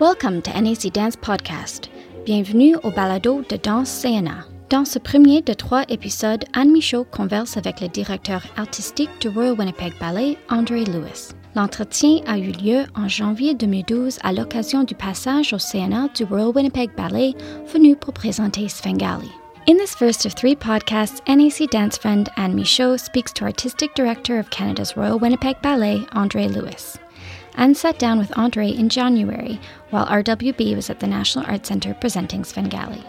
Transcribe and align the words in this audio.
Welcome 0.00 0.42
to 0.42 0.52
NAC 0.52 0.92
Dance 0.92 1.16
Podcast. 1.16 1.90
Bienvenue 2.24 2.76
au 2.84 2.90
balado 2.92 3.42
de 3.48 3.56
Danse 3.56 4.00
CNA. 4.00 4.44
Dans 4.70 4.84
ce 4.84 5.00
premier 5.00 5.42
de 5.42 5.52
trois 5.52 5.82
épisodes, 5.88 6.44
Anne 6.52 6.70
Michaud 6.70 7.02
converse 7.02 7.56
avec 7.56 7.80
le 7.80 7.88
directeur 7.88 8.44
artistique 8.56 9.10
du 9.20 9.28
Royal 9.28 9.56
Winnipeg 9.58 9.92
Ballet, 9.98 10.38
André 10.50 10.84
Lewis. 10.84 11.32
L'entretien 11.56 12.20
a 12.28 12.38
eu 12.38 12.52
lieu 12.52 12.84
en 12.94 13.08
janvier 13.08 13.54
2012 13.54 14.20
à 14.22 14.32
l'occasion 14.32 14.84
du 14.84 14.94
passage 14.94 15.52
au 15.52 15.58
CNA 15.58 16.10
du 16.14 16.22
Royal 16.22 16.52
Winnipeg 16.54 16.94
Ballet 16.96 17.34
venu 17.66 17.96
pour 17.96 18.14
présenter 18.14 18.68
Svengali. 18.68 19.32
In 19.66 19.78
this 19.78 19.96
first 19.96 20.24
of 20.26 20.36
three 20.36 20.54
podcasts, 20.54 21.26
NAC 21.26 21.68
dance 21.72 21.98
friend 21.98 22.28
Anne 22.36 22.54
Michaud 22.54 22.98
speaks 22.98 23.32
to 23.34 23.44
Artistic 23.44 23.96
Director 23.96 24.38
of 24.38 24.48
Canada's 24.50 24.96
Royal 24.96 25.18
Winnipeg 25.18 25.56
Ballet, 25.60 26.06
Andre 26.14 26.46
Lewis. 26.46 26.96
Anne 27.58 27.74
sat 27.74 27.98
down 27.98 28.20
with 28.20 28.30
Andre 28.38 28.68
in 28.70 28.88
January 28.88 29.58
while 29.90 30.06
RWB 30.06 30.76
was 30.76 30.90
at 30.90 31.00
the 31.00 31.08
National 31.08 31.44
Arts 31.50 31.68
Centre 31.68 31.92
presenting 31.92 32.44
Svengali. 32.44 33.02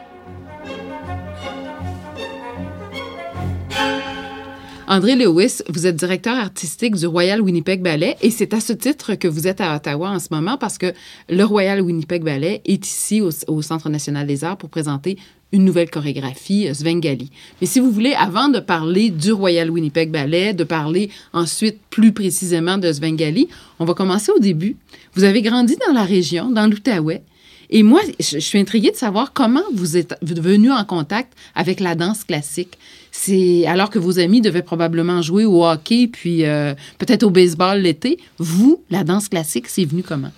André 4.87 5.15
Lewis, 5.15 5.61
vous 5.69 5.85
êtes 5.85 5.95
directeur 5.95 6.35
artistique 6.35 6.95
du 6.95 7.05
Royal 7.05 7.41
Winnipeg 7.41 7.83
Ballet 7.83 8.17
et 8.23 8.31
c'est 8.31 8.55
à 8.55 8.59
ce 8.59 8.73
titre 8.73 9.13
que 9.13 9.27
vous 9.27 9.47
êtes 9.47 9.61
à 9.61 9.75
Ottawa 9.75 10.09
en 10.09 10.17
ce 10.17 10.29
moment 10.31 10.57
parce 10.57 10.79
que 10.79 10.93
le 11.29 11.43
Royal 11.43 11.79
Winnipeg 11.79 12.23
Ballet 12.23 12.63
est 12.65 12.87
ici 12.87 13.21
au, 13.21 13.29
au 13.49 13.61
Centre 13.61 13.87
national 13.87 14.25
des 14.25 14.43
arts 14.43 14.57
pour 14.57 14.71
présenter 14.71 15.19
une 15.51 15.65
nouvelle 15.65 15.89
chorégraphie, 15.89 16.67
euh, 16.67 16.73
Svengali. 16.73 17.29
Mais 17.59 17.67
si 17.67 17.79
vous 17.79 17.91
voulez, 17.91 18.13
avant 18.13 18.49
de 18.49 18.59
parler 18.59 19.09
du 19.09 19.31
Royal 19.31 19.69
Winnipeg 19.69 20.11
Ballet, 20.11 20.53
de 20.53 20.63
parler 20.63 21.09
ensuite 21.33 21.79
plus 21.89 22.11
précisément 22.11 22.77
de 22.77 22.91
Svengali, 22.91 23.47
on 23.79 23.85
va 23.85 23.93
commencer 23.93 24.31
au 24.31 24.39
début. 24.39 24.75
Vous 25.13 25.23
avez 25.23 25.41
grandi 25.41 25.75
dans 25.87 25.93
la 25.93 26.03
région, 26.03 26.49
dans 26.51 26.67
l'Outaouais. 26.67 27.23
Et 27.71 27.83
moi, 27.83 28.01
je, 28.19 28.39
suis 28.39 28.57
intriguée 28.57 28.89
de 28.89 28.95
savoir 28.95 29.31
comment 29.31 29.63
vous 29.73 29.95
êtes 29.95 30.15
venu 30.23 30.71
en 30.71 30.83
contact 30.85 31.33
avec 31.53 31.79
la 31.79 31.93
danse 31.93 32.23
classique. 32.23 32.79
C'est 33.11 33.67
alors 33.67 33.91
que 33.91 33.99
vos 33.99 34.17
amis 34.17 34.41
devaient 34.41 34.63
probablement 34.63 35.21
jouer 35.21 35.45
au 35.45 35.63
hockey 35.63 36.07
puis 36.11 36.45
euh, 36.45 36.73
peut-être 36.97 37.23
au 37.23 37.29
baseball 37.29 37.79
l'été. 37.79 38.17
Vous, 38.39 38.81
la 38.89 39.03
danse 39.03 39.29
classique, 39.29 39.67
c'est 39.67 39.85
venu 39.85 40.01
comment? 40.01 40.31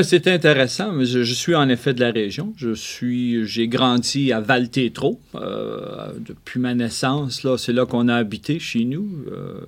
C'est 0.00 0.26
intéressant. 0.26 1.04
Je, 1.04 1.22
suis 1.22 1.54
en 1.54 1.68
effet 1.68 1.92
de 1.92 2.00
la 2.00 2.10
région. 2.10 2.54
Je 2.56 2.72
suis, 2.72 3.46
j'ai 3.46 3.68
grandi 3.68 4.32
à 4.32 4.40
Val-Tétro. 4.40 5.20
Euh, 5.34 6.12
depuis 6.18 6.58
ma 6.58 6.74
naissance, 6.74 7.42
là, 7.42 7.58
c'est 7.58 7.74
là 7.74 7.84
qu'on 7.84 8.08
a 8.08 8.14
habité 8.14 8.58
chez 8.58 8.84
nous. 8.84 9.06
Euh, 9.30 9.60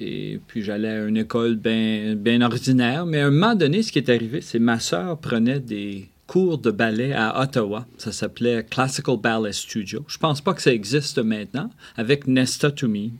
et 0.00 0.40
puis 0.46 0.62
j'allais 0.62 0.88
à 0.88 1.04
une 1.04 1.18
école 1.18 1.56
bien 1.56 2.40
ordinaire. 2.40 3.04
Mais 3.04 3.20
à 3.20 3.26
un 3.26 3.30
moment 3.30 3.54
donné, 3.54 3.82
ce 3.82 3.92
qui 3.92 3.98
est 3.98 4.08
arrivé, 4.08 4.40
c'est 4.40 4.58
ma 4.58 4.80
sœur 4.80 5.18
prenait 5.18 5.60
des 5.60 6.08
cours 6.26 6.56
de 6.56 6.70
ballet 6.70 7.12
à 7.12 7.42
Ottawa. 7.42 7.86
Ça 7.98 8.12
s'appelait 8.12 8.64
Classical 8.64 9.18
Ballet 9.18 9.52
Studio. 9.52 10.02
Je 10.08 10.16
pense 10.16 10.40
pas 10.40 10.54
que 10.54 10.62
ça 10.62 10.72
existe 10.72 11.18
maintenant, 11.18 11.70
avec 11.98 12.26
Nesta 12.26 12.70
Toomey. 12.70 13.10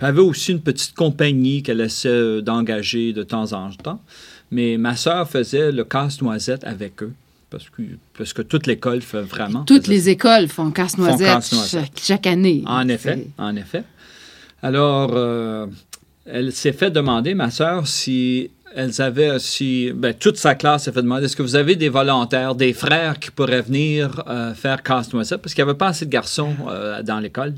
Elle 0.00 0.08
avait 0.08 0.20
aussi 0.20 0.50
une 0.50 0.60
petite 0.60 0.94
compagnie 0.94 1.62
qu'elle 1.62 1.80
essaie 1.80 2.42
d'engager 2.42 3.12
de 3.12 3.22
temps 3.22 3.52
en 3.52 3.70
temps. 3.70 4.02
Mais 4.52 4.76
ma 4.76 4.94
sœur 4.96 5.28
faisait 5.28 5.72
le 5.72 5.82
casse-noisette 5.82 6.62
avec 6.64 7.02
eux. 7.02 7.12
Parce 7.50 7.68
que, 7.68 7.82
parce 8.16 8.32
que 8.32 8.42
toute 8.42 8.66
l'école 8.66 9.02
fait 9.02 9.22
vraiment. 9.22 9.64
Toutes 9.64 9.86
les 9.86 10.08
écoles 10.08 10.48
font 10.48 10.70
casse-noisette 10.70 11.26
casse 11.26 11.70
chaque, 11.70 11.92
chaque, 12.00 12.26
année. 12.26 12.62
En 12.66 12.86
effet, 12.88 13.26
en 13.36 13.56
effet. 13.56 13.82
Alors, 14.62 15.10
euh, 15.14 15.66
elle 16.24 16.52
s'est 16.52 16.72
fait 16.72 16.90
demander, 16.90 17.34
ma 17.34 17.50
sœur, 17.50 17.86
si 17.86 18.50
elles 18.74 19.02
avaient 19.02 19.30
aussi, 19.30 19.92
ben, 19.94 20.14
toute 20.14 20.36
sa 20.36 20.54
classe 20.54 20.84
s'est 20.84 20.92
fait 20.92 21.02
demander 21.02 21.26
est-ce 21.26 21.36
que 21.36 21.42
vous 21.42 21.56
avez 21.56 21.76
des 21.76 21.88
volontaires, 21.88 22.54
des 22.54 22.72
frères 22.72 23.18
qui 23.18 23.30
pourraient 23.30 23.62
venir 23.62 24.22
euh, 24.28 24.54
faire 24.54 24.82
casse-noisette? 24.82 25.42
Parce 25.42 25.54
qu'il 25.54 25.64
n'y 25.64 25.70
avait 25.70 25.78
pas 25.78 25.88
assez 25.88 26.06
de 26.06 26.10
garçons 26.10 26.54
euh, 26.68 27.02
dans 27.02 27.20
l'école. 27.20 27.54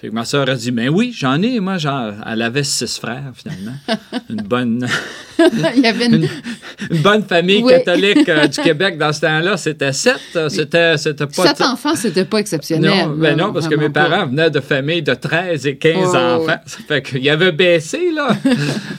Fait 0.00 0.08
que 0.08 0.14
ma 0.14 0.24
soeur 0.24 0.48
a 0.48 0.54
dit, 0.54 0.70
ben 0.70 0.88
oui, 0.88 1.14
j'en 1.14 1.42
ai. 1.42 1.60
Moi, 1.60 1.76
genre, 1.76 2.14
elle 2.26 2.40
avait 2.40 2.64
six 2.64 2.98
frères, 2.98 3.32
finalement. 3.34 3.76
Une 4.30 4.40
bonne... 4.40 4.88
Il 5.76 5.82
y 5.82 5.86
avait 5.86 6.06
une... 6.06 6.28
bonne 7.02 7.22
famille 7.22 7.62
oui. 7.62 7.72
catholique 7.72 8.28
euh, 8.28 8.46
du 8.46 8.60
Québec 8.62 8.98
dans 8.98 9.10
ce 9.10 9.22
temps-là. 9.22 9.56
C'était 9.56 9.92
sept. 9.92 10.20
C'était, 10.48 10.98
c'était 10.98 11.26
pas... 11.26 11.46
Sept 11.46 11.62
enfants, 11.62 11.96
c'était 11.96 12.26
pas 12.26 12.38
exceptionnel. 12.38 13.08
Non, 13.08 13.16
ben 13.16 13.36
non, 13.36 13.52
parce 13.52 13.66
que 13.66 13.74
mes 13.74 13.88
parents 13.88 14.20
pas. 14.20 14.26
venaient 14.26 14.50
de 14.50 14.60
familles 14.60 15.02
de 15.02 15.14
13 15.14 15.66
et 15.66 15.76
15 15.76 15.94
oh, 15.96 16.08
enfants. 16.08 16.46
Ouais. 16.46 16.56
Ça 16.66 16.78
fait 16.86 17.02
qu'il 17.02 17.22
y 17.22 17.30
avait 17.30 17.52
baissé, 17.52 18.10
là. 18.14 18.36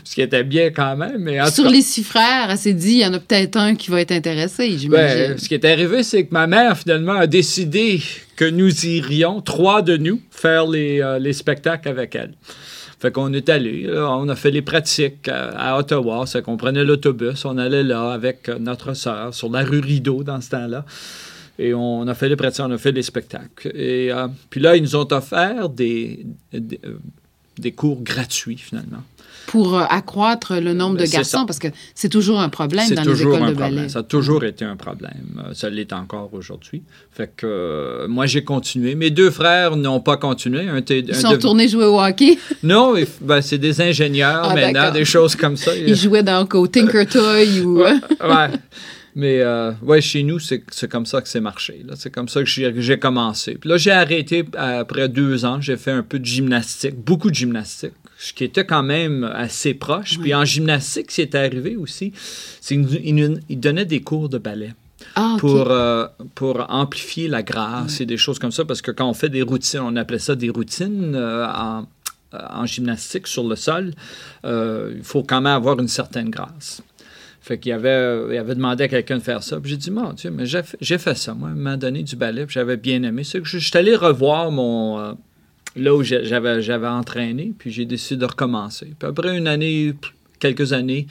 ce 0.03 0.16
qui 0.16 0.22
était 0.22 0.44
bien 0.44 0.72
quand 0.72 0.95
même. 0.95 1.17
Mais 1.19 1.38
Sur 1.51 1.66
cas... 1.66 1.69
les 1.69 1.81
six 1.81 2.03
frères, 2.03 2.47
elle 2.50 2.57
s'est 2.57 2.73
dit, 2.73 2.94
il 2.94 3.01
y 3.01 3.06
en 3.06 3.13
a 3.13 3.19
peut-être 3.19 3.57
un 3.57 3.75
qui 3.75 3.91
va 3.91 4.01
être 4.01 4.13
intéressé, 4.13 4.78
j'imagine. 4.79 5.28
Ben, 5.28 5.38
ce 5.38 5.47
qui 5.47 5.53
est 5.53 5.66
arrivé, 5.66 6.01
c'est 6.01 6.25
que 6.25 6.34
ma 6.34 6.47
mère, 6.47 6.75
finalement, 6.75 7.17
a 7.17 7.28
décidé 7.28 8.01
que 8.41 8.50
nous 8.50 8.88
irions, 8.88 9.40
trois 9.40 9.84
de 9.84 9.97
nous, 9.97 10.19
faire 10.31 10.66
les, 10.66 11.00
euh, 11.00 11.19
les 11.19 11.31
spectacles 11.31 11.88
avec 11.88 12.16
elle. 12.16 12.34
Fait 13.00 13.12
qu'on 13.12 13.31
est 13.34 13.50
allé, 13.50 13.88
on 13.96 14.28
a 14.29 14.35
fait 14.35 14.50
les 14.50 14.63
pratiques 14.63 15.28
à, 15.28 15.78
Ottawa, 15.78 16.25
c'est 16.25 16.41
qu'on 16.41 16.57
prenait 16.57 16.84
l'autobus, 16.84 17.46
on 17.46 17.59
allait 17.59 17.84
là 17.84 18.12
avec 18.12 18.50
notre 18.59 18.96
sœur 18.96 19.31
sur 19.31 19.52
la 19.52 19.63
rue 19.63 19.79
Rideau 19.79 20.24
dans 20.24 20.41
ce 20.41 20.50
temps-là. 20.50 20.85
Et 21.59 21.75
on 21.75 22.07
a 22.07 22.16
fait 22.16 22.29
les 22.29 22.35
pratiques, 22.35 22.66
on 22.66 22.72
a 22.72 22.79
fait 22.79 22.91
les 22.91 23.03
spectacles. 23.03 23.72
Et 23.75 24.12
euh, 24.12 24.28
puis 24.50 24.59
là, 24.59 24.75
ils 24.75 24.81
nous 24.81 24.96
ont 24.96 25.08
offert 25.12 25.69
des, 25.69 26.25
des 26.52 27.72
cours 27.73 28.02
gratuits, 28.02 28.58
finalement 28.58 29.03
pour 29.47 29.78
euh, 29.78 29.84
accroître 29.90 30.56
le 30.56 30.74
nombre 30.74 30.97
de 30.97 31.06
garçons, 31.06 31.46
parce 31.46 31.59
que 31.59 31.68
c'est 31.96 32.09
toujours 32.09 32.40
un 32.40 32.50
problème 32.50 32.90
dans 32.91 33.03
les 33.03 33.22
écoles 33.22 33.47
de 33.47 33.53
ballet. 33.53 33.90
Ça 33.90 34.00
a 34.00 34.03
toujours 34.03 34.44
été 34.44 34.66
un 34.66 34.75
problème. 34.75 35.44
Ça 35.53 35.69
l'est 35.69 35.94
encore 35.94 36.29
aujourd'hui. 36.34 36.84
Fait 37.12 37.31
que 37.35 37.46
euh, 37.46 38.07
moi, 38.07 38.25
j'ai 38.25 38.44
continué. 38.44 38.96
Mes 38.96 39.09
deux 39.09 39.29
frères 39.29 39.75
n'ont 39.75 40.00
pas 40.00 40.18
continué. 40.18 40.68
Un 40.68 40.81
Ils 40.90 41.16
sont 41.16 41.29
retournés 41.29 41.68
jouer 41.68 41.85
au 41.85 42.00
hockey? 42.00 42.38
Non, 42.63 42.94
ben, 43.22 43.41
c'est 43.41 43.57
des 43.57 43.81
ingénieurs 43.81 44.50
ah, 44.52 44.56
maintenant, 44.56 44.91
des 44.91 45.06
choses 45.06 45.35
comme 45.35 45.58
ça. 45.58 45.75
Ils 45.88 45.96
jouaient 45.96 46.23
dans 46.23 46.47
au 46.53 46.68
Tinker 46.68 47.06
Toy 47.08 47.62
ou... 47.62 47.79
ouais. 47.84 48.00
ouais. 48.22 48.50
Mais 49.16 49.41
euh, 49.41 49.72
ouais, 49.81 50.02
chez 50.02 50.23
nous, 50.23 50.40
c'est 50.40 50.63
comme 50.90 51.06
ça 51.06 51.22
que 51.22 51.28
c'est 51.28 51.41
marché. 51.41 51.84
C'est 51.96 52.12
comme 52.12 52.29
ça 52.29 52.44
que 52.44 52.47
j'ai 52.47 53.00
commencé. 53.00 53.56
Puis 53.56 53.69
là, 53.69 53.78
j'ai 53.78 53.91
arrêté 53.91 54.46
après 54.56 55.09
deux 55.09 55.44
ans. 55.44 55.59
J'ai 55.59 55.78
fait 55.78 55.91
un 55.91 56.03
peu 56.03 56.19
de 56.19 56.25
gymnastique, 56.25 56.96
beaucoup 56.96 57.29
de 57.29 57.35
gymnastique 57.35 57.94
ce 58.22 58.34
qui 58.34 58.44
était 58.44 58.66
quand 58.66 58.84
même 58.84 59.24
assez 59.24 59.74
proche. 59.74 60.14
Oui. 60.18 60.24
Puis 60.24 60.36
en 60.36 60.46
gymnastique, 60.46 61.09
ce 61.09 61.16
qui 61.16 61.22
est 61.22 61.36
arrivé 61.36 61.76
aussi, 61.76 62.14
c'est 62.62 62.76
il 62.76 63.59
donnait 63.59 63.86
des 63.86 64.02
cours 64.02 64.30
de 64.30 64.38
ballet. 64.38 64.74
Ah, 65.16 65.32
okay. 65.34 65.40
pour, 65.40 65.72
euh, 65.72 66.06
pour 66.36 66.66
amplifier 66.70 67.28
la 67.28 67.42
grâce 67.42 67.98
oui. 67.98 68.04
et 68.04 68.06
des 68.06 68.18
choses 68.18 68.38
comme 68.38 68.52
ça, 68.52 68.64
parce 68.66 68.84
que 68.84 68.92
quand 68.92 69.09
on 69.09 69.16
fait 69.16 69.30
des 69.30 69.42
routines, 69.42 69.80
on 69.80 69.96
appelait 69.96 70.20
ça 70.20 70.36
des 70.36 70.52
routines 70.52 71.16
euh, 71.16 71.48
en, 71.48 71.88
en, 72.32 72.66
gymnastique 72.68 73.26
sur 73.26 73.46
le 73.46 73.56
sol, 73.56 73.94
euh, 74.46 74.94
il 74.96 75.03
faut 75.03 75.24
quand 75.24 75.42
même 75.42 75.53
avoir 75.53 75.80
une 75.80 75.88
certaine 75.88 76.30
grâce. 76.30 76.84
Fait 77.42 77.58
qu'il 77.58 77.72
avait, 77.72 78.32
il 78.32 78.38
avait 78.38 78.53
demandé 78.53 78.84
à 78.84 78.88
quelqu'un 78.88 79.18
de 79.18 79.24
faire 79.24 79.42
ça. 79.42 79.59
Puis 79.59 79.72
j'ai 79.72 79.78
dit, 79.78 79.90
mon 79.90 80.14
Dieu, 80.14 80.30
mais 80.30 80.46
j'ai 80.46 80.98
fait 81.00 81.18
ça, 81.18 81.34
moi, 81.34 81.50
à 81.50 81.52
un 81.52 81.56
moment 81.56 81.78
donné, 81.78 82.03
du 82.03 82.16
ballet, 82.16 82.46
puis 82.46 82.53
j'avais 82.53 82.78
bien 82.78 83.02
aimé. 83.02 83.24
C'est 83.24 83.42
que 83.42 83.48
je, 83.48 83.58
je 83.58 83.68
suis 83.68 83.78
allé 83.78 83.96
revoir 83.96 84.52
mon, 84.52 85.00
euh, 85.00 85.14
là 85.76 85.96
où 85.96 86.04
j'avais, 86.04 86.62
j'avais 86.62 86.88
entraîné, 86.88 87.54
puis 87.58 87.72
j'ai 87.72 87.86
décidé 87.86 88.20
de 88.20 88.26
recommencer. 88.26 88.94
Puis 88.98 89.08
après 89.08 89.38
une 89.38 89.48
année, 89.48 89.94
quelques 90.40 90.74
années, 90.74 91.08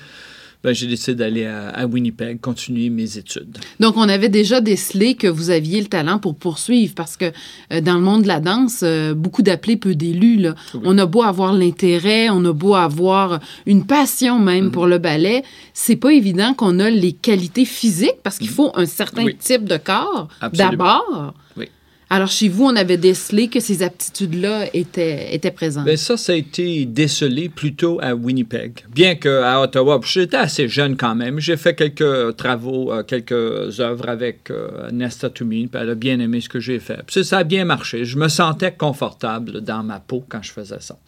ben, 0.62 0.74
j'ai 0.74 0.86
décidé 0.86 1.14
d'aller 1.14 1.46
à, 1.46 1.70
à, 1.70 1.86
Winnipeg, 1.86 2.38
continuer 2.38 2.90
mes 2.90 3.16
études. 3.16 3.58
Donc, 3.78 3.96
on 3.96 4.08
avait 4.10 4.28
déjà 4.28 4.60
décelé 4.60 5.14
que 5.14 5.26
vous 5.26 5.48
aviez 5.48 5.80
le 5.80 5.86
talent 5.86 6.18
pour 6.18 6.36
poursuivre, 6.36 6.94
parce 6.94 7.16
que 7.16 7.32
euh, 7.72 7.80
dans 7.80 7.94
le 7.94 8.02
monde 8.02 8.24
de 8.24 8.28
la 8.28 8.40
danse, 8.40 8.80
euh, 8.82 9.14
beaucoup 9.14 9.40
d'appelés, 9.40 9.78
peu 9.78 9.94
d'élus. 9.94 10.36
Là. 10.36 10.54
Oui. 10.74 10.80
On 10.84 10.98
a 10.98 11.06
beau 11.06 11.22
avoir 11.22 11.54
l'intérêt, 11.54 12.28
on 12.28 12.44
a 12.44 12.52
beau 12.52 12.74
avoir 12.74 13.40
une 13.64 13.86
passion 13.86 14.38
même 14.38 14.66
mm-hmm. 14.66 14.70
pour 14.70 14.86
le 14.86 14.98
ballet, 14.98 15.44
c'est 15.72 15.96
pas 15.96 16.12
évident 16.12 16.52
qu'on 16.52 16.78
a 16.78 16.90
les 16.90 17.12
qualités 17.12 17.64
physiques, 17.64 18.20
parce 18.22 18.36
qu'il 18.36 18.50
faut 18.50 18.70
un 18.74 18.86
certain 18.86 19.24
oui. 19.24 19.36
type 19.38 19.64
de 19.64 19.78
corps 19.78 20.28
d'abord. 20.52 21.32
Oui. 21.56 21.68
Alors, 22.12 22.26
chez 22.26 22.48
vous, 22.48 22.64
on 22.64 22.74
avait 22.74 22.96
décelé 22.96 23.46
que 23.46 23.60
ces 23.60 23.84
aptitudes-là 23.84 24.66
étaient, 24.74 25.32
étaient 25.32 25.52
présentes. 25.52 25.84
Bien, 25.84 25.96
ça, 25.96 26.16
ça 26.16 26.32
a 26.32 26.34
été 26.34 26.84
décelé 26.84 27.48
plutôt 27.48 28.00
à 28.02 28.16
Winnipeg. 28.16 28.84
Bien 28.92 29.14
qu'à 29.14 29.60
Ottawa, 29.60 30.00
j'étais 30.02 30.36
assez 30.36 30.66
jeune 30.66 30.96
quand 30.96 31.14
même. 31.14 31.38
J'ai 31.38 31.56
fait 31.56 31.76
quelques 31.76 32.36
travaux, 32.36 32.92
euh, 32.92 33.04
quelques 33.04 33.78
œuvres 33.78 34.08
avec 34.08 34.50
euh, 34.50 34.90
Nesta 34.90 35.30
Toomey, 35.30 35.68
puis 35.70 35.80
elle 35.80 35.90
a 35.90 35.94
bien 35.94 36.18
aimé 36.18 36.40
ce 36.40 36.48
que 36.48 36.58
j'ai 36.58 36.80
fait. 36.80 36.98
Ça 37.22 37.38
a 37.38 37.44
bien 37.44 37.64
marché. 37.64 38.04
Je 38.04 38.18
me 38.18 38.26
sentais 38.26 38.72
confortable 38.72 39.60
dans 39.60 39.84
ma 39.84 40.00
peau 40.00 40.24
quand 40.28 40.42
je 40.42 40.50
faisais 40.50 40.80
ça. 40.80 40.98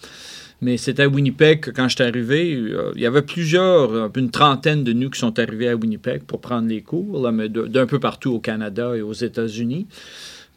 Mais 0.61 0.77
c'était 0.77 1.03
à 1.03 1.09
Winnipeg 1.09 1.59
que 1.59 1.71
quand 1.73 1.89
je 1.89 1.97
suis 1.97 2.05
arrivé, 2.05 2.55
euh, 2.55 2.93
il 2.95 3.03
y 3.03 3.07
avait 3.07 3.23
plusieurs, 3.23 4.09
une 4.17 4.31
trentaine 4.31 4.85
de 4.85 4.93
nous 4.93 5.11
qui 5.11 5.19
sont 5.19 5.37
arrivés 5.41 5.69
à 5.69 5.75
Winnipeg 5.75 6.23
pour 6.23 6.41
prendre 6.41 6.69
les 6.69 6.83
cours, 6.83 7.29
d'un 7.29 7.87
peu 7.87 7.99
partout 7.99 8.35
au 8.35 8.39
Canada 8.39 8.97
et 8.97 9.03
aux 9.03 9.13
États-Unis. 9.13 9.89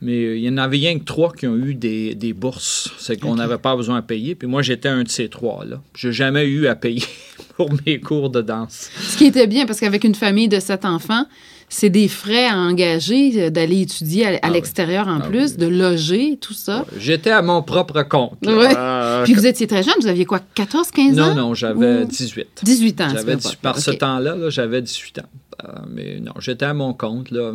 Mais 0.05 0.37
il 0.37 0.43
y 0.43 0.49
en 0.49 0.57
avait 0.57 0.77
rien 0.77 0.99
que 0.99 1.03
trois 1.03 1.33
qui 1.33 1.47
ont 1.47 1.55
eu 1.57 1.73
des, 1.73 2.13
des 2.13 2.33
bourses. 2.33 2.91
C'est 2.99 3.19
qu'on 3.19 3.35
n'avait 3.35 3.57
pas 3.57 3.75
besoin 3.75 4.01
de 4.01 4.05
payer. 4.05 4.35
Puis 4.35 4.47
moi, 4.47 4.61
j'étais 4.61 4.89
un 4.89 5.03
de 5.03 5.09
ces 5.09 5.29
trois-là. 5.29 5.81
J'ai 5.95 6.11
jamais 6.13 6.45
eu 6.45 6.67
à 6.67 6.75
payer 6.75 7.03
pour 7.57 7.69
mes 7.85 7.99
cours 7.99 8.29
de 8.29 8.41
danse. 8.41 8.89
Ce 9.01 9.17
qui 9.17 9.25
était 9.25 9.47
bien, 9.47 9.65
parce 9.65 9.79
qu'avec 9.79 10.03
une 10.03 10.13
famille 10.15 10.47
de 10.47 10.59
sept 10.59 10.85
enfants, 10.85 11.25
c'est 11.69 11.89
des 11.89 12.07
frais 12.07 12.45
à 12.45 12.55
engager 12.57 13.31
euh, 13.45 13.49
d'aller 13.49 13.81
étudier 13.81 14.27
à, 14.27 14.29
à 14.29 14.39
Ah 14.43 14.47
oui. 14.49 14.53
l'extérieur 14.53 15.07
en 15.07 15.19
Ah 15.21 15.27
plus, 15.27 15.53
oui. 15.53 15.57
de 15.57 15.65
loger, 15.65 16.37
tout 16.39 16.53
ça. 16.53 16.85
J'étais 16.99 17.31
à 17.31 17.41
mon 17.41 17.63
propre 17.63 18.03
compte. 18.03 18.37
Ouais. 18.45 18.69
Euh, 18.77 19.23
Puis 19.23 19.33
vous 19.33 19.47
étiez 19.47 19.65
très 19.65 19.81
jeune, 19.81 19.95
vous 19.99 20.05
aviez 20.07 20.25
quoi, 20.25 20.41
14, 20.53 20.91
15 20.91 21.19
ans? 21.19 21.29
non, 21.33 21.35
non, 21.47 21.53
j'avais 21.55 22.03
Ou- 22.03 22.05
18. 22.05 22.47
18 22.61 23.01
ans. 23.01 23.07
J'avais 23.11 23.37
par 23.63 23.79
ce 23.79 23.89
temps-là, 23.91 24.35
là, 24.35 24.49
j'avais 24.51 24.83
18 24.83 25.19
ans. 25.19 25.23
Euh, 25.67 25.71
mais 25.89 26.19
non, 26.19 26.33
j'étais 26.39 26.65
à 26.65 26.73
mon 26.73 26.93
compte. 26.93 27.31
Là. 27.31 27.51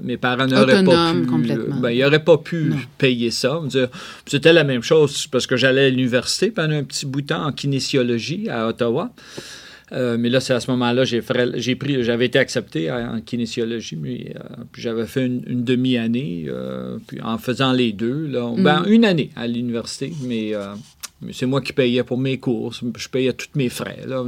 Mes 0.00 0.16
parents 0.16 0.46
n'auraient 0.46 0.84
pas 0.84 1.12
pu. 1.12 1.26
Ben, 1.80 1.90
ils 1.90 2.00
n'auraient 2.00 2.24
pas 2.24 2.38
pu 2.38 2.64
Non. 2.70 2.76
payer 2.98 3.30
ça. 3.30 3.60
C'était 4.26 4.52
la 4.52 4.64
même 4.64 4.82
chose 4.82 5.26
parce 5.26 5.46
que 5.46 5.56
j'allais 5.56 5.86
à 5.86 5.90
l'université 5.90 6.50
pendant 6.50 6.74
un 6.74 6.84
petit 6.84 7.06
bout 7.06 7.22
de 7.22 7.26
temps 7.28 7.44
en 7.46 7.52
kinésiologie 7.52 8.48
à 8.48 8.66
Ottawa. 8.68 9.10
Euh, 9.92 10.16
mais 10.18 10.30
là, 10.30 10.40
c'est 10.40 10.54
à 10.54 10.60
ce 10.60 10.70
moment-là, 10.70 11.04
j'ai, 11.04 11.20
pris, 11.20 12.02
j'avais 12.02 12.24
été 12.24 12.38
accepté 12.38 12.90
en 12.90 13.20
kinésiologie, 13.20 13.96
mais 13.96 14.32
euh, 14.36 14.64
puis 14.72 14.80
j'avais 14.80 15.04
fait 15.04 15.26
une, 15.26 15.42
une 15.46 15.64
demi-année, 15.64 16.46
euh, 16.48 16.96
puis 17.06 17.20
en 17.20 17.36
faisant 17.36 17.72
les 17.74 17.92
deux, 17.92 18.26
là, 18.26 18.50
Mm. 18.56 18.62
ben, 18.62 18.84
une 18.86 19.04
année 19.04 19.30
à 19.36 19.46
l'université, 19.46 20.10
mais, 20.22 20.54
euh, 20.54 20.72
mais 21.20 21.34
c'est 21.34 21.44
moi 21.44 21.60
qui 21.60 21.74
payais 21.74 22.04
pour 22.04 22.16
mes 22.16 22.38
cours, 22.38 22.72
je 22.72 23.08
payais 23.10 23.34
tous 23.34 23.48
mes 23.54 23.68
frais. 23.68 23.98
Là. 24.06 24.24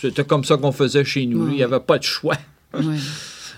C'était 0.00 0.24
comme 0.24 0.44
ça 0.44 0.56
qu'on 0.56 0.72
faisait 0.72 1.04
chez 1.04 1.26
nous. 1.26 1.44
Ouais. 1.44 1.50
Il 1.52 1.56
n'y 1.56 1.62
avait 1.62 1.80
pas 1.80 1.98
de 1.98 2.04
choix. 2.04 2.36
Ouais. 2.72 2.96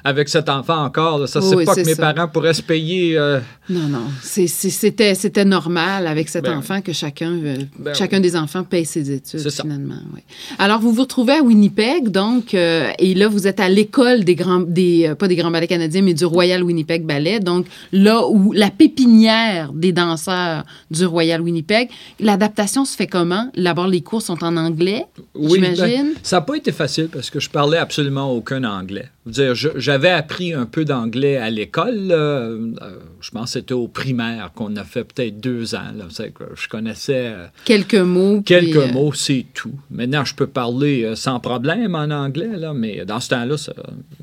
Avec 0.05 0.29
cet 0.29 0.49
enfant 0.49 0.85
encore, 0.85 1.19
là, 1.21 1.27
ça, 1.27 1.41
Oui, 1.41 1.47
c'est 1.59 1.65
pas 1.65 1.75
que 1.77 1.81
mes 1.87 1.95
ça. 1.95 2.13
parents 2.13 2.29
pourraient 2.29 2.55
se 2.55 2.63
payer. 2.63 3.17
euh, 3.17 3.39
Non, 3.71 3.87
non. 3.89 4.03
C'était 4.23 5.45
normal 5.45 6.07
avec 6.07 6.29
cet 6.29 6.45
Ben 6.45 6.59
enfant 6.59 6.81
que 6.81 6.93
chacun, 6.93 7.33
euh, 7.33 7.57
Ben 7.79 7.95
chacun 7.95 8.21
des 8.21 8.35
enfants 8.37 8.65
paye 8.65 8.85
ses 8.85 9.11
études, 9.11 9.49
finalement. 9.51 9.95
oui. 10.15 10.21
Alors, 10.59 10.81
vous 10.81 10.93
vous 10.93 11.03
retrouvez 11.03 11.35
à 11.35 11.43
Winnipeg, 11.43 12.09
donc, 12.11 12.55
euh, 12.55 12.91
et 12.99 13.15
là, 13.15 13.29
vous 13.29 13.47
êtes 13.47 13.61
à 13.61 13.69
l'école 13.69 14.25
des 14.25 14.35
grands, 14.35 14.61
des, 14.61 15.09
euh, 15.09 15.15
pas 15.15 15.29
des 15.29 15.37
grands 15.37 15.51
ballets 15.51 15.67
canadiens, 15.69 16.03
mais 16.03 16.15
du 16.15 16.25
Royal 16.25 16.63
Winnipeg 16.63 17.05
Ballet, 17.07 17.41
donc 17.41 17.67
là 17.93 18.27
où 18.29 18.53
la 18.53 18.71
pépinière 18.71 19.73
des 19.73 19.93
danseurs 19.93 20.65
du 20.91 21.05
Royal 21.07 21.41
Winnipeg. 21.41 21.89
L'adaptation 22.21 22.85
se 22.85 22.97
fait 22.97 23.07
comment? 23.07 23.51
D'abord, 23.57 23.87
les 23.87 24.01
cours 24.01 24.23
sont 24.23 24.43
en 24.45 24.57
anglais, 24.57 25.05
Oui, 25.35 25.55
j'imagine? 25.55 26.13
ben, 26.13 26.21
ça 26.23 26.37
n'a 26.37 26.43
pas 26.43 26.57
été 26.57 26.73
facile 26.73 27.09
parce 27.13 27.31
que 27.31 27.41
je 27.41 27.49
parlais 27.51 27.79
absolument 27.79 28.31
aucun 28.33 28.65
anglais. 28.65 29.09
Je 29.27 29.31
veux 29.31 29.33
dire, 29.47 29.55
je- 29.55 29.79
j'avais 29.93 30.09
appris 30.11 30.55
un 30.55 30.65
peu 30.65 30.85
d'anglais 30.87 31.37
à 31.37 31.50
l'école. 31.50 32.09
Euh, 32.11 32.73
je 33.21 33.31
pense 33.31 33.44
que 33.53 33.61
c'était 33.61 33.75
au 33.75 33.89
primaire 33.89 34.50
qu'on 34.55 34.75
a 34.77 34.85
fait 34.85 35.05
peut-être 35.05 35.39
deux 35.39 35.75
ans. 35.75 35.93
là. 35.97 36.05
C'est 36.11 36.33
que 36.33 36.44
je 36.55 36.67
connaissais 36.69 37.27
euh, 37.27 37.47
Quelques 37.67 37.94
mots. 37.97 38.41
quelques 38.41 38.77
euh, 38.77 38.93
mots, 38.93 39.12
c'est 39.12 39.44
tout. 39.53 39.75
Maintenant, 39.91 40.25
je 40.25 40.35
peux 40.35 40.47
parler 40.47 41.12
sans 41.15 41.41
problème 41.41 41.94
en 41.94 42.11
anglais, 42.11 42.56
là, 42.56 42.73
mais 42.73 43.05
dans 43.05 43.21
ce 43.21 43.29
temps-là, 43.31 43.56
ça- 43.59 43.75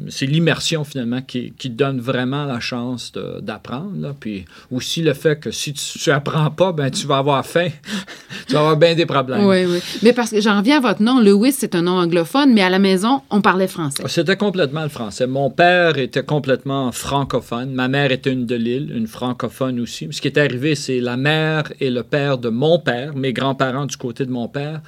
c'est 0.10 0.26
l'immersion 0.26 0.84
finalement 0.84 1.22
qui, 1.22 1.54
qui 1.58 1.70
donne 1.70 2.00
vraiment 2.00 2.46
la 2.46 2.60
chance 2.60 3.12
d'apprendre. 3.42 3.94
là. 4.00 4.16
Puis 4.20 4.46
aussi 4.72 5.02
le 5.02 5.14
fait 5.14 5.40
que 5.40 5.52
si 5.52 5.74
tu 5.74 6.10
n'apprends 6.10 6.52
pas, 6.52 6.72
ben, 6.72 6.90
tu 6.90 7.08
vas 7.08 7.18
avoir 7.18 7.46
faim. 7.46 7.70
tu 8.48 8.54
vas 8.54 8.60
avoir 8.60 8.78
bien 8.78 8.96
des 8.96 9.06
problèmes. 9.06 9.46
Oui, 9.46 9.66
oui. 9.66 9.80
Mais 10.04 10.14
parce 10.14 10.32
que 10.32 10.42
j'en 10.42 10.58
reviens 10.58 10.78
à 10.78 10.82
votre 10.82 11.02
nom, 11.02 11.20
Lewis, 11.20 11.54
c'est 11.54 11.76
un 11.76 11.82
nom 11.82 11.98
anglophone, 12.00 12.54
mais 12.54 12.62
à 12.62 12.70
la 12.70 12.80
maison, 12.80 13.22
on 13.30 13.42
parlait 13.42 13.68
français. 13.68 14.04
C'était 14.08 14.38
complètement 14.38 14.84
le 14.84 14.90
français. 14.90 15.28
Mon 15.28 15.50
père 15.50 15.98
était 15.98 16.24
complètement 16.24 16.92
francophone. 16.92 17.72
Ma 17.72 17.88
mère 17.88 18.12
était 18.12 18.32
une 18.32 18.46
de 18.46 18.56
Lille, 18.56 18.92
une 18.96 19.08
francophone 19.08 19.80
aussi. 19.80 20.08
Ce 20.12 20.22
qui 20.22 20.28
est 20.28 20.38
arrivé, 20.38 20.76
c'est 20.76 21.00
la 21.00 21.18
mère 21.18 21.72
et 21.80 21.90
le 21.90 22.04
père 22.04 22.38
de 22.38 22.50
mon 22.50 22.80
père, 22.80 23.16
mes 23.16 23.34
grands-parents 23.34 23.86
du 23.86 23.98
côté 23.98 24.26
de 24.26 24.32
mon 24.32 24.48
père. 24.48 24.82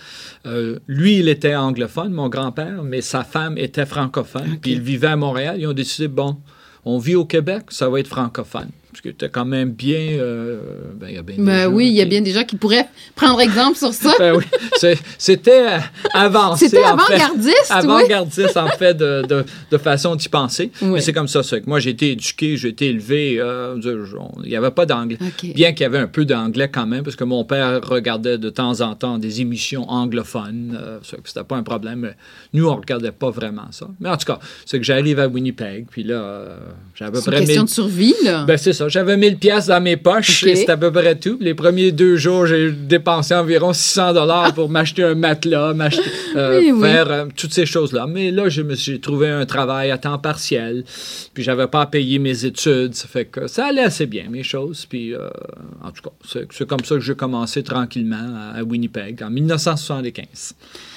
Euh, 0.45 0.79
lui, 0.87 1.17
il 1.17 1.29
était 1.29 1.55
anglophone, 1.55 2.11
mon 2.11 2.29
grand-père, 2.29 2.83
mais 2.83 3.01
sa 3.01 3.23
femme 3.23 3.57
était 3.57 3.85
francophone. 3.85 4.57
Puis 4.61 4.71
il 4.71 4.81
vivait 4.81 5.10
à 5.11 5.15
Montréal. 5.15 5.57
Ils 5.59 5.67
ont 5.67 5.73
décidé, 5.73 6.07
bon, 6.07 6.37
on 6.85 6.97
vit 6.97 7.15
au 7.15 7.25
Québec, 7.25 7.65
ça 7.69 7.89
va 7.89 7.99
être 7.99 8.07
francophone. 8.07 8.69
Parce 8.91 9.01
que 9.01 9.09
c'était 9.09 9.29
quand 9.29 9.45
même 9.45 9.71
bien... 9.71 9.97
euh, 10.19 10.59
ben, 10.95 11.09
y 11.09 11.17
a 11.17 11.21
bien 11.21 11.35
Ben 11.39 11.67
oui, 11.67 11.87
il 11.87 11.93
y 11.93 12.01
a 12.01 12.05
bien 12.05 12.21
des 12.21 12.31
gens 12.31 12.43
qui 12.43 12.57
pourraient 12.57 12.87
prendre 13.15 13.39
exemple 13.41 13.77
sur 13.77 13.93
ça. 13.93 14.11
Ben 14.19 14.35
oui, 14.35 14.43
c'était 15.17 15.65
avancé. 16.13 16.67
C'était 16.69 16.83
avant-gardiste, 16.83 17.55
oui. 17.69 17.77
Avant-gardiste, 17.77 18.57
en 18.57 18.67
fait, 18.67 18.93
de, 18.95 19.23
de, 19.27 19.45
de 19.71 19.77
façon 19.77 20.15
d'y 20.15 20.29
penser. 20.29 20.71
Oui. 20.81 20.89
Mais 20.89 21.01
c'est 21.01 21.13
comme 21.13 21.27
ça. 21.27 21.41
c'est 21.43 21.61
que 21.61 21.69
moi, 21.69 21.79
j'ai 21.79 21.91
été 21.91 22.11
éduqué, 22.11 22.57
j'ai 22.57 22.69
été 22.69 22.87
élevé. 22.87 23.37
euh, 23.39 23.77
il 24.43 24.49
n'y 24.49 24.55
avait 24.55 24.71
pas 24.71 24.85
d'anglais. 24.85 25.17
Bien 25.55 25.71
qu'il 25.73 25.81
y 25.83 25.85
avait 25.85 25.97
un 25.97 26.07
peu 26.07 26.25
d'anglais 26.25 26.69
quand 26.69 26.85
même, 26.85 27.03
parce 27.03 27.15
que 27.15 27.23
mon 27.23 27.43
père 27.45 27.79
regardait 27.83 28.37
de 28.37 28.49
temps 28.49 28.81
en 28.81 28.95
temps 28.95 29.17
des 29.17 29.41
émissions 29.41 29.89
anglophones. 29.89 30.77
euh, 30.81 30.99
c'était 31.25 31.43
pas 31.43 31.55
un 31.55 31.63
problème. 31.63 31.99
mais 32.01 32.15
nous, 32.53 32.67
on 32.67 32.75
regardait 32.75 33.11
pas 33.11 33.29
vraiment 33.29 33.67
ça. 33.71 33.87
Mais 33.99 34.09
en 34.09 34.17
tout 34.17 34.25
cas, 34.25 34.39
c'est 34.65 34.77
que 34.79 34.85
j'arrive 34.85 35.19
à 35.19 35.27
Winnipeg, 35.27 35.87
puis 35.89 36.03
là, 36.03 36.15
euh, 36.15 36.57
j'ai 36.95 37.05
à 37.05 37.11
peu 37.11 37.19
C'est 37.21 37.31
une 37.31 37.37
question 37.39 37.61
1000 37.63 37.65
de 37.65 37.69
survie, 37.69 38.15
là. 38.23 38.43
ben, 38.45 38.57
c'est 38.57 38.73
ça. 38.81 38.89
J'avais 38.89 39.17
1000 39.17 39.37
pièces 39.37 39.67
dans 39.67 39.81
mes 39.81 39.97
poches 39.97 40.43
et 40.43 40.55
c'était 40.55 40.71
à 40.71 40.77
peu 40.77 40.91
près 40.91 41.15
tout. 41.15 41.37
Les 41.39 41.53
premiers 41.53 41.91
deux 41.91 42.17
jours, 42.17 42.45
j'ai 42.45 42.71
dépensé 42.71 43.33
environ 43.35 43.73
600 43.73 44.13
dollars 44.13 44.53
pour 44.53 44.69
m'acheter 44.75 45.03
un 45.03 45.15
matelas, 45.15 45.73
m'acheter, 45.73 46.09
euh, 46.35 46.59
Oui, 46.59 46.71
oui. 46.71 46.81
faire 46.81 47.11
euh, 47.11 47.25
toutes 47.35 47.53
ces 47.53 47.65
choses-là. 47.65 48.07
Mais 48.07 48.31
là, 48.31 48.49
je 48.49 48.61
me 48.61 48.75
suis 48.75 48.99
trouvé 48.99 49.29
un 49.29 49.45
travail 49.45 49.91
à 49.91 49.97
temps 49.97 50.17
partiel. 50.17 50.83
Puis 51.33 51.43
j'avais 51.43 51.67
pas 51.67 51.81
à 51.81 51.85
payer 51.85 52.19
mes 52.19 52.45
études. 52.45 52.95
Ça 52.95 53.07
fait 53.07 53.25
que 53.25 53.47
ça 53.47 53.67
allait 53.67 53.83
assez 53.83 54.05
bien, 54.05 54.25
mes 54.29 54.43
choses. 54.43 54.85
Puis, 54.85 55.13
euh, 55.13 55.29
en 55.83 55.91
tout 55.91 56.01
cas, 56.03 56.11
c'est, 56.27 56.47
c'est 56.51 56.67
comme 56.67 56.83
ça 56.83 56.95
que 56.95 57.01
j'ai 57.01 57.15
commencé 57.15 57.63
tranquillement 57.63 58.51
à, 58.55 58.59
à 58.59 58.63
Winnipeg 58.63 59.21
en 59.23 59.29
1975. 59.29 60.55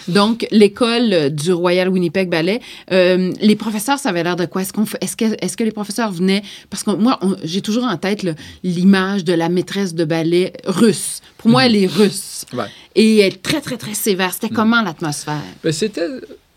Donc, 0.09 0.47
l'école 0.51 1.31
du 1.31 1.53
Royal 1.53 1.89
Winnipeg 1.89 2.29
Ballet, 2.29 2.61
euh, 2.93 3.33
les 3.41 3.57
professeurs, 3.57 3.99
ça 3.99 4.11
avait 4.11 4.23
l'air 4.23 4.37
de 4.37 4.47
quoi? 4.47 4.63
Est-ce, 4.63 4.73
qu'on 4.73 4.87
fait- 4.87 4.99
est-ce, 5.03 5.17
que, 5.17 5.25
est-ce 5.41 5.57
que 5.57 5.65
les 5.65 5.71
professeurs 5.73 6.11
venaient... 6.13 6.43
Parce 6.71 6.83
que 6.83 6.91
moi, 6.91 7.19
on- 7.23 7.37
j'ai 7.43 7.61
toujours 7.63 7.85
en 7.85 7.97
tête 7.97 8.23
là, 8.23 8.33
l'image 8.63 9.25
de 9.25 9.33
la 9.33 9.49
maîtresse 9.49 9.95
de 9.95 10.05
ballet 10.05 10.53
russe. 10.67 11.21
Pour 11.39 11.51
moi, 11.51 11.67
elle 11.67 11.77
est 11.77 11.87
russe. 11.87 12.45
Ouais. 12.53 12.65
Et 12.95 13.19
elle 13.21 13.33
est 13.35 13.43
très, 13.43 13.61
très, 13.61 13.77
très 13.77 13.95
sévère. 13.95 14.33
C'était 14.33 14.49
comment 14.49 14.83
l'atmosphère? 14.83 15.41
Ben, 15.63 15.73
c'était 15.73 16.09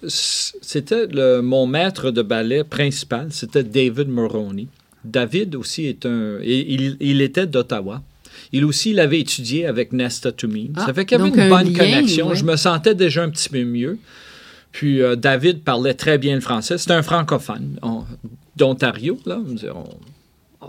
c'était 0.07 1.07
le- 1.07 1.41
mon 1.41 1.65
maître 1.67 2.11
de 2.11 2.21
ballet 2.21 2.63
principal, 2.63 3.29
c'était 3.31 3.63
David 3.63 4.07
Moroney. 4.09 4.67
David 5.03 5.55
aussi 5.55 5.85
est 5.85 6.05
un. 6.05 6.38
il 6.43 7.21
était 7.21 7.47
d'Ottawa. 7.47 8.01
Il 8.51 8.66
aussi, 8.66 8.92
il 8.92 9.00
avait 9.00 9.19
étudié 9.19 9.66
avec 9.66 9.92
Nesta 9.94 10.31
Toomey. 10.31 10.72
Ah, 10.75 10.86
ça 10.86 10.94
fait 10.94 11.06
qu'il 11.06 11.18
y 11.18 11.22
avait 11.22 11.30
une 11.30 11.39
un 11.39 11.50
bonne 11.50 11.74
lien, 11.74 11.80
connexion. 11.80 12.34
Je 12.34 12.44
me 12.45 12.56
sentais 12.56 12.95
déjà 12.95 13.24
un 13.24 13.30
petit 13.30 13.50
peu 13.50 13.63
mieux. 13.63 13.98
Puis 14.72 15.01
euh, 15.01 15.16
David 15.16 15.63
parlait 15.63 15.94
très 15.94 16.17
bien 16.17 16.36
le 16.36 16.41
français. 16.41 16.77
C'était 16.77 16.94
un 16.94 17.01
francophone 17.03 17.77
on- 17.82 18.03
d'Ontario, 18.56 19.20
là. 19.25 19.39
On- 20.62 20.65
euh, 20.65 20.67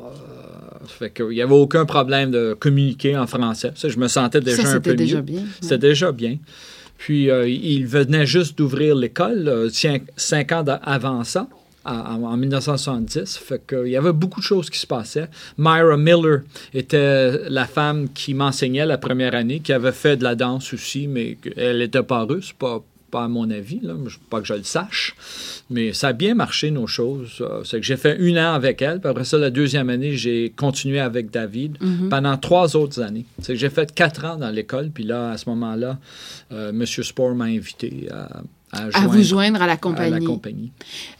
ça 0.87 0.95
fait 0.99 1.11
qu'il 1.11 1.29
n'y 1.29 1.43
avait 1.43 1.55
aucun 1.55 1.85
problème 1.85 2.31
de 2.31 2.55
communiquer 2.59 3.17
en 3.17 3.27
français. 3.27 3.73
Ça, 3.75 3.89
je 3.89 3.99
me 3.99 4.09
sentais 4.09 4.41
déjà 4.41 4.63
ça, 4.63 4.75
un 4.75 4.81
peu 4.81 4.95
déjà 4.95 5.17
mieux. 5.17 5.23
bien. 5.23 5.43
C'était 5.61 5.79
déjà 5.79 6.13
bien. 6.13 6.37
Puis, 6.97 7.31
euh, 7.31 7.49
il 7.49 7.87
venait 7.87 8.27
juste 8.27 8.59
d'ouvrir 8.59 8.95
l'école, 8.97 9.69
cinq, 9.71 10.03
cinq 10.17 10.53
ans 10.53 10.65
avant 10.83 11.23
ça, 11.25 11.47
en, 11.89 12.23
en 12.23 12.37
1970. 12.37 13.39
Fait 13.39 13.63
que, 13.67 13.87
il 13.87 13.93
y 13.93 13.97
avait 13.97 14.13
beaucoup 14.13 14.41
de 14.41 14.45
choses 14.45 14.71
qui 14.71 14.79
se 14.79 14.87
passaient. 14.87 15.29
Myra 15.57 15.97
Miller 15.97 16.41
était 16.75 17.49
la 17.49 17.67
femme 17.67 18.09
qui 18.13 18.35
m'enseignait 18.35 18.87
la 18.87 18.99
première 18.99 19.35
année, 19.35 19.61
qui 19.61 19.73
avait 19.73 19.93
fait 19.93 20.17
de 20.17 20.25
la 20.25 20.35
danse 20.35 20.73
aussi, 20.75 21.07
mais 21.09 21.39
elle 21.57 21.79
n'était 21.79 22.03
pas 22.03 22.25
russe, 22.25 22.53
pas, 22.53 22.83
pas 23.11 23.25
à 23.25 23.29
mon 23.29 23.51
avis, 23.51 23.81
là, 23.83 23.95
pas 24.29 24.41
que 24.41 24.47
je 24.47 24.55
le 24.55 24.65
sache. 24.65 25.15
Mais 25.71 25.93
ça 25.93 26.09
a 26.09 26.13
bien 26.13 26.35
marché, 26.35 26.71
nos 26.71 26.87
choses. 26.87 27.39
Euh, 27.41 27.63
C'est 27.65 27.81
que 27.81 27.87
j'ai 27.87 27.97
fait 27.97 28.19
un 28.21 28.37
an 28.37 28.55
avec 28.55 28.83
elle, 28.83 29.01
puis 29.01 29.09
après 29.11 29.25
ça, 29.25 29.39
la 29.39 29.51
deuxième 29.51 29.89
année, 29.91 30.17
j'ai 30.17 30.53
continué 30.57 31.01
avec 31.01 31.31
David 31.31 31.79
pendant 32.11 32.37
trois 32.37 32.77
autres 32.77 33.01
années. 33.01 33.25
C'est 33.41 33.55
que 33.55 33.59
j'ai 33.59 33.71
fait 33.71 33.95
quatre 33.95 34.25
ans 34.25 34.37
dans 34.37 34.51
l'école, 34.51 34.91
puis 34.91 35.05
là, 35.05 35.31
à 35.31 35.39
ce 35.39 35.49
moment-là, 35.51 35.99
euh, 36.53 36.71
M. 36.71 36.85
Sport 36.87 37.35
m'a 37.35 37.45
invité 37.45 38.09
à, 38.11 38.43
à, 38.73 39.07
vous 39.07 39.23
joindre 39.23 39.63
à 39.63 39.67
la 39.67 39.77
compagnie. 39.77 40.73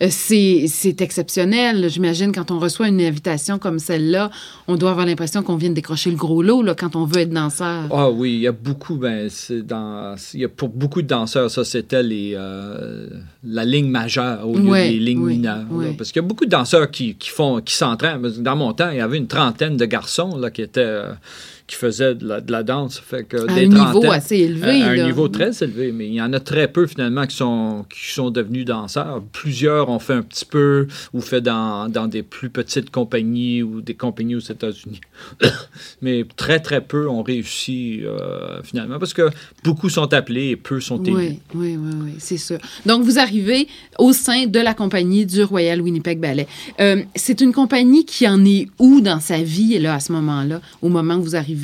Euh, 0.03 0.09
C'est 0.11 1.01
exceptionnel. 1.01 1.89
J'imagine 1.89 2.33
quand 2.33 2.51
on 2.51 2.59
reçoit 2.59 2.89
une 2.89 3.01
invitation 3.01 3.59
comme 3.59 3.79
celle-là, 3.79 4.31
on 4.67 4.77
doit 4.77 4.91
avoir 4.91 5.07
l'impression 5.07 5.43
qu'on 5.43 5.57
vient 5.57 5.71
de 5.71 5.75
décrocher 5.75 6.11
le 6.11 6.17
gros 6.17 6.43
lot 6.43 6.63
là, 6.63 6.75
quand 6.75 6.97
on 6.97 7.05
veut 7.05 7.23
être 7.23 7.31
danseur. 7.31 7.85
Ah 7.91 8.11
oui, 8.11 8.35
il 8.35 8.41
y 8.41 8.47
a 8.47 8.53
beaucoup, 8.53 8.97
ben, 8.97 9.29
c'est 9.31 9.63
dans, 9.63 10.15
il 10.35 10.41
y 10.41 10.45
a 10.45 10.49
pour 10.49 10.69
beaucoup 10.69 11.03
de 11.03 11.07
danseurs, 11.07 11.51
ça 11.51 11.65
c'était 11.65 12.03
les, 12.03 12.33
euh, 12.35 13.09
la 13.45 13.65
ligne 13.65 13.89
majeure 13.89 14.49
au 14.49 14.57
lieu 14.57 14.73
des 14.75 14.99
lignes 14.99 15.21
oui, 15.21 15.37
mineures. 15.37 15.65
là. 15.71 15.89
parce 15.97 16.13
qu'il 16.13 16.23
y 16.23 16.25
a 16.25 16.29
beaucoup 16.29 16.45
de 16.45 16.51
danseurs 16.51 16.91
qui, 16.91 17.15
qui 17.15 17.31
font, 17.31 17.61
qui 17.61 17.75
s'entraînent. 17.75 18.21
Dans 18.23 18.57
mon 18.57 18.73
temps, 18.73 18.91
il 18.91 18.99
y 18.99 19.01
avait 19.01 19.19
une 19.19 19.27
trentaine 19.27 19.77
de 19.77 19.85
garçons 19.85 20.37
là, 20.37 20.51
qui 20.51 20.63
étaient, 20.63 20.81
euh, 20.81 21.13
qui 21.69 21.77
faisaient 21.77 22.15
de 22.15 22.27
la, 22.27 22.41
de 22.41 22.51
la 22.51 22.63
danse. 22.63 22.99
Fait 22.99 23.25
que 23.25 23.37
À 23.37 23.55
des 23.55 23.67
un 23.67 23.69
niveau 23.69 24.11
assez 24.11 24.39
élevé. 24.39 24.83
à 24.83 24.89
un 24.89 24.95
là. 24.95 25.07
niveau 25.07 25.29
très 25.29 25.51
élevé, 25.63 25.93
mais 25.93 26.09
il 26.09 26.15
y 26.15 26.23
en 26.23 26.33
a 26.33 26.41
très 26.41 26.67
peu 26.67 26.87
finalement 26.87 27.27
qui 27.27 27.37
sont, 27.37 27.85
qui 27.91 28.11
sont 28.11 28.31
devenus 28.31 28.65
danseurs. 28.65 29.23
Plusieurs 29.33 29.91
ont 29.91 29.99
fait 29.99 30.15
un 30.15 30.23
petit 30.23 30.47
peu 30.47 30.87
ou 31.13 31.21
fait 31.21 31.43
dans, 31.43 31.91
dans 31.91 32.09
des 32.09 32.23
plus 32.23 32.49
petites 32.49 32.91
compagnies 32.91 33.63
ou 33.63 33.83
des 33.83 33.95
compagnies 33.95 34.35
aux 34.35 34.41
États-Unis. 34.41 35.01
mais 36.03 36.25
très, 36.37 36.59
très 36.59 36.81
peu 36.81 37.07
ont 37.07 37.23
réussi 37.23 38.01
euh, 38.03 38.63
finalement 38.63 38.99
parce 38.99 39.13
que 39.13 39.29
beaucoup 39.63 39.91
sont 39.91 40.13
appelés 40.15 40.49
et 40.49 40.57
peu 40.57 40.81
sont 40.81 41.03
élus. 41.03 41.15
Oui, 41.15 41.39
oui, 41.55 41.77
oui, 41.79 41.93
oui, 42.03 42.13
c'est 42.19 42.39
sûr. 42.39 42.59
Donc, 42.87 43.03
vous 43.03 43.19
arrivez 43.19 43.69
au 43.99 44.15
sein 44.15 44.47
de 44.47 44.59
la 44.59 44.73
compagnie 44.73 45.27
du 45.27 45.43
Royal 45.43 45.83
Winnipeg 45.83 46.19
Ballet. 46.19 46.47
Euh, 46.81 47.03
c'est 47.15 47.43
une 47.43 47.53
compagnie 47.53 48.07
qui 48.07 48.27
en 48.27 48.43
est 48.47 48.69
où 48.79 49.03
dans 49.03 49.21
sa 49.21 49.43
vie, 49.43 49.79
là, 49.79 49.95
à 49.95 50.01
ce 50.01 50.13
moment-là, 50.13 50.63
au 50.81 50.89
moment 50.89 51.17
où 51.17 51.23
vous 51.23 51.37
arrivez? 51.37 51.58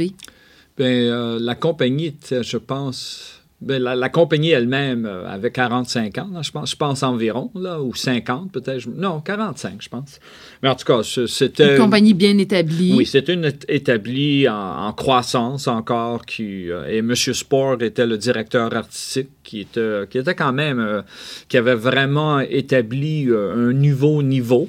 Ben, 0.76 0.84
euh, 0.86 1.38
la 1.40 1.54
compagnie 1.54 2.14
je 2.30 2.56
pense. 2.56 3.40
ben, 3.60 3.80
la, 3.80 3.94
la 3.94 4.08
compagnie 4.08 4.50
elle-même 4.50 5.06
euh, 5.06 5.26
avait 5.26 5.52
45 5.52 6.18
ans, 6.18 6.28
là, 6.34 6.42
je 6.42 6.50
pense, 6.50 6.72
je 6.72 6.76
pense 6.76 7.02
environ, 7.04 7.50
là, 7.54 7.80
ou 7.80 7.94
50 7.94 8.50
peut-être. 8.52 8.80
je- 8.80 8.90
Non, 8.90 9.20
45, 9.20 9.80
je 9.80 9.88
pense. 9.88 10.18
Mais 10.62 10.68
en 10.68 10.74
tout 10.74 10.84
cas, 10.84 11.02
c'était. 11.28 11.76
Une 11.76 11.82
compagnie 11.84 12.12
bien 12.12 12.36
établie. 12.38 12.92
Oui, 12.94 13.06
c'est 13.06 13.28
une 13.28 13.52
établie 13.68 14.48
en, 14.48 14.86
en 14.88 14.92
croissance 14.92 15.68
encore. 15.68 16.26
Qui, 16.26 16.70
euh, 16.70 16.86
et 16.88 16.98
M. 16.98 17.14
Sport 17.14 17.80
était 17.82 18.06
le 18.06 18.18
directeur 18.18 18.74
artistique 18.74 19.28
qui 19.44 19.60
était, 19.60 20.00
qui 20.10 20.18
était 20.18 20.34
quand 20.34 20.52
même. 20.52 20.80
euh, 20.80 21.02
qui 21.48 21.56
avait 21.56 21.76
vraiment 21.76 22.40
établi 22.40 23.28
un 23.30 23.72
nouveau 23.72 24.22
niveau 24.24 24.68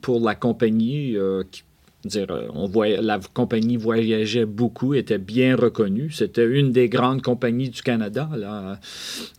pour 0.00 0.18
la 0.20 0.34
compagnie. 0.34 1.16
qui- 1.50 1.62
dire, 2.04 2.26
euh, 2.30 2.48
on 2.54 2.66
voyait, 2.66 3.00
la 3.00 3.20
compagnie 3.32 3.76
voyageait 3.76 4.44
beaucoup, 4.44 4.94
était 4.94 5.18
bien 5.18 5.56
reconnue. 5.56 6.10
C'était 6.10 6.44
une 6.46 6.72
des 6.72 6.88
grandes 6.88 7.22
compagnies 7.22 7.70
du 7.70 7.82
Canada. 7.82 8.28
Là, 8.36 8.78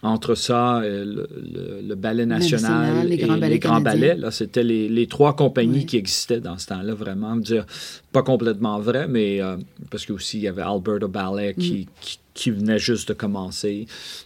entre 0.01 0.36
ça, 0.36 0.82
euh, 0.82 1.03
le, 1.05 1.27
le- 1.53 1.82
le 1.88 1.96
Ballet 1.96 2.25
national, 2.25 2.72
national, 2.72 3.08
les 3.08 3.15
et 3.15 3.17
grands 3.20 3.34
ballets 3.38 3.50
les 3.50 3.60
grands 3.60 3.82
ballets. 3.82 4.15
Là, 4.15 4.32
c'était 4.32 4.63
les, 4.63 4.88
les 4.89 5.08
trois 5.08 5.36
compagnies 5.36 5.79
Oui. 5.79 5.86
qui 5.86 5.98
existaient 5.98 6.39
dans 6.39 6.58
ce 6.58 6.67
temps-là, 6.67 6.93
vraiment. 6.93 7.36
Dire, 7.36 7.65
pas 8.12 8.24
complètement 8.24 8.79
vrai, 8.79 9.08
mais 9.08 9.41
euh, 9.41 9.58
parce 9.91 10.05
qu'aussi, 10.05 10.38
il 10.38 10.43
y 10.43 10.48
avait 10.48 10.62
Alberta 10.62 11.08
Ballet 11.08 11.53
Mm. 11.58 11.62
qui, 11.62 11.88
qui, 12.34 12.52
venait 12.52 12.80
juste 12.80 13.10
de 13.10 13.13
commencer. 13.13 13.86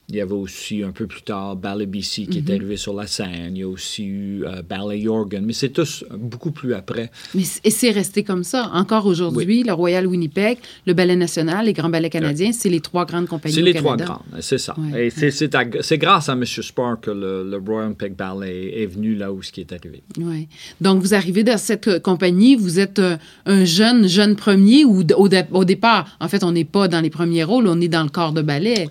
Il 0.09 0.15
y 0.15 0.21
avait 0.21 0.33
aussi, 0.33 0.83
un 0.83 0.91
peu 0.91 1.07
plus 1.07 1.21
tard, 1.21 1.55
Ballet 1.55 1.85
BC 1.85 2.25
qui 2.27 2.41
Mm-hmm. 2.41 2.49
est 2.51 2.55
arrivé 2.55 2.77
sur 2.77 2.93
la 2.93 3.07
scène. 3.07 3.55
Il 3.55 3.59
y 3.59 3.63
a 3.63 3.67
aussi 3.67 4.05
eu 4.05 4.43
euh, 4.45 4.61
Ballet 4.61 4.99
Yorgan, 4.99 5.43
mais 5.45 5.53
c'est 5.53 5.69
tous 5.69 6.03
beaucoup 6.17 6.51
plus 6.51 6.73
après. 6.73 7.09
Mais 7.33 7.43
et 7.63 7.69
c'est 7.71 7.91
resté 7.91 8.23
comme 8.23 8.43
ça. 8.43 8.69
Encore 8.73 9.05
aujourd'hui, 9.05 9.63
le 9.63 9.73
Royal 9.73 10.05
Winnipeg, 10.07 10.57
le 10.85 10.93
Ballet 10.93 11.15
national, 11.15 11.65
les 11.65 11.73
grands 11.73 11.89
ballets 11.89 12.09
canadiens, 12.09 12.51
c'est 12.51 12.69
les 12.69 12.79
trois 12.81 13.05
grandes 13.05 13.27
compagnies 13.27 13.55
C'est 13.55 13.61
les 13.61 13.73
trois 13.73 13.97
grandes, 13.97 14.19
c'est 14.39 14.57
ça. 14.57 14.75
Et 14.97 15.09
c'est- 15.09 15.97
grâce 15.97 16.29
à 16.29 16.33
M. 16.33 16.45
Spar 16.45 16.99
que 16.99 17.11
le, 17.11 17.49
le 17.49 17.57
Royal 17.57 17.85
Winnipeg 17.85 18.15
Ballet 18.15 18.81
est 18.81 18.85
venu 18.85 19.15
là 19.15 19.31
où 19.33 19.41
ce 19.41 19.51
qui 19.51 19.61
est 19.61 19.71
arrivé. 19.73 20.03
Oui. 20.19 20.47
Donc, 20.81 21.01
vous 21.01 21.13
arrivez 21.13 21.43
dans 21.43 21.57
cette 21.57 21.87
euh, 21.87 21.99
compagnie, 21.99 22.55
vous 22.55 22.79
êtes 22.79 22.99
euh, 22.99 23.17
un 23.45 23.65
jeune, 23.65 24.07
jeune 24.07 24.35
premier 24.35 24.85
ou 24.85 25.01
au, 25.01 25.27
au 25.51 25.65
départ, 25.65 26.17
en 26.19 26.27
fait, 26.27 26.43
on 26.43 26.51
n'est 26.51 26.65
pas 26.65 26.87
dans 26.87 27.01
les 27.01 27.09
premiers 27.09 27.43
rôles, 27.43 27.67
on 27.67 27.79
est 27.81 27.87
dans 27.87 27.96
le 28.03 28.09
corps 28.09 28.33
de 28.33 28.41
ballet? 28.41 28.87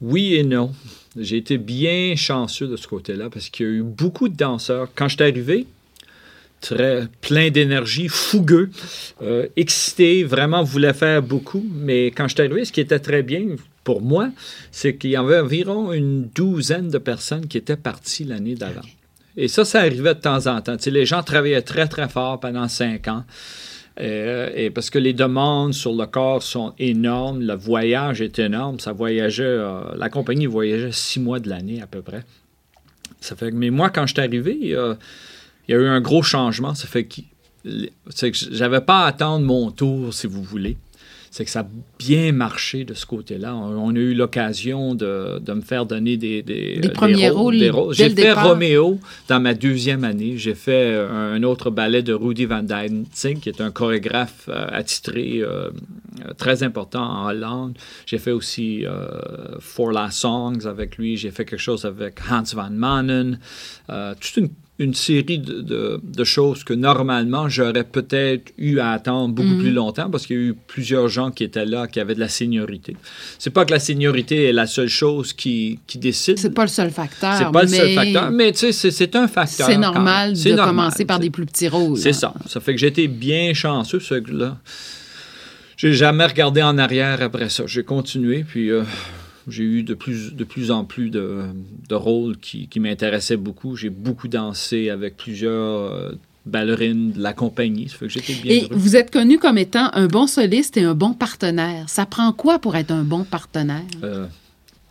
Oui 0.00 0.34
et 0.34 0.44
non. 0.44 0.72
J'ai 1.18 1.38
été 1.38 1.58
bien 1.58 2.14
chanceux 2.16 2.68
de 2.68 2.76
ce 2.76 2.86
côté-là 2.86 3.28
parce 3.30 3.48
qu'il 3.48 3.66
y 3.66 3.68
a 3.68 3.72
eu 3.72 3.82
beaucoup 3.82 4.28
de 4.28 4.36
danseurs. 4.36 4.88
Quand 4.94 5.08
je 5.08 5.16
suis 5.16 5.24
arrivé, 5.24 5.66
très 6.60 7.08
plein 7.20 7.50
d'énergie, 7.50 8.08
fougueux, 8.08 8.70
euh, 9.22 9.46
excité, 9.56 10.22
vraiment 10.22 10.62
voulait 10.62 10.92
faire 10.92 11.22
beaucoup. 11.22 11.64
Mais 11.74 12.06
quand 12.06 12.28
je 12.28 12.34
suis 12.34 12.42
arrivé, 12.42 12.64
ce 12.64 12.72
qui 12.72 12.80
était 12.80 13.00
très 13.00 13.22
bien 13.22 13.44
pour 13.82 14.02
moi, 14.02 14.30
c'est 14.70 14.96
qu'il 14.96 15.10
y 15.10 15.16
avait 15.16 15.40
environ 15.40 15.92
une 15.92 16.28
douzaine 16.28 16.88
de 16.88 16.98
personnes 16.98 17.48
qui 17.48 17.58
étaient 17.58 17.76
parties 17.76 18.24
l'année 18.24 18.54
d'avant. 18.54 18.82
Et 19.36 19.48
ça, 19.48 19.64
ça 19.64 19.80
arrivait 19.80 20.14
de 20.14 20.20
temps 20.20 20.46
en 20.46 20.60
temps. 20.60 20.76
Les 20.86 21.06
gens 21.06 21.22
travaillaient 21.22 21.62
très, 21.62 21.88
très 21.88 22.08
fort 22.08 22.38
pendant 22.40 22.68
cinq 22.68 23.08
ans. 23.08 23.24
Euh, 24.00 24.50
et 24.54 24.70
parce 24.70 24.88
que 24.88 24.98
les 24.98 25.12
demandes 25.12 25.74
sur 25.74 25.92
le 25.92 26.06
corps 26.06 26.42
sont 26.42 26.72
énormes, 26.78 27.42
le 27.42 27.54
voyage 27.54 28.22
est 28.22 28.38
énorme. 28.38 28.80
Ça 28.80 28.92
voyageait, 28.92 29.44
euh, 29.44 29.94
la 29.96 30.08
compagnie 30.08 30.46
voyageait 30.46 30.92
six 30.92 31.20
mois 31.20 31.38
de 31.38 31.48
l'année 31.48 31.82
à 31.82 31.86
peu 31.86 32.00
près. 32.00 32.24
Ça 33.20 33.36
fait 33.36 33.50
mais 33.50 33.68
moi, 33.70 33.90
quand 33.90 34.06
je 34.06 34.14
suis 34.14 34.22
arrivé, 34.22 34.58
euh, 34.72 34.94
il 35.68 35.72
y 35.72 35.74
a 35.74 35.80
eu 35.80 35.86
un 35.86 36.00
gros 36.00 36.22
changement. 36.22 36.74
Ça 36.74 36.86
fait 36.86 37.04
que, 37.04 37.20
que 37.64 38.30
j'avais 38.32 38.80
pas 38.80 39.04
à 39.04 39.08
attendre 39.08 39.44
mon 39.44 39.70
tour, 39.70 40.14
si 40.14 40.26
vous 40.26 40.42
voulez. 40.42 40.78
C'est 41.32 41.44
que 41.44 41.50
ça 41.50 41.60
a 41.60 41.66
bien 41.98 42.32
marché 42.32 42.84
de 42.84 42.92
ce 42.92 43.06
côté-là. 43.06 43.54
On, 43.54 43.76
on 43.78 43.94
a 43.94 43.98
eu 43.98 44.14
l'occasion 44.14 44.96
de, 44.96 45.38
de 45.38 45.52
me 45.52 45.60
faire 45.60 45.86
donner 45.86 46.16
des, 46.16 46.42
des, 46.42 46.78
Des 46.78 46.88
premiers 46.88 47.30
rôles 47.30 47.56
J'ai 47.92 48.08
fait 48.08 48.14
départ. 48.14 48.48
Roméo 48.48 48.98
dans 49.28 49.38
ma 49.38 49.54
deuxième 49.54 50.02
année. 50.02 50.36
J'ai 50.36 50.56
fait 50.56 50.92
euh, 50.92 51.34
un 51.36 51.42
autre 51.44 51.70
ballet 51.70 52.02
de 52.02 52.12
Rudy 52.12 52.46
Van 52.46 52.64
Dijk, 52.64 53.40
qui 53.40 53.48
est 53.48 53.60
un 53.60 53.70
chorégraphe 53.70 54.48
euh, 54.48 54.66
attitré 54.72 55.38
euh, 55.40 55.70
très 56.36 56.64
important 56.64 57.02
en 57.02 57.28
Hollande. 57.28 57.78
J'ai 58.06 58.18
fait 58.18 58.32
aussi 58.32 58.84
euh, 58.84 59.06
For 59.60 59.92
Last 59.92 60.18
Songs 60.18 60.66
avec 60.66 60.98
lui. 60.98 61.16
J'ai 61.16 61.30
fait 61.30 61.44
quelque 61.44 61.60
chose 61.60 61.84
avec 61.84 62.18
Hans 62.28 62.42
van 62.54 62.70
Manen. 62.70 63.38
Toute 64.20 64.36
une, 64.36 64.50
une 64.80 64.94
série 64.94 65.38
de, 65.38 65.60
de- 65.60 66.00
de 66.02 66.24
choses 66.24 66.64
que 66.64 66.72
normalement 66.74 67.48
j'aurais 67.48 67.84
peut-être 67.84 68.50
eu 68.58 68.78
à 68.80 68.90
attendre 68.90 69.34
beaucoup 69.34 69.56
plus 69.58 69.70
longtemps 69.72 70.10
parce 70.10 70.26
qu'il 70.26 70.36
y 70.36 70.38
a 70.40 70.42
eu 70.42 70.54
plusieurs 70.66 71.06
gens 71.08 71.30
qui 71.30 71.44
étaient 71.44 71.66
là, 71.66 71.86
qui 71.86 72.00
avaient 72.00 72.14
de 72.16 72.20
la 72.20 72.28
seniorité. 72.28 72.96
C'est 73.38 73.50
pas 73.50 73.64
que 73.64 73.70
la 73.72 73.78
seniorité 73.78 74.44
est 74.46 74.52
la 74.52 74.66
seule 74.66 74.88
chose 74.88 75.32
qui, 75.32 75.78
qui 75.86 75.98
décide. 75.98 76.38
C'est 76.38 76.54
pas 76.54 76.62
le 76.62 76.68
seul 76.68 76.90
facteur. 76.90 77.34
C'est 77.36 77.52
pas 77.52 77.62
le 77.62 77.68
seul 77.68 77.94
facteur, 77.94 78.30
mais 78.32 78.50
tu 78.52 78.72
sais, 78.72 78.90
c'est- 78.90 79.14
un 79.14 79.28
facteur. 79.28 79.66
C'est 79.66 79.76
normal 79.76 80.32
de 80.34 80.48
normal, 80.50 80.66
commencer 80.66 81.04
par 81.04 81.18
des 81.18 81.30
plus 81.30 81.44
petits 81.46 81.68
rôles. 81.68 81.98
C'est 81.98 82.12
ça. 82.12 82.32
Ça 82.46 82.60
fait 82.60 82.74
que 82.74 82.84
été 82.86 83.06
bien 83.08 83.52
chanceux, 83.54 84.00
ce 84.00 84.14
là 84.32 84.56
J'ai 85.76 85.92
jamais 85.92 86.26
regardé 86.26 86.62
en 86.62 86.76
arrière 86.78 87.22
après 87.22 87.48
ça. 87.48 87.64
J'ai 87.66 87.84
continué, 87.84 88.44
puis 88.48 88.70
euh, 88.70 88.82
j'ai 89.48 89.64
eu 89.64 89.82
de 89.82 89.94
plus, 89.94 90.34
de 90.34 90.44
plus 90.44 90.70
en 90.70 90.84
plus 90.84 91.10
de, 91.10 91.42
de 91.88 91.94
rôles 91.94 92.36
qui, 92.38 92.68
qui 92.68 92.80
m'intéressaient 92.80 93.36
beaucoup. 93.36 93.76
J'ai 93.76 93.90
beaucoup 93.90 94.28
dansé 94.28 94.90
avec 94.90 95.16
plusieurs 95.16 95.92
euh, 95.92 96.12
ballerines 96.46 97.12
de 97.12 97.20
la 97.22 97.32
compagnie. 97.32 97.88
Ça 97.88 97.96
fait 97.96 98.06
que 98.06 98.12
j'étais 98.12 98.34
bien 98.34 98.52
Et 98.52 98.62
heureux. 98.64 98.76
vous 98.76 98.96
êtes 98.96 99.10
connu 99.10 99.38
comme 99.38 99.58
étant 99.58 99.90
un 99.94 100.06
bon 100.06 100.26
soliste 100.26 100.76
et 100.76 100.82
un 100.84 100.94
bon 100.94 101.12
partenaire. 101.14 101.88
Ça 101.88 102.06
prend 102.06 102.32
quoi 102.32 102.58
pour 102.58 102.76
être 102.76 102.90
un 102.90 103.02
bon 103.04 103.24
partenaire? 103.24 103.82
Euh, 104.02 104.26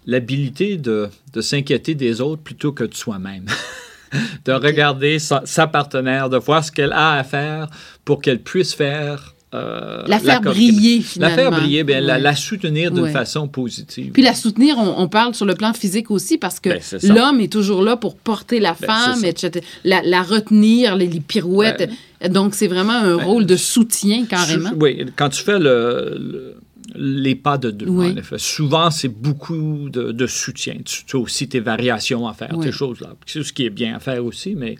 L'habilité 0.06 0.78
de, 0.78 1.10
de 1.34 1.42
s'inquiéter 1.42 1.94
des 1.94 2.22
autres 2.22 2.42
plutôt 2.42 2.72
que 2.72 2.84
de 2.84 2.96
soi-même. 2.96 3.46
de 4.46 4.52
regarder 4.54 5.20
sa, 5.20 5.44
sa 5.46 5.68
partenaire, 5.68 6.30
de 6.30 6.38
voir 6.38 6.64
ce 6.64 6.72
qu'elle 6.72 6.94
a 6.94 7.14
à 7.14 7.24
faire 7.24 7.70
pour 8.06 8.22
qu'elle 8.22 8.42
puisse 8.42 8.74
faire. 8.74 9.36
Euh, 9.56 10.04
La 10.08 10.20
faire 10.20 10.42
briller, 10.42 10.98
La 10.98 11.04
finalement. 11.04 11.36
faire 11.36 11.52
briller, 11.52 11.84
bien, 11.84 12.02
la, 12.02 12.16
Ouais. 12.16 12.20
la 12.22 12.36
soutenir 12.36 12.92
d'une 12.92 13.04
Ouais. 13.06 13.12
façon 13.12 13.48
positive. 13.48 14.12
Puis 14.12 14.22
la 14.22 14.36
soutenir, 14.36 14.78
on, 14.78 15.02
on 15.02 15.08
parle 15.08 15.34
sur 15.34 15.46
le 15.48 15.56
plan 15.56 15.74
physique 15.74 16.12
aussi 16.12 16.38
parce 16.38 16.60
que 16.60 16.70
Ben, 16.70 16.80
l'homme 17.16 17.40
est 17.42 17.52
toujours 17.52 17.82
là 17.82 17.98
pour 17.98 18.16
porter 18.16 18.60
la 18.60 18.76
Ben, 18.80 18.86
femme, 18.88 19.26
etc. 19.26 19.66
La, 19.84 20.02
la 20.04 20.22
retenir, 20.22 20.96
les, 20.96 21.08
les 21.08 21.20
pirouettes. 21.20 21.90
Donc, 22.30 22.54
c'est 22.54 22.68
vraiment 22.68 22.94
un 22.94 23.18
Ben, 23.18 23.24
rôle 23.26 23.46
de 23.48 23.56
soutien, 23.56 24.26
carrément. 24.26 24.72
Oui, 24.80 25.04
quand 25.16 25.30
tu 25.30 25.42
fais 25.42 25.58
le- 25.58 26.16
le- 26.20 26.56
les 26.96 27.36
pas 27.36 27.58
de 27.58 27.70
deux, 27.72 27.86
Oui. 27.88 28.12
en 28.14 28.18
effet. 28.18 28.38
Souvent, 28.40 28.90
c'est 28.92 29.08
beaucoup 29.10 29.90
de, 29.90 30.12
de 30.12 30.28
soutien. 30.28 30.76
Tu, 30.86 31.06
tu 31.06 31.16
as 31.18 31.20
aussi 31.20 31.48
tes 31.48 31.60
variations 31.60 32.28
à 32.28 32.34
faire, 32.34 32.50
Oui. 32.56 32.66
ces 32.66 32.72
choses-là. 32.72 33.10
C'est 33.28 33.44
ce 33.44 33.54
qui 33.54 33.66
est 33.66 33.70
bien 33.70 33.96
à 33.96 34.00
faire 34.00 34.24
aussi, 34.26 34.56
mais 34.56 34.76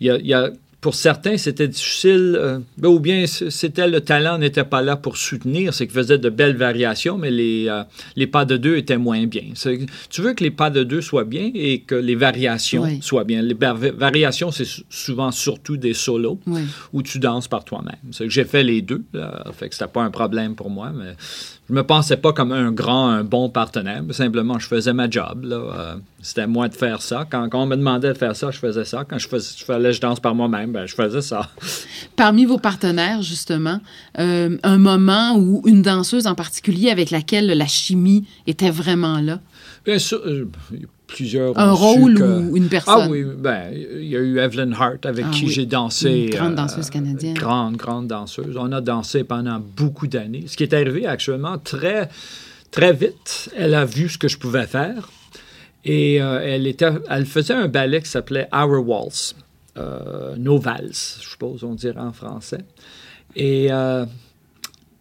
il 0.00 0.08
y 0.08 0.10
a, 0.10 0.16
il 0.18 0.26
y 0.26 0.34
a- 0.34 0.50
pour 0.80 0.94
certains, 0.94 1.36
c'était 1.36 1.66
difficile, 1.68 2.36
euh, 2.38 2.58
ben, 2.78 2.88
ou 2.88 3.00
bien 3.00 3.24
c'était 3.26 3.88
le 3.88 4.00
talent 4.00 4.38
n'était 4.38 4.62
pas 4.64 4.82
là 4.82 4.94
pour 4.96 5.16
soutenir, 5.16 5.74
c'est 5.74 5.86
qu'ils 5.86 5.96
faisaient 5.96 6.18
de 6.18 6.28
belles 6.30 6.56
variations, 6.56 7.18
mais 7.18 7.30
les, 7.30 7.66
euh, 7.68 7.82
les 8.14 8.26
pas 8.28 8.44
de 8.44 8.56
deux 8.56 8.76
étaient 8.76 8.98
moins 8.98 9.26
bien. 9.26 9.44
Tu 10.10 10.20
veux 10.22 10.34
que 10.34 10.44
les 10.44 10.50
pas 10.52 10.70
de 10.70 10.84
deux 10.84 11.00
soient 11.00 11.24
bien 11.24 11.50
et 11.54 11.80
que 11.80 11.94
les 11.94 12.14
variations 12.14 12.82
Oui. 12.82 12.98
soient 13.02 13.24
bien. 13.24 13.42
Les 13.42 13.54
var- 13.54 13.74
variations, 13.76 14.52
c'est 14.52 14.64
sou- 14.66 14.82
souvent 14.90 15.32
surtout 15.32 15.76
des 15.76 15.94
solos 15.94 16.38
Oui. 16.46 16.60
où 16.92 17.02
tu 17.02 17.18
danses 17.18 17.48
par 17.48 17.64
toi-même. 17.64 17.96
J'ai 18.28 18.44
fait 18.44 18.62
les 18.62 18.82
deux, 18.82 19.02
là, 19.12 19.44
fait 19.58 19.68
que 19.68 19.74
c'était 19.74 19.90
pas 19.90 20.02
un 20.02 20.10
problème 20.10 20.54
pour 20.54 20.70
moi, 20.70 20.92
mais 20.94 21.14
je 21.68 21.74
me 21.74 21.82
pensais 21.82 22.16
pas 22.18 22.32
comme 22.32 22.52
un 22.52 22.70
grand, 22.70 23.08
un 23.08 23.24
bon 23.24 23.48
partenaire, 23.48 24.02
simplement 24.10 24.58
je 24.58 24.68
faisais 24.68 24.92
ma 24.92 25.10
job. 25.10 25.44
Là, 25.44 25.56
euh, 25.56 25.94
c'était 26.26 26.40
à 26.40 26.46
moi 26.48 26.68
de 26.68 26.74
faire 26.74 27.02
ça. 27.02 27.24
Quand, 27.30 27.48
quand 27.48 27.62
on 27.62 27.66
me 27.66 27.76
demandait 27.76 28.12
de 28.12 28.18
faire 28.18 28.34
ça, 28.34 28.50
je 28.50 28.58
faisais 28.58 28.84
ça. 28.84 29.04
Quand 29.08 29.16
je 29.16 29.28
faisais, 29.28 29.54
je 29.56 29.64
fallait 29.64 29.90
que 29.90 29.94
je 29.94 30.00
danse 30.00 30.18
par 30.18 30.34
moi-même, 30.34 30.72
ben, 30.72 30.84
je 30.84 30.94
faisais 30.96 31.22
ça. 31.22 31.50
Parmi 32.16 32.44
vos 32.44 32.58
partenaires, 32.58 33.22
justement, 33.22 33.80
euh, 34.18 34.58
un 34.64 34.78
moment 34.78 35.36
où 35.36 35.62
une 35.66 35.82
danseuse 35.82 36.26
en 36.26 36.34
particulier 36.34 36.90
avec 36.90 37.12
laquelle 37.12 37.46
la 37.46 37.66
chimie 37.68 38.26
était 38.48 38.70
vraiment 38.70 39.20
là? 39.20 39.38
Bien 39.84 40.00
sûr, 40.00 40.20
euh, 40.26 40.50
plusieurs. 41.06 41.56
Un 41.56 41.70
rôle 41.70 42.20
ou 42.20 42.56
une 42.56 42.68
personne? 42.68 43.02
Ah 43.02 43.08
oui, 43.08 43.24
ben, 43.38 43.70
il 43.72 44.08
y 44.08 44.16
a 44.16 44.20
eu 44.20 44.38
Evelyn 44.38 44.72
Hart 44.72 45.06
avec 45.06 45.26
Ah 45.28 45.30
qui 45.32 45.44
oui. 45.44 45.52
j'ai 45.52 45.66
dansé. 45.66 46.10
Une 46.10 46.30
grande 46.30 46.54
danseuse 46.56 46.90
canadienne. 46.90 47.34
Grande, 47.34 47.76
grande 47.76 48.08
danseuse. 48.08 48.56
On 48.58 48.72
a 48.72 48.80
dansé 48.80 49.22
pendant 49.22 49.60
beaucoup 49.76 50.08
d'années. 50.08 50.46
Ce 50.48 50.56
qui 50.56 50.64
est 50.64 50.74
arrivé 50.74 51.06
actuellement 51.06 51.56
très, 51.58 52.08
très 52.72 52.92
vite, 52.92 53.48
elle 53.56 53.74
a 53.74 53.84
vu 53.84 54.08
ce 54.08 54.18
que 54.18 54.26
je 54.26 54.38
pouvais 54.38 54.66
faire 54.66 55.08
et 55.86 56.20
euh, 56.20 56.40
elle, 56.42 56.66
était, 56.66 56.88
elle 57.08 57.26
faisait 57.26 57.54
un 57.54 57.68
ballet 57.68 58.02
qui 58.02 58.10
s'appelait 58.10 58.48
Our 58.52 58.84
Waltz, 58.86 59.36
euh, 59.78 60.34
Nos 60.36 60.58
Valses, 60.58 61.18
je 61.22 61.28
suppose 61.28 61.62
on 61.62 61.74
dirait 61.74 62.00
en 62.00 62.12
français. 62.12 62.58
Et 63.36 63.68
euh, 63.70 64.04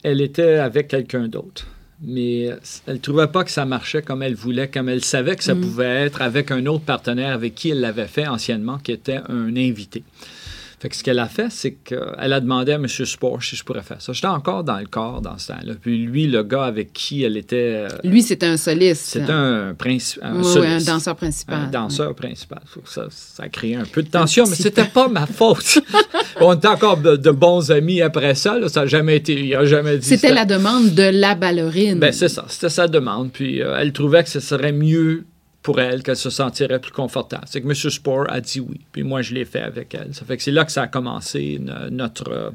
elle 0.03 0.21
était 0.21 0.55
avec 0.57 0.87
quelqu'un 0.87 1.27
d'autre. 1.27 1.65
Mais 2.01 2.49
elle 2.85 2.95
ne 2.95 2.99
trouvait 2.99 3.27
pas 3.27 3.43
que 3.43 3.49
ça 3.51 3.65
marchait 3.65 4.03
comme 4.03 4.21
elle 4.21 4.35
voulait, 4.35 4.67
comme 4.67 4.89
elle 4.89 5.03
savait 5.03 5.35
que 5.35 5.43
ça 5.43 5.55
Mm. 5.55 5.61
pouvait 5.61 6.05
être 6.05 6.21
avec 6.21 6.51
un 6.51 6.65
autre 6.67 6.83
partenaire 6.83 7.33
avec 7.33 7.55
qui 7.55 7.69
elle 7.71 7.79
l'avait 7.79 8.05
fait 8.05 8.27
anciennement, 8.27 8.77
qui 8.77 8.91
était 8.91 9.21
un 9.27 9.55
invité. 9.55 10.03
Fait 10.85 10.89
que 10.89 10.95
ce 10.97 11.03
qu'elle 11.03 11.17
a 11.17 11.25
fait, 11.27 11.47
c'est 11.49 11.71
qu'elle 11.71 12.31
a 12.31 12.39
demandé 12.39 12.71
à 12.73 12.75
M. 12.75 12.85
Sport 12.87 13.41
si 13.41 13.55
je 13.55 13.63
pourrais 13.63 13.81
faire 13.81 13.99
ça. 13.99 14.13
J'étais 14.13 14.27
encore 14.27 14.63
dans 14.63 14.77
le 14.77 14.85
corps 14.85 15.19
dans 15.19 15.35
ce 15.39 15.47
temps-là. 15.47 15.73
Puis 15.81 15.97
lui, 16.05 16.27
le 16.27 16.43
gars 16.43 16.65
avec 16.65 16.93
qui 16.93 17.23
elle 17.23 17.37
était, 17.37 17.87
euh, 17.87 17.87
Lui, 18.03 18.21
c'était 18.21 18.45
un 18.45 18.57
soliste. 18.57 19.03
c'était 19.07 19.31
un, 19.31 19.73
princi- 19.73 20.19
un, 20.21 20.33
Oui, 20.35 20.41
oui, 20.43 20.47
un 20.47 20.53
soliste. 20.53 20.87
danseur 20.87 21.15
principal. 21.15 21.55
Un 21.59 21.67
danseur 21.71 22.13
principal. 22.13 22.59
Ça, 22.85 23.07
ça 23.09 23.43
a 23.43 23.49
créé 23.49 23.75
un 23.75 23.85
peu 23.85 24.03
de 24.03 24.09
tension, 24.09 24.43
mais 24.47 24.55
c'était 24.55 24.83
pas 24.85 25.07
ma 25.07 25.25
faute. 25.25 25.79
On 26.39 26.53
était 26.53 26.67
encore 26.67 26.97
de, 26.97 27.15
de 27.15 27.31
bons 27.31 27.71
amis 27.71 28.03
après 28.03 28.35
ça. 28.35 28.59
là. 28.59 28.69
Ça 28.69 28.81
n'a 28.81 28.85
jamais 28.85 29.15
été. 29.15 29.43
Il 29.43 29.55
a 29.55 29.65
jamais 29.65 29.97
dit. 29.97 30.05
C'était 30.07 30.35
la 30.35 30.45
demande 30.45 30.93
de 30.93 31.09
la 31.11 31.33
ballerine. 31.33 31.97
Ben, 31.97 32.11
c'est 32.11 32.29
ça. 32.29 32.45
C'était 32.47 32.69
sa 32.69 32.87
demande. 32.87 33.31
Puis 33.31 33.59
euh, 33.63 33.75
elle 33.79 33.91
trouvait 33.91 34.23
que 34.23 34.29
ce 34.29 34.39
serait 34.39 34.71
mieux 34.71 35.25
pour 35.65 35.79
elle, 35.79 36.03
qu'elle 36.03 36.15
se 36.15 36.29
sentirait 36.29 36.77
plus 36.79 36.91
confortable. 36.91 37.45
C'est 37.47 37.59
que 37.59 37.65
M. 37.67 37.73
Spore 37.73 38.27
a 38.29 38.39
dit 38.39 38.59
oui. 38.59 38.81
Puis 38.91 39.01
moi, 39.01 39.23
je 39.23 39.33
l'ai 39.33 39.45
fait 39.45 39.61
avec 39.63 39.95
elle. 39.95 40.13
Ça 40.13 40.23
fait 40.23 40.37
que 40.37 40.43
c'est 40.43 40.51
là 40.51 40.63
que 40.63 40.71
ça 40.71 40.83
a 40.83 40.87
commencé 40.87 41.57
no- 41.59 41.89
notre. 41.89 42.53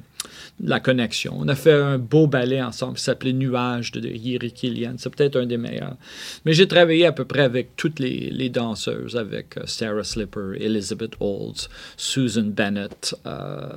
La 0.62 0.80
connexion. 0.80 1.34
On 1.38 1.48
a 1.48 1.54
fait 1.54 1.72
un 1.72 1.98
beau 1.98 2.26
ballet 2.26 2.60
ensemble 2.60 2.96
qui 2.96 3.04
s'appelait 3.04 3.32
Nuage 3.32 3.92
de 3.92 4.08
Yeri 4.08 4.52
Killian. 4.52 4.94
C'est 4.98 5.14
peut-être 5.14 5.36
un 5.36 5.46
des 5.46 5.56
meilleurs. 5.56 5.96
Mais 6.44 6.52
j'ai 6.52 6.68
travaillé 6.68 7.06
à 7.06 7.12
peu 7.12 7.24
près 7.24 7.42
avec 7.42 7.76
toutes 7.76 7.98
les, 7.98 8.30
les 8.30 8.48
danseuses, 8.48 9.16
avec 9.16 9.56
euh, 9.56 9.62
Sarah 9.66 10.04
Slipper, 10.04 10.56
Elizabeth 10.58 11.12
Olds, 11.20 11.68
Susan 11.96 12.44
Bennett. 12.44 13.14
Euh, 13.26 13.68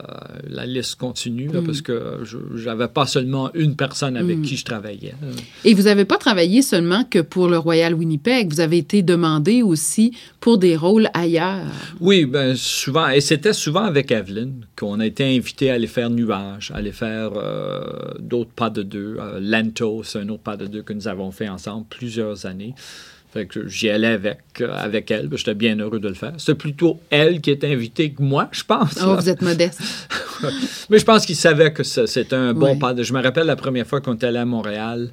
la 0.47 0.65
liste 0.65 0.95
continue, 0.95 1.47
là, 1.47 1.61
parce 1.65 1.81
que 1.81 2.19
je 2.23 2.65
n'avais 2.65 2.87
pas 2.87 3.05
seulement 3.05 3.51
une 3.53 3.75
personne 3.75 4.17
avec 4.17 4.41
qui 4.41 4.57
je 4.57 4.65
travaillais. 4.65 5.15
Et 5.63 5.73
vous 5.73 5.83
n'avez 5.83 6.05
pas 6.05 6.17
travaillé 6.17 6.61
seulement 6.61 7.03
que 7.03 7.19
pour 7.19 7.47
le 7.47 7.57
Royal 7.57 7.93
Winnipeg. 7.93 8.51
Vous 8.51 8.59
avez 8.59 8.77
été 8.77 9.01
demandé 9.01 9.63
aussi 9.63 10.15
pour 10.39 10.57
des 10.57 10.75
rôles 10.75 11.09
ailleurs. 11.13 11.71
Oui, 11.99 12.25
ben 12.25 12.55
souvent, 12.55 13.09
et 13.09 13.21
c'était 13.21 13.53
souvent 13.53 13.83
avec 13.83 14.11
Evelyn 14.11 14.51
qu'on 14.77 14.99
a 14.99 15.05
été 15.05 15.23
invité 15.35 15.69
à 15.69 15.75
aller 15.75 15.87
faire 15.87 16.09
Nuage, 16.09 16.71
à 16.72 16.72
aller 16.73 16.91
faire 16.91 17.31
euh, 17.35 17.81
d'autres 18.19 18.51
pas 18.51 18.69
de 18.69 18.83
deux. 18.83 19.17
Euh, 19.19 19.39
Lento, 19.41 20.03
c'est 20.03 20.19
un 20.19 20.29
autre 20.29 20.43
pas 20.43 20.57
de 20.57 20.65
deux 20.67 20.81
que 20.81 20.93
nous 20.93 21.07
avons 21.07 21.31
fait 21.31 21.47
ensemble 21.47 21.85
plusieurs 21.89 22.45
années. 22.45 22.73
Fait 23.31 23.47
que 23.47 23.67
j'y 23.67 23.89
allais 23.89 24.07
avec, 24.09 24.39
euh, 24.61 24.71
avec 24.71 25.09
elle, 25.09 25.27
j'étais 25.35 25.55
bien 25.55 25.75
heureux 25.79 25.99
de 25.99 26.07
le 26.07 26.13
faire. 26.13 26.33
C'est 26.37 26.53
plutôt 26.53 26.99
elle 27.09 27.41
qui 27.41 27.49
est 27.49 27.63
invitée 27.63 28.11
que 28.11 28.21
moi, 28.21 28.47
je 28.51 28.63
pense. 28.63 28.99
Oh, 29.03 29.15
vous 29.15 29.27
êtes 29.27 29.41
modeste. 29.41 29.81
Mais 30.91 30.99
je 30.99 31.03
pense 31.05 31.25
qu'il 31.25 31.35
savait 31.35 31.73
que 31.73 31.81
c'était 31.83 32.35
un 32.35 32.53
bon 32.53 32.73
Ouais. 32.73 32.79
pas 32.79 32.93
de. 32.93 33.01
Je 33.01 33.11
me 33.13 33.21
rappelle 33.23 33.47
la 33.47 33.55
première 33.55 33.87
fois 33.87 34.01
qu'on 34.01 34.13
était 34.13 34.27
allé 34.27 34.37
à 34.37 34.45
Montréal, 34.45 35.09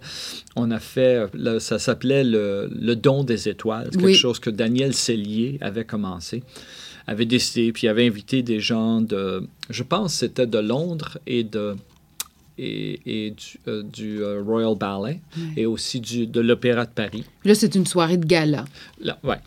on 0.57 0.71
a 0.71 0.79
fait, 0.81 1.25
ça 1.61 1.79
s'appelait 1.79 2.25
le, 2.25 2.69
le 2.79 2.95
don 2.95 3.25
des 3.25 3.49
étoiles, 3.49 3.89
quelque 3.91 4.05
Oui. 4.05 4.15
chose 4.15 4.39
que 4.39 4.51
Daniel 4.51 4.93
Cellier 4.93 5.57
avait 5.63 5.85
commencé, 5.87 6.43
avait 7.07 7.27
décidé, 7.27 7.73
puis 7.73 7.87
il 7.87 7.91
avait 7.91 8.07
invité 8.07 8.43
des 8.43 8.61
gens 8.61 9.01
de, 9.01 9.43
je 9.69 9.83
pense 9.83 10.15
c'était 10.15 10.47
de 10.47 10.59
Londres 10.59 11.19
et 11.27 11.45
de 11.45 11.77
et, 12.61 13.01
et 13.07 13.31
du, 13.31 13.61
euh, 13.69 13.83
du, 13.83 14.23
euh, 14.23 14.43
Royal 14.47 14.77
Ballet 14.77 15.21
et 15.57 15.67
aussi 15.67 16.01
du, 16.01 16.27
de 16.27 16.41
l'Opéra 16.41 16.85
de 16.85 16.91
Paris. 16.91 17.25
Là, 17.45 17.55
c'est 17.55 17.75
une 17.75 17.87
soirée 17.87 18.19
de 18.19 18.27
gala. 18.27 18.65
Là, 19.01 19.19
ouais. 19.25 19.39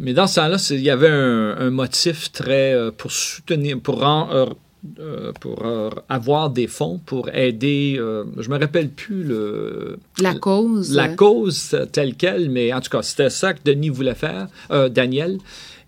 Mais 0.00 0.12
dans 0.12 0.26
ce 0.26 0.36
temps-là, 0.36 0.56
il 0.70 0.80
y 0.80 0.90
avait 0.90 1.08
un, 1.08 1.56
un 1.58 1.70
motif 1.70 2.32
très 2.32 2.74
euh, 2.74 2.90
pour 2.90 3.12
soutenir, 3.12 3.78
pour, 3.80 4.04
euh, 4.04 5.32
pour 5.40 5.66
avoir 6.08 6.50
des 6.50 6.66
fonds 6.66 7.00
pour 7.04 7.28
aider. 7.30 7.96
je 7.96 8.48
me 8.48 8.58
rappelle 8.58 8.90
plus 8.90 9.24
le 9.24 9.98
La 10.20 10.34
cause. 10.34 10.94
la 10.94 11.08
cause 11.08 11.76
telle 11.92 12.14
quelle, 12.14 12.50
mais 12.50 12.72
en 12.72 12.80
tout 12.80 12.90
cas, 12.90 13.02
c'était 13.02 13.30
ça 13.30 13.54
que 13.54 13.60
Denis 13.64 13.88
voulait 13.88 14.14
faire, 14.14 14.48
Daniel. 14.90 15.38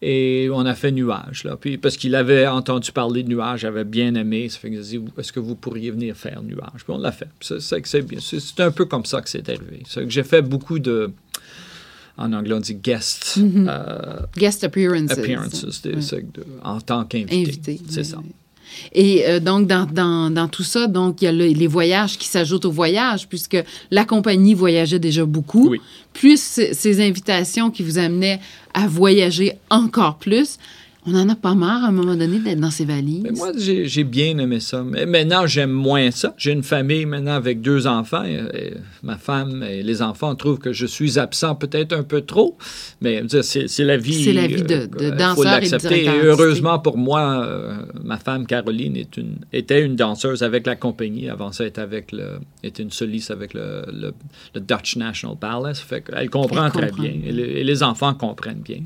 Et 0.02 0.48
on 0.52 0.60
a 0.64 0.74
fait 0.74 0.92
Nuage, 0.92 1.44
là. 1.44 1.56
Puis, 1.56 1.76
parce 1.76 1.96
qu'il 1.98 2.14
avait 2.14 2.46
entendu 2.46 2.90
parler 2.90 3.22
de 3.22 3.28
Nuage, 3.28 3.66
avait 3.66 3.84
bien 3.84 4.14
aimé. 4.14 4.48
Ça 4.48 4.58
fait 4.58 4.70
qu'il 4.70 4.78
a 4.78 4.82
dit 4.82 4.98
Est-ce 5.18 5.30
que 5.32 5.40
vous 5.40 5.54
pourriez 5.56 5.90
venir 5.90 6.16
faire 6.16 6.42
Nuage? 6.42 6.84
Puis 6.84 6.90
on 6.94 6.98
l'a 6.98 7.12
fait. 7.12 7.28
C'est- 7.40 7.60
que 7.82 7.88
un 8.62 8.70
peu 8.70 8.86
comme 8.86 9.04
ça 9.04 9.20
que 9.20 9.28
c'est 9.28 9.46
arrivé. 9.48 9.82
C'est 9.86 10.04
que 10.04 10.10
j'ai 10.10 10.22
fait 10.24 10.40
beaucoup 10.42 10.78
de. 10.78 11.10
En 12.16 12.32
anglais, 12.32 12.54
on 12.54 12.60
dit 12.60 12.74
guest 12.74 13.38
euh, 13.38 14.18
Guest 14.36 14.64
appearances. 14.64 15.10
appearances 15.12 15.82
de- 15.82 15.94
Ouais. 15.94 16.02
c'est 16.02 16.32
de- 16.32 16.44
en 16.62 16.80
tant 16.80 17.04
qu'invité. 17.04 17.40
Invité. 17.48 17.80
C'est 17.88 18.00
oui, 18.00 18.04
ça. 18.04 18.18
oui. 18.18 18.30
Et 18.92 19.26
euh, 19.26 19.40
donc, 19.40 19.66
dans, 19.66 19.86
dans, 19.86 20.30
dans 20.30 20.48
tout 20.48 20.62
ça, 20.62 20.86
donc 20.86 21.22
il 21.22 21.24
y 21.26 21.28
a 21.28 21.32
le- 21.32 21.46
les 21.46 21.66
voyages 21.66 22.18
qui 22.18 22.28
s'ajoutent 22.28 22.64
aux 22.64 22.70
voyages, 22.70 23.26
puisque 23.28 23.56
la 23.90 24.04
compagnie 24.04 24.54
voyageait 24.54 24.98
déjà 24.98 25.24
beaucoup. 25.24 25.68
Oui. 25.70 25.80
Plus 26.12 26.40
ces 26.72 27.00
invitations 27.06 27.70
qui 27.70 27.82
vous 27.82 27.98
amenaient 27.98 28.40
à 28.74 28.86
voyager 28.88 29.52
encore 29.70 30.16
plus. 30.16 30.56
On 31.06 31.14
en 31.14 31.26
a 31.30 31.34
pas 31.34 31.54
marre 31.54 31.84
à 31.84 31.88
un 31.88 31.92
moment 31.92 32.14
donné 32.14 32.40
d'être 32.40 32.60
dans 32.60 32.70
ces 32.70 32.84
valises. 32.84 33.22
Mais 33.22 33.30
moi, 33.30 33.52
j'ai 33.56 34.04
bien 34.04 34.36
aimé 34.36 34.60
ça. 34.60 34.82
Mais 34.82 35.06
maintenant, 35.06 35.46
j'aime 35.46 35.70
moins 35.70 36.10
ça. 36.10 36.34
J'ai 36.36 36.52
une 36.52 36.62
famille 36.62 37.06
maintenant 37.06 37.32
avec 37.32 37.62
deux 37.62 37.86
enfants. 37.86 38.22
Et, 38.24 38.34
et 38.54 38.74
ma 39.02 39.16
femme 39.16 39.62
et 39.62 39.82
les 39.82 40.02
enfants 40.02 40.34
trouvent 40.34 40.58
que 40.58 40.74
je 40.74 40.84
suis 40.84 41.18
absent 41.18 41.54
peut-être 41.54 41.94
un 41.94 42.02
peu 42.02 42.20
trop. 42.20 42.58
Mais 43.00 43.22
c'est 43.40 43.84
la 43.84 43.96
vie. 43.96 44.24
C'est 44.24 44.34
la 44.34 44.46
vie 44.46 44.62
de- 44.62 44.74
euh, 44.74 44.86
de 44.86 45.04
il 45.04 45.08
faut 45.10 45.16
danseur 45.16 45.46
et 45.46 45.60
l'accepter. 45.60 45.88
directeur 45.88 46.14
Et 46.22 46.26
heureusement 46.26 46.78
pour 46.78 46.98
moi, 46.98 47.44
euh, 47.46 47.76
ma 48.04 48.18
femme 48.18 48.46
Caroline 48.46 48.96
est 48.96 49.16
une, 49.16 49.36
était 49.54 49.82
une 49.82 49.96
danseuse 49.96 50.42
avec 50.42 50.66
la 50.66 50.76
compagnie. 50.76 51.30
Avant 51.30 51.50
ça, 51.50 51.64
elle 51.64 51.70
était, 51.70 51.80
avec 51.80 52.12
le, 52.12 52.40
était 52.62 52.82
une 52.82 52.90
soliste 52.90 53.30
avec 53.30 53.54
le, 53.54 53.84
le- 53.90 54.12
le 54.54 54.60
Dutch 54.60 54.96
National 54.96 55.36
Ballet. 55.40 55.72
Fait 55.76 56.02
qu'elle 56.02 56.28
comprend 56.28 56.66
Elle 56.66 56.72
très 56.72 56.90
bien. 56.92 57.12
Et, 57.24 57.60
et 57.60 57.64
les 57.64 57.82
enfants 57.82 58.12
comprennent 58.12 58.60
bien. 58.62 58.82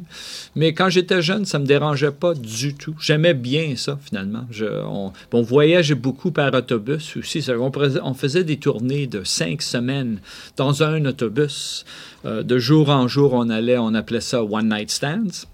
Mais 0.55 0.75
quand 0.75 0.91
j'étais 0.91 1.21
jeune, 1.21 1.45
ça 1.45 1.59
me 1.59 1.67
dérangeait 1.67 2.04
pas 2.13 2.35
du 2.35 2.75
tout. 2.75 2.95
J'aimais 3.01 3.35
bien 3.35 3.75
ça, 3.77 3.99
finalement. 4.03 4.47
Je, 4.51 4.67
on, 4.87 5.13
on 5.33 5.43
voyageait 5.43 5.95
beaucoup 5.95 6.31
par 6.31 6.53
autobus 6.55 7.17
aussi. 7.17 7.45
On, 7.51 7.71
faisait- 7.73 8.01
on 8.03 8.15
faisait 8.15 8.45
des 8.45 8.57
tournées 8.59 9.07
de 9.07 9.23
cinq 9.25 9.63
semaines 9.63 10.19
dans 10.57 10.83
un 10.83 11.05
autobus. 11.07 11.85
Euh, 12.25 12.43
de 12.43 12.59
jour 12.59 12.91
en 12.91 13.09
jour, 13.09 13.33
on 13.35 13.51
allait, 13.51 13.79
on 13.79 13.95
appelait 13.95 14.21
ça 14.21 14.43
One 14.43 14.69
Night 14.69 14.91
Stands. 14.91 15.47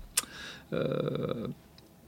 Euh, 0.73 0.87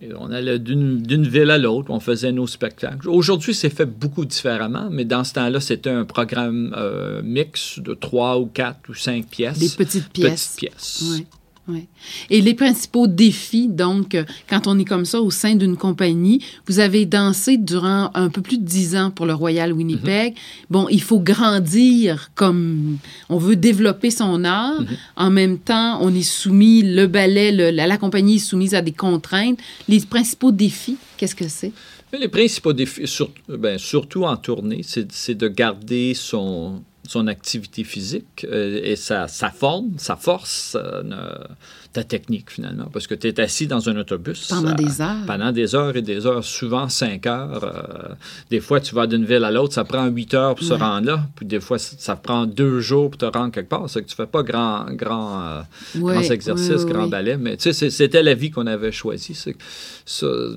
et 0.01 0.11
on 0.19 0.33
allait 0.33 0.59
d'une 0.59 1.01
d'une 1.01 1.27
ville 1.29 1.51
à 1.51 1.59
l'autre, 1.59 1.91
on 1.91 2.01
faisait 2.01 2.33
nos 2.33 2.49
spectacles. 2.49 3.09
Aujourd'hui, 3.09 3.55
c'est 3.55 3.71
fait 3.71 3.87
beaucoup 3.87 4.25
différemment, 4.25 4.89
mais 4.91 5.05
dans 5.05 5.23
ce 5.23 5.33
temps-là, 5.35 5.61
c'était 5.61 5.91
un 5.91 6.05
programme 6.05 6.75
euh, 6.77 7.23
mix 7.23 7.79
de 7.79 7.95
trois 7.95 8.39
ou 8.41 8.47
quatre 8.47 8.89
ou 8.89 8.95
cinq 8.95 9.27
pièces. 9.29 9.59
Des 9.61 9.69
petites 9.69 10.09
pièces. 10.09 10.55
Petites 10.57 10.71
pièces. 10.71 11.05
Oui, 11.09 11.27
oui. 11.69 11.87
Et 12.29 12.41
les 12.41 12.55
principaux 12.55 13.07
défis, 13.07 13.69
donc, 13.69 14.15
euh, 14.17 14.25
quand 14.49 14.67
on 14.67 14.79
est 14.81 14.85
comme 14.85 15.05
ça 15.05 15.21
au 15.21 15.31
sein 15.31 15.55
d'une 15.55 15.77
compagnie, 15.77 16.45
vous 16.67 16.81
avez 16.81 17.07
dansé 17.07 17.57
durant 17.57 18.11
un 18.15 18.31
peu 18.31 18.43
plus 18.43 18.59
de 18.59 18.65
dix 18.65 18.97
ans 18.97 19.11
pour 19.13 19.27
le 19.27 19.35
Royal 19.35 19.73
Winnipeg. 19.73 20.35
Bon, 20.71 20.89
il 20.91 21.01
faut 21.01 21.21
grandir 21.21 22.31
comme 22.35 22.99
on 23.29 23.39
veut 23.39 23.55
développer 23.57 24.11
son 24.11 24.43
art. 24.45 24.81
En 25.17 25.31
même 25.31 25.59
temps, 25.59 25.99
on 26.03 26.13
est 26.15 26.23
soumis, 26.23 26.83
le 26.83 27.07
ballet, 27.07 27.53
le- 27.53 27.71
la, 27.71 27.87
la 27.87 27.97
compagnie 27.97 28.37
est 28.37 28.39
soumise 28.41 28.75
à 28.75 28.83
des 28.83 28.93
contraintes. 28.93 29.59
Les 29.89 30.01
principaux 30.01 30.51
défis, 30.53 30.97
qu'est-ce 31.17 31.35
que 31.37 31.47
c'est? 31.49 31.73
Les 32.19 32.29
principaux 32.29 32.73
défis, 32.73 33.07
sur- 33.07 33.31
ben, 33.49 33.79
surtout 33.79 34.25
en 34.25 34.37
tournée, 34.37 34.83
c'est 34.85 35.35
de 35.35 35.49
garder 35.49 36.13
son, 36.15 36.83
son 37.07 37.27
activité 37.27 37.85
physique 37.85 38.47
euh, 38.49 38.81
et 38.83 38.97
sa, 38.97 39.29
sa 39.29 39.51
forme, 39.51 39.99
sa 39.99 40.17
force, 40.17 40.77
euh, 40.81 41.37
ta 41.93 42.05
technique, 42.05 42.51
finalement, 42.51 42.89
parce 42.93 43.07
que 43.07 43.15
tu 43.15 43.29
es 43.29 43.39
assis 43.41 43.67
dans 43.67 43.89
un 43.89 43.97
autobus. 43.99 44.49
Pendant 44.49 44.75
des 44.75 45.01
heures. 45.03 45.27
Pendant 45.27 45.53
des 45.53 45.75
heures 45.75 45.95
et 45.97 46.03
des 46.03 46.27
heures, 46.27 46.43
souvent 46.43 46.89
cinq 46.89 47.27
heures. 47.27 47.65
euh, 47.65 48.15
des 48.51 48.61
fois, 48.61 48.81
tu 48.81 48.95
vas 48.95 49.07
d'une 49.07 49.25
ville 49.27 49.45
à 49.45 49.51
l'autre, 49.51 49.75
ça 49.75 49.85
prend 49.85 50.07
huit 50.07 50.33
heures 50.35 50.55
pour 50.55 50.65
se 50.67 50.73
rendre 50.73 51.07
là, 51.07 51.27
puis 51.37 51.45
des 51.45 51.61
fois, 51.61 51.79
ça 51.79 52.17
prend 52.17 52.47
deux 52.47 52.81
jours 52.81 53.11
pour 53.11 53.19
te 53.19 53.27
rendre 53.39 53.53
quelque 53.53 53.69
part. 53.69 53.91
C'est 53.91 54.03
que 54.03 54.09
tu 54.09 54.17
fais 54.17 54.27
pas 54.27 54.43
grand, 54.43 54.87
grand, 54.93 55.43
euh, 55.43 55.61
Ouais, 55.99 56.15
grands 56.15 56.23
exercices, 56.31 56.69
ouais, 56.71 56.85
ouais, 56.85 56.93
grand 56.93 57.07
ballet, 57.09 57.37
mais 57.37 57.57
tu 57.57 57.65
sais, 57.65 57.73
c'est- 57.75 57.91
c'était 57.91 58.23
la 58.23 58.35
vie 58.35 58.51
qu'on 58.51 58.67
avait 58.67 58.93
choisie. 58.93 59.37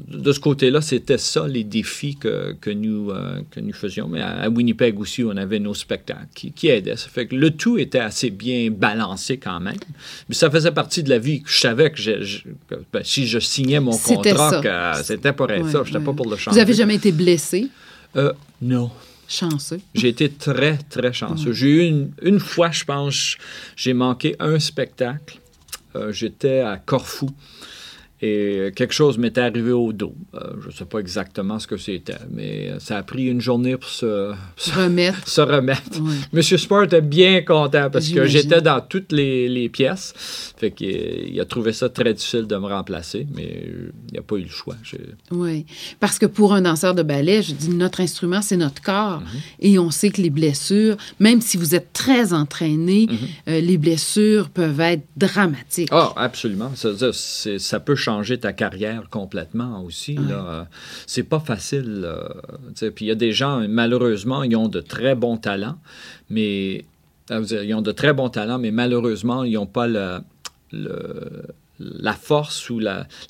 De 0.08 0.32
ce 0.32 0.39
côté-là, 0.39 0.82
c'était 0.82 1.17
ça 1.17 1.48
les 1.48 1.63
défis 1.63 2.15
que, 2.15 2.54
que, 2.60 2.69
nous, 2.69 3.12
euh, 3.12 3.39
que 3.52 3.60
nous 3.60 3.74
faisions. 3.74 4.08
Mais 4.08 4.21
à, 4.21 4.41
à 4.43 4.50
Winnipeg 4.50 5.00
aussi, 5.00 5.24
on 5.24 5.36
avait 5.38 5.60
nos 5.60 5.74
spectacles 5.74 6.28
qui, 6.34 6.52
qui 6.52 6.67
aidaient. 6.67 6.95
Ça 6.95 7.10
fait 7.10 7.28
que 7.28 7.36
le 7.36 7.52
tout 7.52 7.78
était 7.78 8.00
assez 8.00 8.30
bien 8.30 8.69
balancé 8.71 9.38
quand 9.38 9.60
même. 9.60 9.76
Mais 10.30 10.36
ça 10.36 10.50
faisait 10.50 10.71
partie 10.71 11.04
de 11.04 11.10
la 11.10 11.17
vie. 11.19 11.24
Je 11.45 11.59
savais 11.59 11.91
que, 11.91 11.97
je- 11.97 12.39
ben, 12.93 13.01
si 13.03 13.27
je 13.27 13.39
signais 13.39 13.79
mon 13.79 13.97
contrat, 13.97 14.61
c'était 15.03 15.33
pour 15.33 15.49
être 15.51 15.65
Ouais, 15.65 15.71
ça. 15.71 15.79
Je 15.83 15.89
n'étais 15.89 15.97
ouais. 15.97 16.03
pas 16.05 16.13
pour 16.13 16.29
le 16.29 16.35
changer. 16.38 16.55
Vous 16.55 16.61
avez 16.61 16.73
jamais 16.73 16.95
été 16.95 17.11
blessé? 17.11 17.67
Euh, 18.15 18.31
non. 18.61 18.91
Chanceux. 19.27 19.79
J'ai 19.95 20.09
été 20.09 20.29
très, 20.29 20.77
très 20.89 21.11
chanceux. 21.11 21.51
J'ai 21.51 21.67
eu 21.67 21.81
une, 21.88 22.11
une 22.21 22.39
fois, 22.39 22.69
je 22.71 22.83
pense, 22.83 23.38
j'ai 23.75 23.93
manqué 23.93 24.35
un 24.39 24.59
spectacle. 24.59 25.39
Euh, 25.95 26.11
J'étais 26.11 26.59
à 26.59 26.77
Corfou 26.77 27.29
et 28.21 28.71
quelque 28.75 28.93
chose 28.93 29.17
m'était 29.17 29.41
arrivé 29.41 29.71
au 29.71 29.91
dos. 29.93 30.15
Euh, 30.34 30.39
je 30.62 30.67
ne 30.67 30.71
sais 30.71 30.86
pas 30.86 30.99
exactement 30.99 31.60
ce 31.60 31.67
que 31.67 31.78
c'était, 31.78 32.15
mais 32.32 32.71
ça 32.80 32.97
a 32.97 33.04
pris 33.04 33.25
une 33.25 33.41
journée 33.41 33.75
pour 33.78 33.89
se, 33.89 34.34
se- 34.58 34.71
Remettre. 34.71 35.28
se 35.28 35.41
remettre. 35.41 36.01
Ouais. 36.01 36.15
Monsieur 36.34 36.58
Sport 36.58 36.84
était 36.84 37.01
bien 37.01 37.41
content 37.41 37.89
parce 37.91 38.10
que 38.10 38.25
j'étais 38.25 38.62
dans 38.62 38.80
toutes 38.82 39.12
les, 39.12 39.49
les 39.49 39.67
pièces. 39.69 40.13
Fait 40.58 40.71
qu'il 40.71 40.88
il 41.34 41.39
a 41.41 41.45
trouvé 41.45 41.73
ça 41.73 41.89
très 41.89 42.13
difficile 42.13 42.47
de 42.47 42.56
me 42.56 42.67
remplacer, 42.67 43.28
mais 43.36 43.63
il 44.12 44.15
n'a 44.15 44.21
pas 44.21 44.38
eu 44.38 44.43
le 44.43 44.49
choix. 44.49 44.75
Oui. 45.32 45.65
Parce 45.99 46.17
que 46.17 46.25
pour 46.25 46.54
un 46.54 46.62
danseur 46.62 46.95
de 46.95 47.04
ballet, 47.04 47.41
je 47.41 47.54
dis, 47.54 47.69
notre 47.69 47.99
instrument, 48.01 48.41
c'est 48.41 48.58
notre 48.58 48.82
corps. 48.82 49.19
Mhm. 49.21 49.28
Et 49.60 49.80
on 49.80 49.91
sait 49.91 50.10
que 50.10 50.21
les 50.21 50.30
blessures, 50.30 50.95
même 51.19 51.41
si 51.41 51.58
vous 51.58 51.75
êtes 51.75 51.91
très 51.93 52.32
entraîné, 52.34 53.08
Mhm. 53.10 53.17
euh, 53.49 53.60
les 53.60 53.78
blessures 53.78 54.49
peuvent 54.49 54.80
être 54.80 55.04
dramatiques. 55.17 55.89
Ah, 55.91 56.13
absolument. 56.15 56.71
Ça 56.75 57.80
peut 57.82 57.95
changer 57.95 58.14
ta 58.23 58.54
carrière 58.54 59.10
complètement 59.10 59.84
aussi. 59.84 60.15
là. 60.15 60.67
C'est 61.08 61.23
pas 61.23 61.39
facile. 61.39 62.08
Puis 62.95 63.06
il 63.06 63.08
y 63.08 63.12
a 63.12 63.15
des 63.15 63.32
gens, 63.32 63.65
malheureusement, 63.67 64.43
ils 64.43 64.56
ont 64.56 64.67
de 64.67 64.82
très 64.82 65.15
bons 65.15 65.38
talents, 65.38 65.78
mais 66.30 66.86
dire, 67.30 67.63
ils 67.63 67.73
ont 67.73 67.82
de 67.82 67.91
très 67.91 68.13
bons 68.13 68.30
talents, 68.30 68.60
mais 68.60 68.71
malheureusement, 68.71 69.43
ils 69.43 69.54
n'ont 69.54 69.65
pas 69.65 69.88
le, 69.88 70.19
le- 70.71 71.43
la 71.80 72.13
force 72.13 72.69
ou 72.69 72.80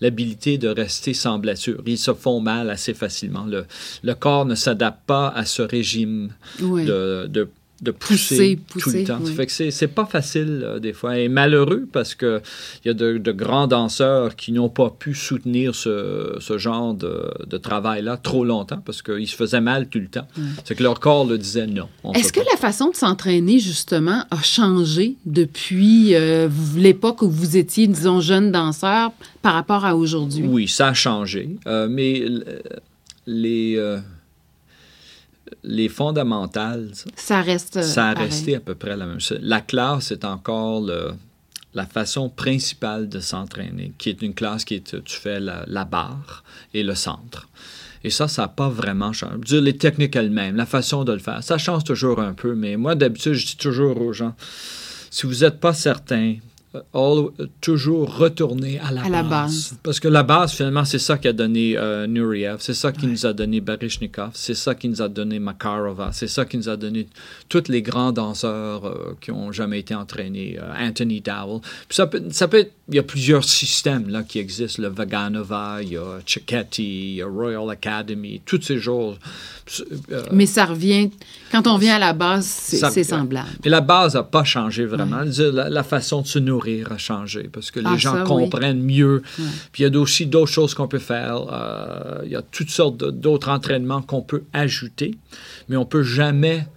l'habilité 0.01 0.59
de 0.59 0.67
rester 0.67 1.15
sans 1.15 1.39
blessure. 1.39 1.81
Ils 1.87 1.97
se 1.97 2.13
font 2.13 2.39
mal 2.41 2.69
assez 2.69 2.93
facilement. 2.93 3.45
Le, 3.45 3.65
le 4.03 4.13
corps 4.13 4.45
ne 4.45 4.53
s'adapte 4.53 4.99
pas 5.07 5.29
à 5.29 5.45
ce 5.45 5.63
régime 5.63 6.29
Oui. 6.61 6.85
de, 6.85 7.25
de, 7.27 7.49
de 7.81 7.91
pousser, 7.91 8.57
Pousser, 8.69 8.89
tout 8.91 8.97
le 8.97 9.03
temps. 9.03 9.17
oui. 9.21 9.27
Ça 9.27 9.33
fait 9.33 9.45
que 9.47 9.71
c'est, 9.71 9.87
pas 9.87 10.05
facile 10.05 10.61
euh, 10.63 10.79
des 10.79 10.93
fois 10.93 11.19
et 11.19 11.27
malheureux 11.27 11.87
parce 11.91 12.15
que 12.15 12.41
il 12.83 12.87
y 12.87 12.91
a 12.91 12.93
de, 12.93 13.17
de 13.17 13.31
grands 13.33 13.67
danseurs 13.67 14.35
qui 14.37 14.53
n'ont 14.53 14.69
pas 14.69 14.89
pu 14.89 15.13
soutenir 15.13 15.75
ce, 15.75 16.37
ce 16.39 16.57
genre 16.57 16.93
de, 16.93 17.29
de 17.45 17.57
travail-là 17.57 18.15
trop 18.17 18.45
longtemps 18.45 18.81
parce 18.85 19.01
qu'ils 19.01 19.27
se 19.27 19.35
faisaient 19.35 19.59
mal 19.61 19.89
tout 19.89 19.99
le 19.99 20.07
temps. 20.07 20.27
C'est 20.63 20.75
que 20.75 20.83
leur 20.83 20.99
corps 21.01 21.25
le 21.25 21.37
disait 21.37 21.67
non. 21.67 21.89
on 22.05 22.13
Est-ce 22.13 22.31
que 22.31 22.39
pas. 22.39 22.45
la 22.53 22.57
façon 22.57 22.89
de 22.91 22.95
s'entraîner, 22.95 23.59
justement, 23.59 24.23
a 24.31 24.41
changé 24.41 25.15
depuis 25.25 26.15
euh, 26.15 26.47
l'époque 26.77 27.21
où 27.23 27.29
vous 27.29 27.57
étiez, 27.57 27.87
disons, 27.87 28.21
jeune 28.21 28.51
danseur 28.51 29.11
par 29.41 29.53
rapport 29.53 29.83
à 29.85 29.95
aujourd'hui? 29.97 30.45
Oui, 30.47 30.67
ça 30.69 30.87
a 30.87 30.93
changé, 30.93 31.49
euh, 31.67 31.87
mais 31.89 32.23
les 33.27 33.75
les 35.63 35.89
fondamentales, 35.89 36.91
ça, 37.15 37.41
reste. 37.41 37.77
euh, 37.77 37.81
Ça 37.83 38.09
a 38.09 38.13
resté 38.13 38.55
à 38.55 38.59
peu 38.59 38.75
près 38.75 38.95
la 38.97 39.05
même 39.05 39.19
chose. 39.19 39.39
La 39.41 39.61
classe 39.61 40.11
est 40.11 40.25
encore 40.25 40.81
le- 40.81 41.11
la 41.73 41.85
façon 41.85 42.29
principale 42.29 43.09
de 43.09 43.19
s'entraîner, 43.19 43.91
qui 43.97 44.09
est 44.09 44.21
une 44.21 44.33
classe 44.33 44.63
qui 44.63 44.75
est, 44.75 45.03
tu 45.03 45.15
fais 45.17 45.39
la, 45.41 45.65
la 45.67 45.83
barre 45.83 46.43
et 46.73 46.83
le 46.83 46.95
centre. 46.95 47.49
Et 48.03 48.09
ça, 48.09 48.27
ça 48.27 48.43
n'a 48.43 48.47
pas 48.47 48.69
vraiment 48.69 49.11
changé. 49.13 49.59
Les 49.61 49.75
techniques 49.77 50.15
elles-mêmes, 50.15 50.55
la 50.55 50.65
façon 50.65 51.03
de 51.03 51.11
le 51.11 51.19
faire, 51.19 51.43
ça 51.43 51.57
change 51.57 51.83
toujours 51.83 52.19
un 52.19 52.33
peu, 52.33 52.55
mais 52.55 52.77
moi, 52.77 52.95
d'habitude, 52.95 53.33
je 53.33 53.45
dis 53.45 53.57
toujours 53.57 53.99
aux 54.01 54.13
gens, 54.13 54.35
si 55.09 55.25
vous 55.25 55.39
n'êtes 55.43 55.59
pas 55.59 55.73
certain, 55.73 56.35
euh, 56.75 56.81
all- 56.93 57.29
euh, 57.39 57.47
toujours 57.61 58.17
retourner 58.17 58.79
à 58.79 58.91
la, 58.91 59.03
À 59.05 59.09
la 59.09 59.23
base. 59.23 59.75
Parce 59.83 59.99
que 59.99 60.07
la 60.07 60.23
base, 60.23 60.51
finalement, 60.53 60.85
c'est 60.85 60.99
ça 60.99 61.17
qui 61.17 61.27
a 61.27 61.33
donné 61.33 61.77
euh, 61.77 62.07
Nureyev, 62.07 62.57
c'est 62.59 62.73
ça 62.73 62.91
qui 62.91 63.07
nous 63.07 63.25
a 63.25 63.33
donné 63.33 63.61
Baryshnikov, 63.61 64.31
c'est 64.33 64.53
ça 64.53 64.75
qui 64.75 64.89
nous 64.89 65.01
a 65.01 65.07
donné 65.09 65.39
Makarova, 65.39 66.09
c'est 66.13 66.27
ça 66.27 66.45
qui 66.45 66.57
nous 66.57 66.69
a 66.69 66.75
donné 66.77 67.07
tous 67.49 67.67
les 67.69 67.81
grands 67.81 68.11
danseurs 68.11 68.85
euh, 68.85 69.15
qui 69.21 69.31
ont 69.31 69.51
jamais 69.51 69.79
été 69.79 69.95
entraînés, 69.95 70.57
euh, 70.61 70.87
Anthony 70.87 71.21
Dowell. 71.21 71.61
Puis 71.87 71.95
ça 71.95 72.07
peut, 72.07 72.21
ça 72.31 72.47
peut 72.47 72.57
être, 72.59 72.71
il 72.89 72.95
y 72.95 72.99
a 72.99 73.03
plusieurs 73.03 73.43
systèmes 73.43 74.09
là, 74.09 74.21
qui 74.23 74.37
existent, 74.39 74.81
le 74.83 74.89
Vaganova, 74.89 75.79
il 75.81 75.93
y 75.93 75.97
a 75.97 76.19
Cicchetti, 76.25 77.11
il 77.11 77.15
y 77.15 77.21
a 77.21 77.25
Royal 77.27 77.69
Academy, 77.69 78.41
tous 78.45 78.61
ces 78.61 78.79
choses. 78.79 79.17
Mais 80.31 80.45
ça 80.45 80.65
revient. 80.65 81.09
Quand 81.51 81.65
on 81.67 81.77
vient 81.77 81.95
à 81.95 81.99
la 81.99 82.13
base, 82.13 82.45
c'est 82.45 83.03
semblable. 83.03 83.47
mais 83.63 83.71
la 83.71 83.81
base 83.81 84.13
n'a 84.15 84.23
pas 84.23 84.43
changé 84.43 84.85
vraiment. 84.85 85.21
La 85.51 85.83
façon 85.83 86.21
de 86.21 86.27
se 86.27 86.37
nourrir 86.39 86.64
a 86.89 86.97
changé 86.97 87.49
parce 87.51 87.71
que 87.71 87.79
les 87.79 87.85
Ah, 87.89 87.97
gens 87.97 88.13
ça, 88.13 88.21
oui. 88.23 88.27
comprennent 88.43 88.81
mieux. 88.81 89.21
Puis 89.71 89.83
il 89.83 89.93
y 89.93 89.95
a 89.95 89.99
aussi 89.99 90.25
d'autres 90.25 90.51
choses 90.51 90.73
qu'on 90.73 90.87
peut 90.87 90.99
faire. 90.99 91.45
Euh, 91.51 92.21
il 92.25 92.31
y 92.31 92.35
a 92.35 92.41
toutes 92.41 92.69
sortes 92.69 92.97
d'autres 92.97 93.49
entraînements 93.49 94.01
qu'on 94.01 94.21
peut 94.21 94.43
ajouter, 94.53 95.15
mais 95.69 95.77
on 95.77 95.85
peut 95.85 96.03
jamais 96.03 96.67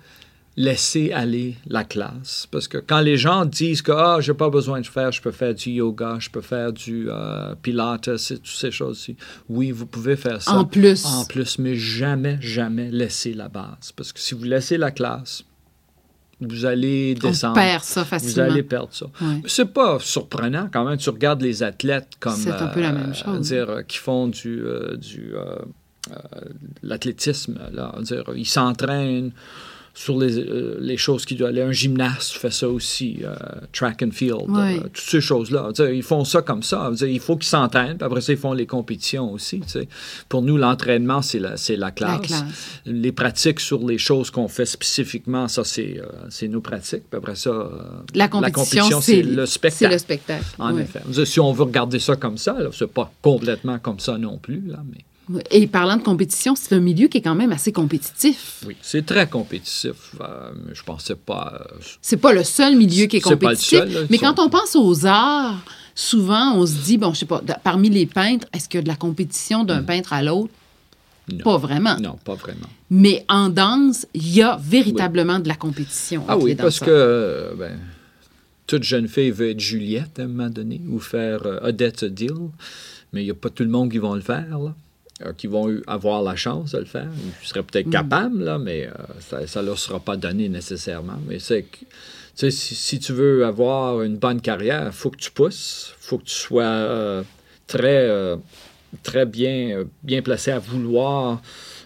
laisser 0.56 1.12
aller 1.12 1.54
la 1.68 1.84
classe. 1.84 2.48
Parce 2.50 2.66
que 2.66 2.78
quand 2.78 2.98
les 3.00 3.16
gens 3.16 3.44
disent 3.44 3.80
que 3.80 3.92
ah, 3.92 4.18
j'ai 4.20 4.34
pas 4.34 4.50
besoin 4.50 4.80
de 4.80 4.86
faire, 4.86 5.12
je 5.12 5.22
peux 5.22 5.30
faire 5.30 5.54
du 5.54 5.70
yoga, 5.70 6.16
je 6.18 6.28
peux 6.30 6.40
faire 6.40 6.72
du 6.72 7.06
euh, 7.08 7.54
pilates, 7.62 8.16
c'est- 8.16 8.38
toutes 8.38 8.46
ces 8.46 8.72
choses-ci. 8.72 9.16
Oui, 9.48 9.70
vous 9.70 9.86
pouvez 9.86 10.16
faire 10.16 10.42
ça. 10.42 10.52
En 10.54 10.64
plus. 10.64 11.04
En 11.04 11.24
plus, 11.26 11.58
mais 11.60 11.76
jamais, 11.76 12.38
jamais 12.40 12.90
laisser 12.90 13.34
la 13.34 13.48
base. 13.48 13.92
Parce 13.94 14.12
que 14.12 14.18
si 14.18 14.34
vous 14.34 14.42
laissez 14.44 14.78
la 14.78 14.90
classe, 14.90 15.44
vous 16.40 16.64
allez 16.64 17.14
On 17.22 17.28
descendre. 17.28 17.54
perd 17.54 17.82
ça 17.84 18.02
Vous 18.02 18.08
facilement. 18.08 18.50
allez 18.50 18.62
perdre 18.62 18.90
ça. 18.92 19.06
Ouais. 19.20 19.42
C'est 19.46 19.72
pas 19.72 19.98
surprenant 20.00 20.68
quand 20.72 20.84
même. 20.84 20.96
Tu 20.98 21.10
regardes 21.10 21.42
les 21.42 21.62
athlètes 21.62 22.08
comme. 22.20 22.34
C'est 22.36 22.50
un 22.52 22.68
peu 22.68 22.80
la 22.80 22.92
même 22.92 23.14
chose. 23.14 23.40
dire, 23.48 23.68
euh, 23.70 23.82
qui 23.82 23.98
font 23.98 24.28
du. 24.28 24.60
euh, 24.62 24.96
du 24.96 25.32
euh, 25.34 25.56
euh, 26.10 26.14
l'athlétisme, 26.82 27.58
là. 27.72 27.94
Dire, 28.02 28.24
ils 28.34 28.46
s'entraînent 28.46 29.32
sur 29.98 30.16
les, 30.16 30.38
euh, 30.38 30.76
les 30.80 30.96
choses 30.96 31.24
qui 31.24 31.34
doivent 31.34 31.50
aller. 31.50 31.60
Un 31.62 31.72
gymnaste 31.72 32.34
fait 32.34 32.52
ça 32.52 32.68
aussi, 32.68 33.18
euh, 33.24 33.34
track 33.72 34.00
and 34.04 34.12
field, 34.12 34.44
euh, 34.48 34.78
toutes 34.92 34.96
ces 34.96 35.20
choses-là. 35.20 35.70
Ils 35.92 36.04
font 36.04 36.24
ça 36.24 36.40
comme 36.40 36.62
ça. 36.62 36.88
Dire, 36.94 37.08
il 37.08 37.18
faut 37.18 37.34
qu'ils 37.36 37.48
s'entraînent, 37.48 37.96
puis 37.98 38.06
après 38.06 38.20
ça, 38.20 38.32
ils 38.32 38.38
font 38.38 38.52
les 38.52 38.64
compétitions 38.66 39.32
aussi. 39.32 39.58
tu 39.58 39.68
sais. 39.68 39.88
Pour 40.28 40.42
nous, 40.42 40.56
l'entraînement, 40.56 41.20
c'est 41.20 41.40
la, 41.40 41.56
c'est 41.56 41.74
la 41.74 41.90
classe. 41.90 42.12
La 42.12 42.26
classe. 42.26 42.80
Les 42.86 43.10
pratiques 43.10 43.58
sur 43.58 43.84
les 43.84 43.98
choses 43.98 44.30
qu'on 44.30 44.46
fait 44.46 44.66
spécifiquement, 44.66 45.48
ça, 45.48 45.64
c'est, 45.64 46.00
c'est 46.30 46.46
nos 46.46 46.60
pratiques. 46.60 47.02
Puis 47.10 47.18
après 47.18 47.34
ça, 47.34 47.68
La 48.14 48.28
compétition, 48.28 49.00
c'est 49.00 49.16
c'est 49.16 49.22
le 49.22 49.46
C'est 49.46 49.52
spectacle. 49.54 49.92
le 49.94 49.98
spectacle. 49.98 50.44
En 50.60 50.74
oui. 50.74 50.82
effet. 50.82 51.00
Dire, 51.08 51.26
Si 51.26 51.40
on 51.40 51.52
veut 51.52 51.64
regarder 51.64 51.98
ça 51.98 52.14
comme 52.14 52.38
ça, 52.38 52.56
c'est 52.72 52.86
pas 52.86 53.10
complètement 53.20 53.80
comme 53.80 53.98
ça 53.98 54.16
non 54.16 54.38
plus, 54.38 54.62
là, 54.68 54.78
mais. 54.88 55.04
Et 55.50 55.66
parlant 55.66 55.96
de 55.96 56.02
compétition, 56.02 56.54
c'est 56.56 56.74
un 56.74 56.80
milieu 56.80 57.08
qui 57.08 57.18
est 57.18 57.22
quand 57.22 57.34
même 57.34 57.52
assez 57.52 57.70
compétitif. 57.72 58.62
oui, 58.66 58.76
c'est 58.80 59.04
très 59.04 59.28
compétitif. 59.28 59.92
euh, 60.20 60.50
je 60.72 60.82
pensais 60.82 61.16
pas. 61.16 61.66
euh, 61.70 61.76
C'est 62.00 62.16
pas 62.16 62.32
le 62.32 62.44
seul 62.44 62.76
milieu 62.76 63.06
qui 63.06 63.18
est 63.18 63.20
C'est 63.20 63.36
pas 63.36 63.50
le 63.50 63.56
compétitif. 63.56 63.78
seul, 63.78 63.92
là, 63.92 64.00
mais 64.10 64.16
sont- 64.16 64.24
quand 64.34 64.38
on 64.44 64.48
pense 64.48 64.74
aux 64.76 65.04
arts, 65.06 65.60
souvent 65.94 66.54
on 66.56 66.64
se 66.66 66.72
dit, 66.84 66.96
bon, 66.98 67.12
je 67.12 67.18
sais 67.20 67.26
pas, 67.26 67.42
parmi 67.62 67.90
les 67.90 68.06
peintres, 68.06 68.46
est-ce 68.54 68.68
qu'il 68.68 68.78
y 68.78 68.80
a 68.80 68.82
de 68.82 68.88
la 68.88 68.96
compétition 68.96 69.64
d'un 69.64 69.82
peintre 69.82 70.12
à 70.14 70.22
l'autre? 70.22 70.52
Non. 71.30 71.38
Pas 71.44 71.58
vraiment. 71.58 71.96
non, 72.00 72.16
pas 72.24 72.36
vraiment. 72.36 72.68
Mais 72.88 73.26
en 73.28 73.50
danse, 73.50 74.06
il 74.14 74.34
y 74.34 74.40
a 74.40 74.58
véritablement 74.62 75.38
de 75.40 75.48
la 75.48 75.56
compétition. 75.56 76.24
Ah 76.26 76.36
entre 76.36 76.44
oui, 76.44 76.50
les 76.52 76.56
parce 76.56 76.80
que 76.80 76.86
euh, 76.88 77.54
ben, 77.54 77.78
toute 78.66 78.82
jeune 78.82 79.08
fille 79.08 79.30
veut 79.30 79.50
être 79.50 79.60
Juliette 79.60 80.18
à 80.18 80.22
un 80.22 80.26
moment 80.28 80.48
donné 80.48 80.80
ou 80.88 80.98
faire 81.00 81.44
euh, 81.44 81.58
Odette 81.68 82.06
Deal, 82.06 82.32
mais 83.12 83.20
il 83.20 83.24
n'y 83.26 83.30
a 83.30 83.34
pas 83.34 83.50
tout 83.50 83.62
le 83.62 83.68
monde 83.68 83.90
qui 83.90 83.98
va 83.98 84.14
le 84.14 84.22
faire, 84.22 84.58
là, 84.58 84.74
euh, 85.24 85.32
qui 85.36 85.46
vont 85.46 85.68
avoir 85.86 86.22
la 86.22 86.36
chance 86.36 86.72
de 86.72 86.78
le 86.78 86.84
faire. 86.84 87.08
Ils 87.42 87.46
seraient 87.48 87.62
peut-être 87.62 87.90
capables, 87.90 88.44
là, 88.44 88.58
mais 88.58 88.86
euh, 88.86 89.46
ça 89.46 89.60
ne 89.62 89.66
leur 89.66 89.78
sera 89.78 89.98
pas 90.00 90.16
donné 90.16 90.48
nécessairement. 90.48 91.18
Mais 91.28 91.38
c'est 91.38 91.62
que, 91.62 91.76
tu 91.78 91.86
sais, 92.36 92.50
si, 92.50 92.74
si 92.74 92.98
tu 92.98 93.12
veux 93.12 93.44
avoir 93.44 94.02
une 94.02 94.16
bonne 94.16 94.40
carrière, 94.40 94.84
il 94.86 94.92
faut 94.92 95.10
que 95.10 95.16
tu 95.18 95.30
pousses, 95.30 95.94
il 96.00 96.04
faut 96.06 96.18
que 96.18 96.24
tu 96.24 96.34
sois 96.34 96.62
euh, 96.62 97.22
très, 97.66 98.08
très 99.02 99.26
bien, 99.26 99.84
bien 100.02 100.22
placé 100.22 100.50
à 100.52 100.58
vouloir 100.58 101.40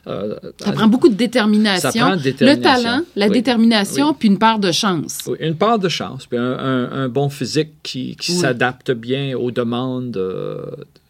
ça 0.05 0.73
prend 0.73 0.89
beaucoup 0.89 1.09
de 1.09 1.15
détermination. 1.15 1.91
Ça 1.93 1.97
prend 1.97 2.17
détermination. 2.17 2.57
Le 2.57 2.83
talent, 2.83 3.05
la 3.15 3.27
Oui. 3.29 3.33
détermination, 3.35 4.09
Oui. 4.09 4.17
puis 4.19 4.29
une 4.31 4.39
part 4.39 4.59
de 4.59 4.73
chance. 4.73 5.19
Oui, 5.29 5.37
une 5.39 5.55
part 5.57 5.79
de 5.79 5.89
chance, 5.89 6.27
puis 6.27 6.39
un, 6.41 6.59
un- 6.59 6.91
un 7.05 7.09
bon 7.09 7.29
physique 7.31 7.71
qui, 7.85 8.17
s'adapte 8.19 8.91
bien 8.91 9.37
aux 9.39 9.53
demandes 9.53 10.11
de, 10.11 10.61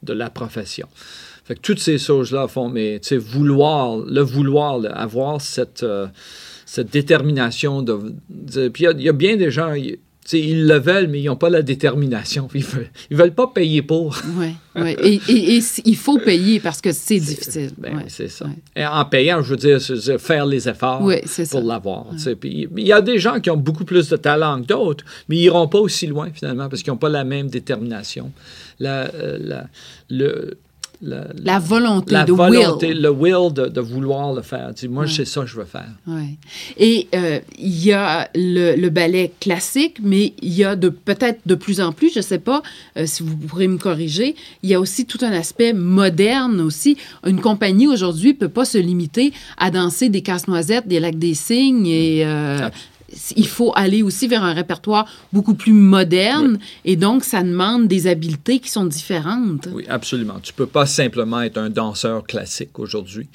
de 0.03 0.13
la 0.13 0.29
profession. 0.29 0.89
Fait 1.45 1.55
que 1.57 1.61
toutes 1.61 1.81
ces 1.81 1.99
choses-là 1.99 2.47
font, 2.49 2.69
mais 2.69 3.01
vouloir, 3.19 3.97
le 3.99 4.21
vouloir, 4.21 4.79
là, 4.79 4.91
avoir 4.93 5.41
cette, 5.41 5.83
euh, 5.83 6.07
cette 6.67 6.93
détermination 6.93 7.83
de. 7.83 7.99
de- 8.31 8.69
puis 8.69 8.85
il 8.85 8.87
y 8.87 8.89
a- 8.89 8.93
il 8.93 9.03
y, 9.03 9.09
a 9.09 9.13
bien 9.13 9.37
des 9.37 9.51
gens, 9.51 9.73
ils, 9.75 9.99
le 10.69 10.79
veulent, 10.79 11.09
mais 11.09 11.21
ils 11.21 11.27
n'ont 11.27 11.35
pas 11.37 11.51
la 11.51 11.63
détermination. 11.63 12.49
Ils 12.55 12.63
veulent, 12.65 12.89
ils 13.11 13.17
veulent 13.17 13.35
pas 13.35 13.49
payer 13.49 13.83
pour. 13.83 14.17
Oui, 14.39 14.51
oui. 14.77 14.95
Et, 15.03 15.21
et- 15.29 15.57
et 15.57 15.61
c- 15.61 15.83
il 15.85 15.97
faut 15.97 16.17
payer 16.19 16.61
parce 16.61 16.81
que 16.81 16.93
c'est 16.93 17.19
difficile. 17.19 17.73
Ben, 17.77 17.97
Ouais. 17.97 18.05
c'est 18.07 18.29
ça. 18.29 18.45
Ouais. 18.47 18.53
Et 18.77 18.87
en 18.87 19.05
payant, 19.05 19.43
je 19.43 19.51
veux 19.51 19.57
dire, 19.57 19.81
c'est- 19.83 19.97
c'est 19.97 20.19
faire 20.19 20.47
les 20.47 20.69
efforts 20.69 21.01
pour 21.51 21.61
l'avoir. 21.63 22.07
il 22.45 22.69
y 22.87 22.93
a 22.93 23.01
des 23.01 23.19
gens 23.19 23.41
qui 23.41 23.51
ont 23.51 23.57
beaucoup 23.57 23.85
plus 23.85 24.09
de 24.09 24.17
talent 24.17 24.63
que 24.63 24.67
d'autres, 24.69 25.05
mais 25.29 25.37
ils 25.37 25.41
n'iront 25.43 25.67
pas 25.67 25.81
aussi 25.81 26.07
loin 26.07 26.31
finalement 26.33 26.69
parce 26.69 26.83
qu'ils 26.85 26.93
n'ont 26.93 26.99
pas 26.99 27.09
la 27.09 27.25
même 27.25 27.49
détermination. 27.51 28.31
La, 28.79 29.13
euh, 29.15 29.39
la- 29.41 29.67
le, 30.09 30.57
la, 31.03 31.27
La 31.43 31.59
volonté, 31.59 32.13
la 32.15 32.25
de 32.25 32.33
volonté, 32.33 32.89
will. 32.89 33.01
le 33.03 33.11
will 33.11 33.53
de, 33.53 33.67
de 33.67 33.81
vouloir 33.81 34.33
le 34.33 34.43
faire. 34.43 34.71
Tu 34.75 34.83
sais, 34.83 34.89
moi, 34.89 35.07
c'est 35.07 35.25
ça 35.25 35.41
que 35.43 35.47
je 35.49 35.57
veux 35.57 35.65
faire. 35.65 35.91
Ouais. 36.07 36.37
Et 36.79 37.09
euh, 37.15 37.41
il 37.59 37.85
y 37.85 37.93
a 37.93 38.29
le, 38.35 38.77
le 38.77 38.89
ballet 38.91 39.33
classique, 39.41 39.97
mais 40.03 40.33
il 40.41 40.53
y 40.55 40.65
a 40.65 40.77
de 40.77 40.89
peut-être 40.89 41.41
de 41.45 41.55
plus 41.55 41.81
en 41.81 41.93
plus, 41.93 42.13
je 42.13 42.21
ne 42.21 42.25
sais 42.25 42.39
pas 42.39 42.63
euh, 42.97 43.05
si 43.07 43.23
vous 43.23 43.37
pourrez 43.37 43.69
me 43.69 43.79
corriger, 43.79 44.37
il 44.63 44.71
y 44.71 44.75
a 44.75 44.81
aussi 44.81 45.05
tout 45.05 45.19
un 45.23 45.33
aspect 45.33 45.73
moderne 45.73 46.61
aussi. 46.61 46.97
Une 47.27 47.41
compagnie 47.41 47.89
aujourd'hui 47.89 48.29
ne 48.29 48.39
peut 48.39 48.49
pas 48.49 48.65
se 48.65 48.79
limiter 48.79 49.33
à 49.59 49.71
danser 49.71 50.09
des 50.09 50.23
casse-noisettes, 50.23 50.87
des 50.87 51.01
lacs 51.01 51.19
des 51.19 51.35
cygnes 51.35 51.87
et 51.87 52.25
euh, 52.25 52.69
il 53.37 53.47
faut 53.47 53.73
aller 53.75 54.03
aussi 54.03 54.29
vers 54.29 54.43
un 54.43 54.53
répertoire 54.53 55.07
beaucoup 55.33 55.55
plus 55.55 55.73
moderne 55.73 56.59
et 56.85 56.97
donc 56.97 57.25
ça 57.25 57.43
demande 57.43 57.89
des 57.89 58.07
habiletés 58.07 58.59
qui 58.59 58.71
sont 58.71 58.87
différentes. 58.87 59.69
Oui, 59.73 59.85
absolument. 59.89 60.39
Tu 60.43 60.53
peux 60.53 60.67
pas 60.67 60.87
simplement 60.87 61.41
être 61.43 61.59
un 61.59 61.71
danseur 61.71 62.25
classique 62.25 62.79
aujourd'hui. 62.79 63.29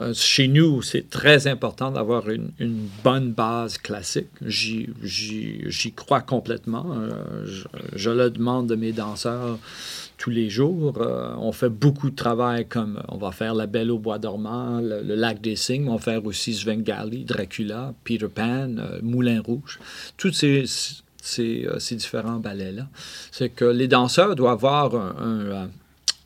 Euh, 0.00 0.14
Chez 0.14 0.48
nous, 0.48 0.80
c'est 0.80 1.10
très 1.10 1.46
important 1.46 1.90
d'avoir 1.90 2.30
une, 2.30 2.50
une 2.58 2.88
bonne 3.04 3.32
base 3.32 3.76
classique. 3.76 4.28
J'y 4.46 5.92
crois 5.94 6.22
complètement. 6.22 6.86
Euh, 6.94 7.10
je, 7.44 7.64
je 7.94 8.10
le 8.10 8.30
demande 8.30 8.68
de 8.68 8.74
mes 8.74 8.92
danseurs 8.92 9.58
tous 10.22 10.30
les 10.30 10.48
jours. 10.48 10.94
Euh, 10.98 11.34
on 11.38 11.50
fait 11.50 11.68
beaucoup 11.68 12.08
de 12.08 12.14
travail 12.14 12.64
comme 12.68 13.02
on 13.08 13.16
va 13.18 13.32
faire 13.32 13.54
La 13.54 13.66
Belle 13.66 13.90
au 13.90 13.98
Bois 13.98 14.20
dormant, 14.20 14.78
le, 14.80 15.02
le 15.02 15.16
Lac 15.16 15.40
des 15.40 15.56
Cygnes, 15.56 15.88
on 15.88 15.96
va 15.96 16.02
faire 16.10 16.24
aussi 16.24 16.54
Svengali, 16.54 17.24
Dracula, 17.24 17.92
Peter 18.04 18.28
Pan, 18.28 18.70
euh, 18.78 19.00
Moulin 19.02 19.40
Rouge. 19.40 19.80
Tous 20.16 20.32
ces, 20.32 20.62
ces, 21.20 21.66
euh, 21.66 21.80
ces 21.80 21.96
différents 21.96 22.38
ballets-là. 22.38 22.86
C'est 23.32 23.48
que 23.48 23.64
les 23.64 23.88
danseurs 23.88 24.36
doivent 24.36 24.52
avoir 24.64 24.94
un- 24.94 25.64
un, 25.64 25.68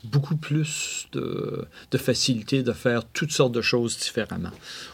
beaucoup 0.03 0.35
plus 0.37 1.07
de, 1.13 1.65
de 1.89 1.97
facilité 1.97 2.61
de 2.61 2.73
faire 2.73 3.01
toutes 3.13 3.31
sortes 3.31 3.51
de 3.53 3.61
choses 3.63 3.97
différemment, 3.97 4.51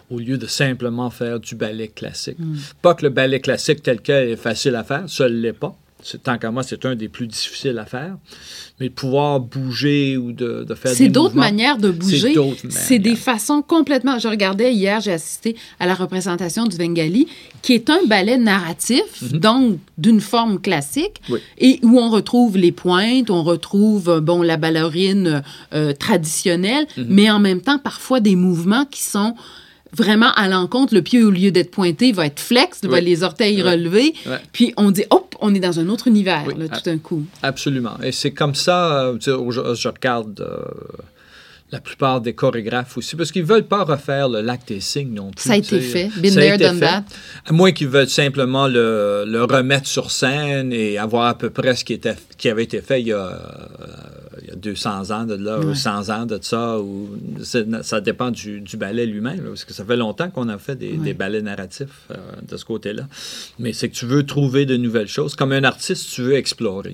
au 0.10 0.18
lieu 0.18 0.38
de 0.38 0.48
simplement 0.48 1.10
faire 1.10 1.42
du 1.42 1.56
ballet 1.56 1.90
classique. 1.90 2.38
Pas 2.82 2.94
que 2.96 3.04
le 3.04 3.10
ballet 3.10 3.42
classique 3.42 3.84
tel 3.84 4.00
quel 4.00 4.30
est 4.30 4.38
facile 4.38 4.76
à 4.76 4.86
faire, 4.86 5.10
ça 5.10 5.26
ne 5.28 5.36
l'est 5.44 5.52
pas. 5.66 5.76
Tant 6.24 6.38
qu'à 6.38 6.52
moi, 6.52 6.64
c'est 6.64 6.86
un 6.86 6.96
des 6.96 7.08
plus 7.08 7.28
difficiles 7.28 7.78
à 7.80 7.86
faire. 7.86 8.16
Mais 8.80 8.90
de 8.90 8.94
pouvoir 8.94 9.40
bouger 9.40 10.18
ou 10.18 10.32
de, 10.34 10.66
de 10.68 10.76
faire 10.76 10.92
des 10.92 10.98
C'est 10.98 11.08
d'autres 11.10 11.36
manières 11.36 11.78
de 11.78 11.92
bouger. 11.92 12.20
C'est 12.20 12.34
d'autres 12.34 12.62
C'est 12.70 13.00
des 13.00 13.16
façons 13.16 13.62
complètement. 13.62 14.20
Je 14.20 14.28
regardais 14.28 14.74
hier, 14.74 15.00
j'ai 15.00 15.14
assisté 15.14 15.56
à 15.80 15.86
la 15.86 15.94
représentation 15.96 16.66
du 16.66 16.76
Vengali, 16.76 17.28
qui 17.62 17.74
est 17.74 17.90
un 17.90 18.04
ballet 18.06 18.38
narratif, 18.38 19.24
donc 19.34 19.78
d'une 19.98 20.20
forme 20.22 20.60
classique, 20.60 21.22
Mhm. 21.30 21.34
Oui. 21.36 21.40
et 21.60 21.80
où 21.84 22.00
on 22.00 22.10
retrouve 22.10 22.58
les 22.58 22.72
pointes, 22.72 23.30
on 23.30 23.44
retrouve 23.44 24.10
euh, 24.10 24.20
bon 24.20 24.42
la 24.42 24.58
ballerine 24.58 25.42
euh, 25.74 25.94
traditionnelle, 25.94 26.86
Mhm. 26.98 27.06
mais 27.10 27.30
en 27.32 27.40
même 27.40 27.62
temps 27.62 27.80
parfois 27.80 28.20
des 28.20 28.36
mouvements 28.36 28.86
qui 28.86 29.04
sont 29.04 29.36
vraiment 29.96 30.32
à 30.36 30.48
l'encontre. 30.48 30.96
Le 30.96 31.04
pied, 31.04 31.22
au 31.24 31.30
lieu 31.30 31.52
d'être 31.52 31.70
pointé, 31.70 32.12
va 32.12 32.26
être 32.26 32.40
flex, 32.40 32.82
va 32.84 32.98
Oui. 32.98 33.04
les 33.06 33.22
orteils 33.22 33.62
relevés. 33.62 34.14
Puis 34.52 34.74
on 34.76 34.90
dit, 34.90 35.04
hop, 35.12 35.33
on 35.44 35.54
est 35.54 35.60
dans 35.60 35.78
un 35.80 35.90
autre 35.90 36.08
univers, 36.08 36.44
Oui. 36.48 36.54
là, 36.58 36.70
tout 36.70 36.82
d'un 36.86 36.98
coup. 36.98 37.24
Absolument. 37.44 37.98
Et 38.02 38.12
c'est 38.14 38.32
comme 38.32 38.56
ça, 38.56 39.02
euh, 39.04 39.18
je 39.20 39.88
regarde 39.90 40.40
euh, 40.40 40.64
la 41.74 41.80
plupart 41.82 42.22
des 42.22 42.34
chorégraphes 42.34 43.00
aussi, 43.00 43.16
parce 43.16 43.32
qu'ils 43.32 43.42
ne 43.42 43.48
veulent 43.48 43.66
pas 43.66 43.84
refaire 43.84 44.30
le 44.30 44.42
lac 44.42 44.62
des 44.68 44.80
signes 44.80 45.16
non 45.16 45.32
plus. 45.32 45.44
Ça 45.44 45.54
a 45.54 45.58
été 45.58 45.82
fait. 45.82 46.12
Been 46.18 46.36
there, 46.36 46.56
done 46.56 46.78
fait. 46.78 46.86
that. 46.86 47.04
À 47.48 47.52
moins 47.52 47.72
qu'ils 47.72 47.88
veulent 47.88 48.08
simplement 48.08 48.68
le, 48.68 49.26
le 49.28 49.44
remettre 49.44 49.88
sur 49.88 50.12
scène 50.12 50.72
et 50.72 51.00
avoir 51.00 51.26
à 51.26 51.36
peu 51.36 51.50
près 51.50 51.76
ce 51.76 51.84
qui, 51.84 51.94
était, 51.94 52.16
qui 52.38 52.48
avait 52.48 52.64
été 52.64 52.80
fait 52.80 53.02
il 53.02 53.08
y 53.08 53.12
a, 53.12 53.26
euh, 53.26 53.38
il 54.44 54.50
y 54.50 54.52
a 54.52 54.56
200 54.56 55.10
ans 55.10 55.26
de 55.26 55.34
là, 55.34 55.60
ou 55.62 55.74
100 55.74 56.10
ans 56.10 56.28
de 56.28 56.38
ça, 56.44 56.78
ou 56.80 57.10
ça 57.42 58.02
dépend 58.02 58.30
du, 58.30 58.62
du 58.62 58.78
ballet 58.78 59.08
lui-même, 59.08 59.42
parce 59.42 59.66
que 59.66 59.74
ça 59.74 59.84
fait 59.84 59.98
longtemps 59.98 60.30
qu'on 60.30 60.50
a 60.50 60.60
fait 60.60 60.76
des, 60.76 60.92
des 60.92 61.16
ballets 61.16 61.42
narratifs 61.42 62.06
euh, 62.12 62.18
de 62.48 62.56
ce 62.56 62.66
côté-là. 62.66 63.08
Mais 63.58 63.74
c'est 63.74 63.90
que 63.90 63.96
tu 63.96 64.06
veux 64.06 64.28
trouver 64.28 64.68
de 64.68 64.78
nouvelles 64.78 65.08
choses. 65.08 65.36
Comme 65.36 65.54
un 65.54 65.64
artiste, 65.64 66.12
tu 66.14 66.22
veux 66.22 66.36
explorer. 66.36 66.94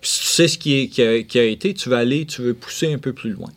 Puis 0.00 0.10
si 0.10 0.20
tu 0.20 0.26
sais 0.28 0.48
ce 0.48 0.56
qui, 0.56 0.80
est, 0.80 0.88
qui, 0.88 1.02
a, 1.02 1.22
qui 1.22 1.38
a 1.38 1.44
été, 1.44 1.74
tu 1.74 1.90
veux 1.90 1.96
aller, 1.96 2.24
tu 2.24 2.40
veux 2.40 2.54
pousser 2.54 2.90
un 2.90 2.98
peu 2.98 3.12
plus 3.12 3.32
loin. 3.32 3.50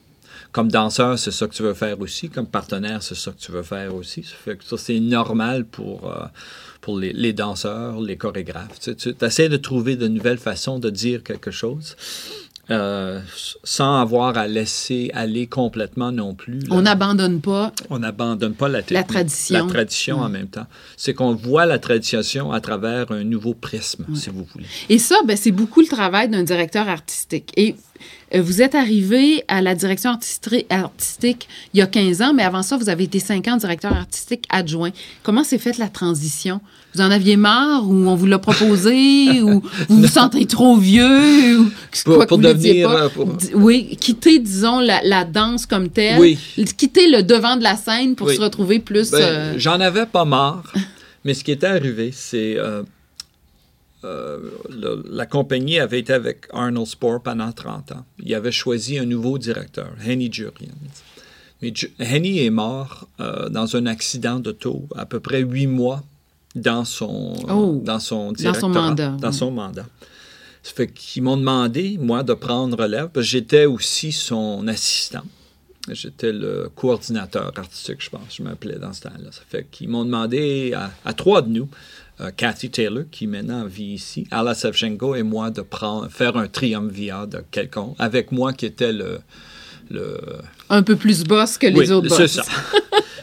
Comme 0.58 0.72
danseur, 0.72 1.20
c'est 1.20 1.30
ça 1.30 1.46
que 1.48 1.54
tu 1.54 1.62
veux 1.62 1.76
faire 1.76 2.02
aussi. 2.02 2.30
Comme 2.30 2.48
partenaire, 2.48 3.04
c'est 3.04 3.14
ça 3.14 3.30
que 3.30 3.38
tu 3.40 3.52
veux 3.52 3.62
faire 3.62 3.94
aussi. 3.94 4.24
Ça 4.24 4.34
fait 4.44 4.58
que 4.58 4.64
ça, 4.64 4.76
c'est 4.76 5.00
normal 5.00 5.66
pour, 5.66 6.10
euh, 6.12 6.26
pour 6.82 6.98
les, 6.98 7.14
les 7.14 7.32
danseurs, 7.32 8.02
les 8.02 8.18
chorégraphes. 8.18 8.80
Tu, 8.80 8.96
tu 8.96 9.14
essaies 9.24 9.50
de 9.50 9.58
trouver 9.58 9.96
de 9.98 10.08
nouvelles 10.08 10.40
façons 10.40 10.80
de 10.80 10.90
dire 10.90 11.22
quelque 11.22 11.52
chose. 11.52 11.96
euh, 12.70 13.22
sans 13.64 14.02
avoir 14.02 14.38
à 14.38 14.48
laisser 14.48 15.10
aller 15.14 15.48
complètement 15.48 16.12
non 16.12 16.34
plus. 16.36 16.60
là. 16.60 16.68
On 16.72 16.82
n'abandonne 16.82 17.40
pas 17.40 17.72
On 17.90 18.00
n'abandonne 18.00 18.56
pas 18.56 18.68
la, 18.68 18.82
tradition. 18.82 19.66
La 19.68 19.72
tradition 19.72 20.20
en 20.20 20.28
même 20.30 20.48
temps. 20.48 20.66
C'est 20.98 21.14
qu'on 21.14 21.34
voit 21.34 21.66
la 21.66 21.80
tradition 21.80 22.52
à 22.52 22.60
travers 22.60 23.12
un 23.12 23.24
nouveau 23.24 23.54
prisme, 23.54 24.06
si 24.16 24.30
vous 24.30 24.46
voulez. 24.52 24.66
Et 24.90 25.00
ça, 25.00 25.16
ben, 25.26 25.38
c'est 25.38 25.52
beaucoup 25.52 25.80
le 25.82 25.88
travail 25.88 26.28
d'un 26.30 26.44
directeur 26.44 26.90
artistique. 26.90 27.54
Et 27.56 27.76
vous 28.36 28.62
êtes 28.62 28.76
arrivé 28.76 29.44
à 29.48 29.62
la 29.62 29.76
direction 29.76 30.12
artistique 30.12 31.48
il 31.74 31.80
y 31.80 31.82
a 31.82 31.88
15 31.88 32.22
ans, 32.22 32.34
mais 32.34 32.44
avant 32.44 32.64
ça, 32.64 32.78
vous 32.78 32.90
avez 32.90 33.06
été 33.06 33.20
5 33.20 33.48
ans 33.48 33.58
directeur 33.58 33.94
artistique 33.94 34.46
adjoint. 34.50 34.92
Comment 35.24 35.44
s'est 35.44 35.58
faite 35.58 35.78
la 35.78 35.88
transition? 35.88 36.60
Vous 36.96 37.02
en 37.02 37.12
aviez 37.12 37.38
marre 37.38 37.88
ou 37.88 38.08
on 38.08 38.16
vous 38.16 38.26
l'a 38.26 38.40
proposé 38.40 39.42
ou 39.42 39.62
vous 39.90 40.02
vous 40.02 40.08
sentez 40.08 40.46
trop 40.46 40.78
vieux 40.78 41.60
ou 41.60 41.70
Pour- 42.06 42.16
quoi 42.16 42.26
que 42.26 42.30
pour 42.30 42.38
vous 42.40 42.44
devenir, 42.44 42.90
pas? 42.90 43.04
euh, 43.04 43.10
pour- 43.10 43.26
Di- 43.34 43.54
Oui, 43.54 43.98
quitter, 44.00 44.40
disons, 44.40 44.80
la, 44.80 45.02
la 45.04 45.24
danse 45.24 45.66
comme 45.66 45.90
telle. 45.90 46.20
Oui. 46.20 46.38
Quitter 46.78 47.10
le 47.10 47.24
devant 47.24 47.56
de 47.56 47.64
la 47.64 47.76
scène 47.76 48.16
pour 48.16 48.28
Oui. 48.28 48.36
se 48.36 48.42
retrouver 48.42 48.80
plus... 48.80 49.12
Ben, 49.12 49.20
euh, 49.22 49.54
J'en 49.58 49.80
avais 49.80 50.06
pas 50.06 50.26
marre, 50.26 50.64
mais 51.24 51.34
ce 51.34 51.44
qui 51.44 51.52
était 51.52 51.68
arrivé, 51.68 52.12
c'est 52.14 52.56
euh, 52.58 52.84
euh, 54.08 54.40
le- 54.70 55.04
la 55.10 55.26
compagnie 55.26 55.80
avait 55.80 56.00
été 56.00 56.14
avec 56.14 56.48
Arnold 56.54 56.88
Sport 56.88 57.22
pendant 57.22 57.52
30 57.52 57.92
ans. 57.92 58.06
Il 58.20 58.34
avait 58.36 58.52
choisi 58.52 58.98
un 58.98 59.06
nouveau 59.06 59.38
directeur, 59.38 59.90
Henny 60.06 60.32
Jurian. 60.32 60.74
Mais 61.62 61.74
Henny 62.00 62.40
est 62.46 62.50
mort 62.52 63.08
euh, 63.20 63.50
dans 63.50 63.76
un 63.76 63.86
accident 63.88 64.40
d'auto 64.40 64.88
à 64.96 65.06
peu 65.06 65.20
près 65.20 65.42
huit 65.42 65.68
mois 65.68 66.04
dans 66.56 66.86
son, 66.86 67.34
Oh. 67.50 67.82
dans 67.84 68.00
son 68.00 68.18
Dans 68.18 68.30
son 68.30 68.32
directorat, 68.34 68.70
mandat, 68.90 69.10
Dans 69.20 69.30
oui. 69.30 69.34
son 69.34 69.52
mandat. 69.52 69.86
Ça 70.64 70.74
fait 70.76 70.88
qu'ils 70.92 71.24
m'ont 71.24 71.38
demandé, 71.38 71.98
moi, 72.00 72.24
de 72.24 72.34
prendre 72.34 72.78
relève, 72.78 73.10
parce 73.14 73.26
que 73.26 73.32
j'étais 73.32 73.66
aussi 73.66 74.12
son 74.12 74.68
assistant. 74.68 75.24
J'étais 75.90 76.34
le 76.34 76.70
coordinateur 76.76 77.54
artistique, 77.56 78.02
je 78.04 78.10
pense, 78.10 78.36
je 78.38 78.44
m'appelais 78.44 78.78
dans 78.78 78.92
ce 78.92 79.02
temps-là. 79.04 79.32
Ça 79.32 79.42
fait 79.48 79.66
qu'ils 79.72 79.88
m'ont 79.88 80.04
demandé 80.04 80.74
à, 80.76 80.92
à 81.06 81.14
trois 81.14 81.42
de 81.42 81.48
nous, 81.50 81.70
Cathy 82.36 82.70
Taylor, 82.70 83.04
qui 83.12 83.28
maintenant 83.28 83.66
vit 83.66 83.94
ici, 83.94 84.28
Ala 84.32 84.56
Sevchenko 84.56 85.16
et 85.16 85.24
moi, 85.24 85.52
de 85.52 85.62
prendre, 85.62 86.10
faire 86.10 86.36
un 86.38 86.48
triumvirat 86.48 87.28
de 87.28 87.44
quelconque, 87.52 87.96
avec 88.00 88.32
moi 88.32 88.54
qui 88.54 88.66
était 88.66 88.94
le... 88.94 89.20
le 89.90 90.18
un 90.70 90.84
peu 90.84 90.96
plus 90.96 91.24
boss 91.24 91.58
que 91.58 91.68
les 91.68 91.76
oui, 91.76 91.92
autres 91.92 92.10
boss. 92.10 92.18
c'est 92.18 92.28
ça. 92.28 92.44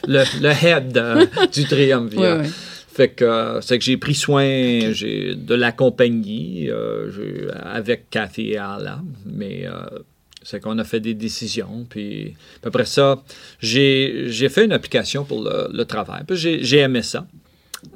le, 0.07 0.22
le 0.40 0.50
head 0.50 0.96
euh, 0.96 1.26
du 1.52 1.64
triumvirat. 1.64 2.38
Ouais. 2.38 2.48
Fait 2.94 3.09
que 3.09 3.24
euh, 3.24 3.61
c'est 3.61 3.76
que 3.76 3.85
j'ai 3.85 3.96
pris 3.96 4.14
soin 4.14 4.44
de 4.44 5.54
la 5.54 5.72
compagnie 5.72 6.68
euh, 6.68 7.50
avec 7.64 8.09
Cathy 8.09 8.52
et 8.52 8.57
Ala, 8.57 9.02
mais 9.26 9.66
euh, 9.66 9.98
c'est 10.44 10.61
qu'on 10.61 10.78
a 10.78 10.85
fait 10.85 11.00
des 11.00 11.14
décisions. 11.14 11.85
Puis, 11.90 12.37
après 12.62 12.85
ça, 12.85 13.20
j'ai, 13.59 14.30
fait 14.48 14.64
une 14.64 14.70
application 14.70 15.24
pour 15.24 15.42
le, 15.42 15.70
le 15.72 15.85
travail. 15.87 16.22
Puis 16.24 16.37
j'ai, 16.37 16.62
j'ai 16.62 16.78
aimé 16.78 17.02
ça. 17.02 17.26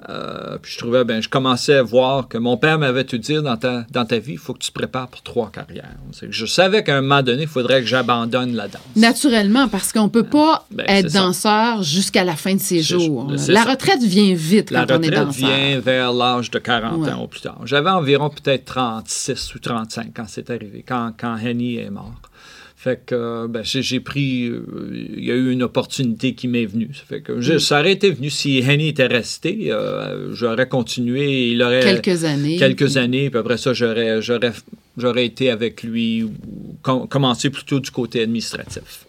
Euh, 0.09 0.59
puis 0.61 0.73
je 0.73 0.79
trouvais, 0.79 1.05
ben, 1.05 1.23
je 1.23 1.29
commençais 1.29 1.75
à 1.75 1.83
voir 1.83 2.29
que 2.29 2.39
mon 2.39 2.57
père 2.57 2.79
m'avait 2.79 3.05
tout 3.05 3.19
dit 3.19 3.35
dans 3.35 3.57
ta, 3.57 3.85
dans 3.91 4.05
ta 4.05 4.19
vie, 4.19 4.33
il 4.33 4.39
faut 4.39 4.55
que 4.55 4.59
tu 4.59 4.71
te 4.71 4.75
prépares 4.75 5.09
pour 5.09 5.23
trois 5.23 5.51
carrières. 5.51 5.97
je 6.29 6.47
savais 6.47 6.85
qu'à 6.85 6.97
un 6.97 7.01
moment 7.01 7.23
donné, 7.23 7.43
il 7.43 7.49
faudrait 7.49 7.81
que 7.81 7.87
j'abandonne 7.87 8.55
la 8.55 8.69
danse. 8.69 8.83
Naturellement, 8.97 9.69
parce 9.69 9.93
qu'on 9.93 10.05
ne 10.05 10.09
peut 10.09 10.25
pas 10.25 10.67
ben, 10.71 10.87
être 10.89 11.13
danseur 11.13 11.83
jusqu'à 11.83 12.25
la 12.25 12.37
fin 12.37 12.55
de 12.55 12.61
ses 12.61 12.81
jours. 12.81 13.31
La 13.49 13.65
retraite 13.65 14.03
vient 14.03 14.35
vite 14.35 14.71
quand 14.71 14.87
on 14.91 15.03
est 15.03 15.11
danseur. 15.11 15.13
La 15.13 15.25
retraite 15.25 15.37
vient 15.37 15.81
vers 15.81 16.13
l'âge 16.13 16.51
de 16.51 16.59
40 16.59 17.09
ans 17.09 17.23
ou 17.25 17.27
plus 17.27 17.41
tard. 17.41 17.59
J'avais 17.65 17.91
environ 17.91 18.31
peut-être 18.31 18.65
36 18.67 19.55
ou 19.55 19.59
35 19.59 20.13
quand 20.15 20.25
c'est 20.29 20.51
arrivé, 20.51 20.85
quand, 20.87 21.13
quand 21.19 21.37
Henny 21.37 21.77
est 21.77 21.91
mort. 21.91 22.13
Fait 22.89 23.01
que 23.05 23.47
ben, 23.49 23.63
j'ai 23.63 24.01
pris. 24.01 24.47
Euh, 24.47 24.63
il 25.15 25.23
y 25.23 25.31
a 25.31 25.35
eu 25.35 25.51
une 25.51 25.63
opportunité 25.63 26.35
qui 26.35 26.49
m'est 26.49 26.65
venue. 26.65 26.89
Ça 26.95 27.03
fait 27.07 27.21
que 27.21 27.59
ça 27.59 27.81
aurait 27.81 27.93
été 27.93 28.11
venu 28.11 28.31
si 28.31 28.61
Henny 28.61 28.89
était 28.89 29.07
resté. 29.07 29.71
Euh, 29.71 30.33
j'aurais 30.33 30.69
continué. 30.69 31.51
Il 31.51 31.63
aurait. 31.63 31.81
Quelques 31.81 32.25
années. 32.25 32.57
Quelques 32.57 32.97
années. 32.97 33.29
Puis 33.29 33.39
après 33.39 33.59
ça, 33.59 33.75
j'aurais, 33.75 34.23
j'aurais, 34.23 34.53
j'aurais 34.97 35.27
été 35.27 35.51
avec 35.51 35.83
lui, 35.83 36.23
ou 36.23 36.33
commencé 36.83 37.51
plutôt 37.51 37.79
du 37.79 37.91
côté 37.91 38.23
administratif. 38.23 39.05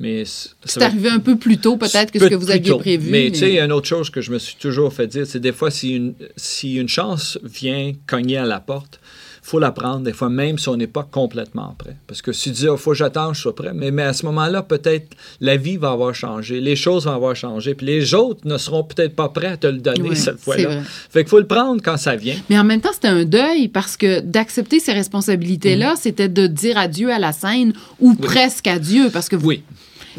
Mais 0.00 0.24
c'est 0.26 0.82
arrivé 0.82 1.08
un 1.08 1.20
peu 1.20 1.36
plus 1.36 1.58
tôt, 1.58 1.76
peut-être, 1.76 2.10
que 2.10 2.18
ce 2.18 2.24
que 2.24 2.34
vous 2.34 2.50
aviez 2.50 2.74
prévu. 2.76 3.08
Mais, 3.08 3.30
tu 3.30 3.38
sais, 3.38 3.50
il 3.50 3.54
y 3.54 3.60
a 3.60 3.64
une 3.64 3.72
autre 3.72 3.86
chose 3.86 4.10
que 4.10 4.20
je 4.20 4.32
me 4.32 4.38
suis 4.40 4.56
toujours 4.56 4.92
fait 4.92 5.06
dire, 5.06 5.28
c'est 5.28 5.38
des 5.38 5.52
fois, 5.52 5.70
si 5.70 5.94
une, 5.94 6.14
si 6.34 6.74
une 6.74 6.88
chance 6.88 7.38
vient 7.44 7.92
cogner 8.08 8.38
à 8.38 8.46
la 8.46 8.58
porte, 8.58 8.98
faut 9.44 9.58
la 9.58 9.72
prendre, 9.72 10.04
des 10.04 10.12
fois, 10.12 10.28
même 10.28 10.56
si 10.56 10.68
on 10.68 10.76
n'est 10.76 10.86
pas 10.86 11.02
complètement 11.02 11.74
prêt. 11.76 11.96
Parce 12.06 12.22
que 12.22 12.32
si 12.32 12.50
tu 12.50 12.50
dis, 12.50 12.62
il 12.62 12.68
oh, 12.68 12.76
faut 12.76 12.92
que 12.92 12.96
j'attende, 12.96 13.34
je 13.34 13.40
sois 13.40 13.54
prêt, 13.54 13.72
mais, 13.74 13.90
mais 13.90 14.04
à 14.04 14.12
ce 14.12 14.24
moment-là, 14.26 14.62
peut-être 14.62 15.16
la 15.40 15.56
vie 15.56 15.76
va 15.76 15.90
avoir 15.90 16.14
changé, 16.14 16.60
les 16.60 16.76
choses 16.76 17.06
vont 17.06 17.12
avoir 17.12 17.34
changé, 17.34 17.74
puis 17.74 17.86
les 17.86 18.14
autres 18.14 18.46
ne 18.46 18.56
seront 18.56 18.84
peut-être 18.84 19.16
pas 19.16 19.28
prêts 19.28 19.48
à 19.48 19.56
te 19.56 19.66
le 19.66 19.78
donner 19.78 20.14
cette 20.14 20.38
fois-là. 20.38 20.82
Fait 21.10 21.24
qu'il 21.24 21.30
faut 21.30 21.40
le 21.40 21.46
prendre 21.46 21.82
quand 21.82 21.96
ça 21.96 22.14
vient. 22.14 22.36
Mais 22.50 22.58
en 22.58 22.64
même 22.64 22.80
temps, 22.80 22.92
c'était 22.92 23.08
un 23.08 23.24
deuil 23.24 23.66
parce 23.66 23.96
que 23.96 24.20
d'accepter 24.20 24.78
ces 24.78 24.92
responsabilités-là, 24.92 25.94
mm-hmm. 25.94 26.00
c'était 26.00 26.28
de 26.28 26.46
dire 26.46 26.78
adieu 26.78 27.10
à 27.10 27.18
la 27.18 27.32
scène 27.32 27.72
ou 28.00 28.14
presque 28.14 28.68
adieu 28.68 29.10
parce 29.12 29.28
que 29.28 29.36
vous, 29.36 29.48
oui. 29.48 29.62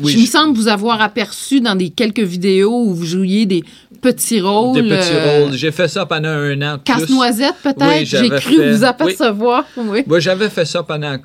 Oui, 0.02 0.14
je 0.14 0.18
me 0.18 0.26
semble 0.26 0.58
vous 0.58 0.68
avoir 0.68 1.02
aperçu 1.02 1.62
dans 1.62 1.76
des 1.76 1.90
quelques 1.90 2.20
vidéos 2.20 2.84
où 2.84 2.96
vous 2.96 3.06
jouiez 3.06 3.46
des 3.46 3.64
petits 4.04 4.42
rôles. 4.42 4.76
Des 4.76 4.90
petits 4.90 5.14
euh, 5.14 5.46
rôles. 5.46 5.54
J'ai 5.54 5.72
fait 5.72 5.88
ça 5.88 6.06
pendant 6.06 6.30
un 6.30 6.62
an. 6.62 6.80
Casse-noisette, 6.84 7.56
peut-être? 7.64 8.06
J'ai 8.06 8.30
cru 8.30 8.72
vous 8.72 8.84
apercevoir. 8.84 9.66
Oui. 9.78 10.04
Moi, 10.06 10.20
j'avais 10.20 10.50
fait 10.50 10.66
ça 10.66 10.84
pendant 10.84 11.18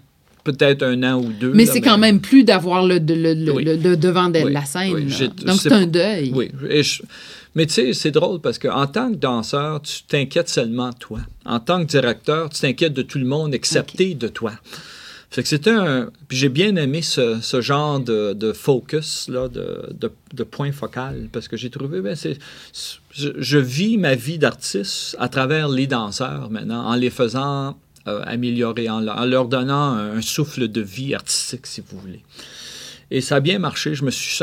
peut-être 0.45 0.83
un 0.83 1.03
an 1.03 1.19
ou 1.19 1.29
deux. 1.29 1.53
Mais 1.53 1.67
c'est 1.67 1.83
quand 1.83 1.99
même 1.99 2.21
plus 2.21 2.45
d'avoir 2.45 2.87
le, 2.87 2.99
le, 2.99 3.97
devant 3.97 4.31
de 4.31 4.49
la 4.49 4.64
scène. 4.64 5.11
Donc, 5.45 5.59
c'est 5.61 5.73
un 5.73 5.87
deuil. 5.87 6.33
Oui. 6.35 6.51
Mais 7.55 7.67
tu 7.67 7.75
sais, 7.75 7.93
c'est 7.93 8.11
drôle 8.11 8.41
parce 8.41 8.59
qu'en 8.59 8.87
tant 8.87 9.11
que 9.11 9.17
danseur, 9.17 9.83
tu 9.83 10.03
t'inquiètes 10.07 10.49
seulement 10.49 10.91
de 10.91 10.95
toi. 10.95 11.19
En 11.45 11.59
tant 11.59 11.81
que 11.81 11.91
directeur, 11.91 12.51
tu 12.51 12.61
t'inquiètes 12.61 12.93
de 12.93 13.03
tout 13.03 13.19
le 13.19 13.25
monde, 13.25 13.53
excepté 13.53 14.14
de 14.14 14.29
toi. 14.29 14.53
Fait 15.31 15.43
que 15.43 15.49
c'était 15.49 15.71
un. 15.71 16.11
Puis 16.27 16.38
j'ai 16.38 16.49
bien 16.49 16.75
aimé 16.77 17.03
ce, 17.03 17.41
ce 17.43 17.61
genre 17.61 18.01
de, 18.01 18.33
de, 18.33 18.53
focus, 18.53 19.29
là, 19.29 19.49
de, 19.49 19.87
de, 19.93 20.11
de, 20.33 20.43
point 20.43 20.73
focal, 20.73 21.29
parce 21.31 21.49
que 21.49 21.57
j'ai 21.57 21.69
trouvé, 21.69 22.01
ben, 22.01 22.17
c'est. 22.17 22.38
Je, 23.12 23.59
vis 23.59 23.99
ma 23.99 24.14
vie 24.14 24.38
d'artiste 24.38 25.17
à 25.19 25.29
travers 25.29 25.69
les 25.69 25.87
danseurs 25.87 26.51
maintenant, 26.51 26.87
en 26.87 26.95
les 26.95 27.11
faisant 27.11 27.79
euh, 28.07 28.23
améliorer, 28.25 28.88
en, 28.88 29.01
leur 29.01 29.49
donnant 29.49 29.93
un 29.93 30.23
souffle 30.23 30.69
de 30.69 30.81
vie 30.81 31.14
artistique, 31.14 31.67
si 31.67 31.83
vous 31.83 31.99
voulez. 31.99 32.23
Et 33.11 33.21
ça 33.21 33.37
a 33.37 33.40
bien 33.40 33.59
marché. 33.59 33.94
Je 33.94 34.05
me 34.05 34.11
suis 34.11 34.38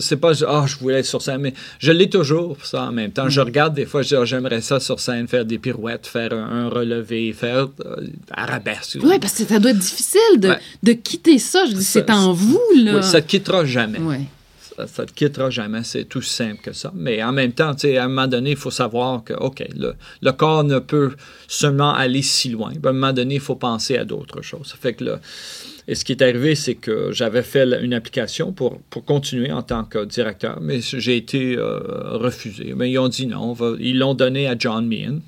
c'est 0.00 0.16
pas 0.16 0.32
ah 0.46 0.64
je 0.66 0.76
voulais 0.76 0.98
être 0.98 1.06
sur 1.06 1.22
scène, 1.22 1.40
mais 1.40 1.54
je 1.78 1.92
l'ai 1.92 2.10
toujours 2.10 2.56
ça 2.64 2.84
en 2.84 2.92
même 2.92 3.12
temps. 3.12 3.28
Je 3.28 3.40
mm. 3.40 3.44
regarde 3.44 3.74
des 3.74 3.86
fois, 3.86 4.02
je 4.02 4.08
dis 4.08 4.16
ah, 4.16 4.24
j'aimerais 4.24 4.60
ça 4.60 4.80
sur 4.80 4.98
scène, 4.98 5.28
faire 5.28 5.44
des 5.44 5.58
pirouettes, 5.58 6.06
faire 6.06 6.32
un, 6.32 6.68
relevé, 6.68 7.32
faire 7.32 7.68
euh, 7.84 8.06
arabesque. 8.30 8.98
Oui, 9.02 9.18
parce 9.20 9.34
que 9.34 9.44
ça 9.44 9.58
doit 9.58 9.70
être 9.70 9.78
difficile 9.78 10.38
de, 10.38 10.52
de 10.82 10.92
quitter 10.92 11.38
ça. 11.38 11.64
Je 11.66 11.74
dis 11.74 11.84
c'est 11.84 12.10
en 12.10 12.32
vous 12.32 12.60
là. 12.76 12.96
Oui, 12.96 13.02
ça 13.02 13.22
te 13.22 13.28
quittera 13.28 13.64
jamais. 13.64 13.98
Ouais. 13.98 14.22
Ça, 14.86 15.04
te 15.04 15.12
quittera 15.12 15.50
jamais. 15.50 15.82
C'est 15.82 16.04
tout 16.04 16.22
simple 16.22 16.60
que 16.62 16.72
ça. 16.72 16.92
Mais 16.94 17.22
en 17.22 17.32
même 17.32 17.52
temps, 17.52 17.72
à 17.72 18.04
un 18.04 18.08
moment 18.08 18.28
donné, 18.28 18.50
il 18.50 18.56
faut 18.56 18.70
savoir 18.70 19.24
que, 19.24 19.32
OK, 19.32 19.64
le, 19.76 19.94
le, 20.22 20.32
corps 20.32 20.62
ne 20.62 20.78
peut 20.78 21.16
seulement 21.48 21.92
aller 21.92 22.22
si 22.22 22.50
loin. 22.50 22.70
À 22.70 22.88
un 22.88 22.92
moment 22.92 23.12
donné, 23.12 23.34
il 23.36 23.40
faut 23.40 23.56
penser 23.56 23.98
à 23.98 24.04
d'autres 24.04 24.40
choses. 24.40 24.68
Ça 24.68 24.76
fait 24.80 24.94
que 24.94 25.02
là, 25.02 25.20
et 25.90 25.94
ce 25.94 26.04
qui 26.04 26.12
est 26.12 26.20
arrivé, 26.20 26.54
c'est 26.54 26.74
que 26.74 27.12
j'avais 27.12 27.42
fait 27.42 27.64
une 27.82 27.94
application 27.94 28.52
pour, 28.52 28.78
pour 28.90 29.06
continuer 29.06 29.50
en 29.50 29.62
tant 29.62 29.84
que 29.84 30.04
directeur, 30.04 30.60
mais 30.60 30.80
j'ai 30.82 31.16
été 31.16 31.56
euh, 31.56 32.18
refusé. 32.18 32.74
Mais 32.76 32.90
ils 32.90 32.98
ont 32.98 33.08
dit 33.08 33.26
non. 33.26 33.56
ils 33.80 33.98
l'ont 33.98 34.12
donné 34.12 34.46
à 34.48 34.54
John 34.58 34.86
Meehan, 34.86 35.20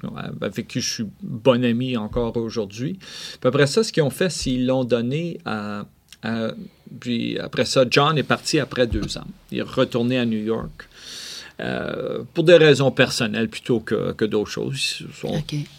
avec 0.42 0.68
qui 0.68 0.82
je 0.82 0.92
suis 0.92 1.06
bon 1.22 1.64
ami 1.64 1.96
encore 1.96 2.36
aujourd'hui. 2.36 2.98
Puis 3.40 3.48
après 3.48 3.66
ça, 3.66 3.82
ce 3.82 3.90
qu'ils 3.90 4.02
ont 4.02 4.10
fait, 4.10 4.28
c'est 4.28 4.50
qu'ils 4.50 4.66
l'ont 4.66 4.84
donné 4.84 5.38
à, 5.46 5.86
Puis 7.00 7.38
après 7.38 7.64
ça, 7.64 7.86
John 7.90 8.18
est 8.18 8.22
parti 8.22 8.58
après 8.58 8.86
deux 8.86 9.16
ans. 9.16 9.26
Il 9.50 9.58
est 9.60 9.62
retourné 9.62 10.18
à 10.18 10.26
New 10.26 10.44
York. 10.44 10.88
Euh, 11.60 12.22
pour 12.32 12.44
des 12.44 12.56
raisons 12.56 12.90
personnelles 12.90 13.48
plutôt 13.48 13.80
que, 13.80 14.12
que 14.12 14.24
d'autres 14.26 14.50
choses. 14.50 15.04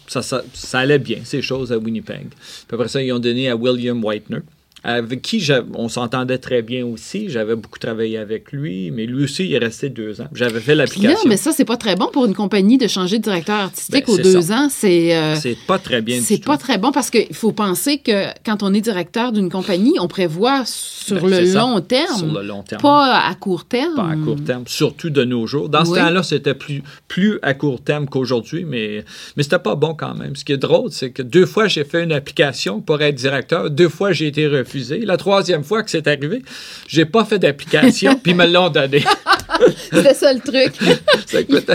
Ça, 0.06 0.22
ça, 0.22 0.42
ça, 0.54 0.78
allait 0.78 1.00
bien, 1.00 1.18
ces 1.24 1.42
choses 1.42 1.72
à 1.72 1.78
Winnipeg. 1.78 2.28
Puis 2.30 2.74
après 2.74 2.86
ça, 2.86 3.02
ils 3.02 3.12
ont 3.12 3.18
donné 3.18 3.48
à 3.48 3.56
William 3.56 4.04
Whitener 4.04 4.42
avec 4.84 5.22
qui 5.22 5.48
on 5.74 5.88
s'entendait 5.88 6.38
très 6.38 6.62
bien 6.62 6.84
aussi. 6.84 7.28
J'avais 7.28 7.54
beaucoup 7.54 7.78
travaillé 7.78 8.18
avec 8.18 8.50
lui, 8.50 8.90
mais 8.90 9.06
lui 9.06 9.24
aussi, 9.24 9.44
il 9.44 9.54
est 9.54 9.58
resté 9.58 9.90
deux 9.90 10.20
ans. 10.20 10.26
J'avais 10.34 10.60
fait 10.60 10.74
l'application. 10.74 11.28
mais 11.28 11.36
ça, 11.36 11.52
c'est 11.52 11.64
pas 11.64 11.76
très 11.76 11.94
bon 11.94 12.08
pour 12.12 12.26
une 12.26 12.34
compagnie 12.34 12.78
de 12.78 12.88
changer 12.88 13.18
de 13.18 13.22
directeur 13.22 13.56
artistique 13.56 14.06
ben, 14.06 14.12
aux 14.12 14.18
deux 14.18 14.50
ans. 14.50 14.68
C'est 14.70 15.14
euh, 15.14 15.36
c'est 15.36 15.56
pas 15.66 15.78
très 15.78 16.02
bien. 16.02 16.20
C'est 16.20 16.44
pas 16.44 16.56
très 16.56 16.78
bon 16.78 16.90
parce 16.90 17.10
qu'il 17.10 17.34
faut 17.34 17.52
penser 17.52 17.98
que 17.98 18.26
quand 18.44 18.62
on 18.62 18.74
est 18.74 18.80
directeur 18.80 19.30
d'une 19.30 19.50
compagnie, 19.50 19.94
on 20.00 20.08
prévoit 20.08 20.64
sur, 20.66 21.20
ben, 21.20 21.30
le 21.30 21.54
long 21.54 21.80
terme, 21.80 22.16
sur 22.16 22.32
le 22.32 22.42
long 22.42 22.62
terme. 22.62 22.82
Pas 22.82 23.20
à 23.20 23.34
court 23.34 23.64
terme. 23.64 23.94
Pas 23.94 24.10
à 24.10 24.16
court 24.16 24.42
terme, 24.44 24.64
surtout 24.66 25.10
de 25.10 25.22
nos 25.22 25.46
jours. 25.46 25.68
Dans 25.68 25.84
ce 25.84 25.94
temps-là, 25.94 26.24
c'était 26.24 26.54
plus, 26.54 26.82
plus 27.06 27.38
à 27.42 27.54
court 27.54 27.80
terme 27.80 28.08
qu'aujourd'hui, 28.08 28.64
mais, 28.64 29.04
mais 29.36 29.44
c'était 29.44 29.60
pas 29.60 29.76
bon 29.76 29.94
quand 29.94 30.14
même. 30.14 30.34
Ce 30.34 30.44
qui 30.44 30.52
est 30.52 30.56
drôle, 30.56 30.90
c'est 30.90 31.10
que 31.10 31.22
deux 31.22 31.46
fois, 31.46 31.68
j'ai 31.68 31.84
fait 31.84 32.02
une 32.02 32.12
application 32.12 32.80
pour 32.80 33.00
être 33.00 33.14
directeur. 33.14 33.70
Deux 33.70 33.88
fois, 33.88 34.12
j'ai 34.12 34.26
été 34.26 34.48
refusé 34.48 34.71
la 35.04 35.16
troisième 35.16 35.64
fois 35.64 35.82
que 35.82 35.90
c'est 35.90 36.06
arrivé, 36.06 36.42
j'ai 36.86 37.04
pas 37.04 37.24
fait 37.24 37.38
d'application, 37.38 38.14
puis 38.22 38.32
ils 38.32 38.36
me 38.36 38.46
l'ont 38.46 38.70
donné. 38.70 39.04
C'était 39.92 40.14
ça 40.14 40.32
le 40.32 40.40
truc. 40.40 40.74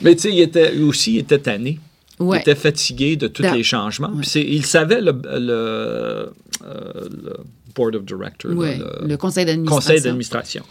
Mais 0.00 0.14
tu 0.14 0.22
sais, 0.22 0.30
il 0.30 0.40
était 0.40 0.72
aussi, 0.78 1.14
il 1.14 1.18
était 1.20 1.38
tanné. 1.38 1.78
Il 2.20 2.36
était 2.36 2.54
fatigué 2.54 3.16
de 3.16 3.28
tous 3.28 3.42
les 3.42 3.62
changements. 3.62 4.12
il 4.34 4.66
savait 4.66 5.00
le, 5.00 5.14
euh, 5.24 6.26
le, 6.62 7.36
board 7.74 7.94
of 7.94 8.04
directors, 8.04 8.52
le, 8.52 9.16
conseil 9.16 9.44
d'administration 9.44 10.64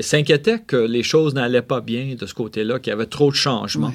s'inquiétait 0.00 0.58
que 0.58 0.76
les 0.76 1.02
choses 1.02 1.34
n'allaient 1.34 1.62
pas 1.62 1.80
bien 1.80 2.14
de 2.18 2.26
ce 2.26 2.34
côté-là, 2.34 2.78
qu'il 2.78 2.90
y 2.90 2.94
avait 2.94 3.06
trop 3.06 3.30
de 3.30 3.36
changements, 3.36 3.94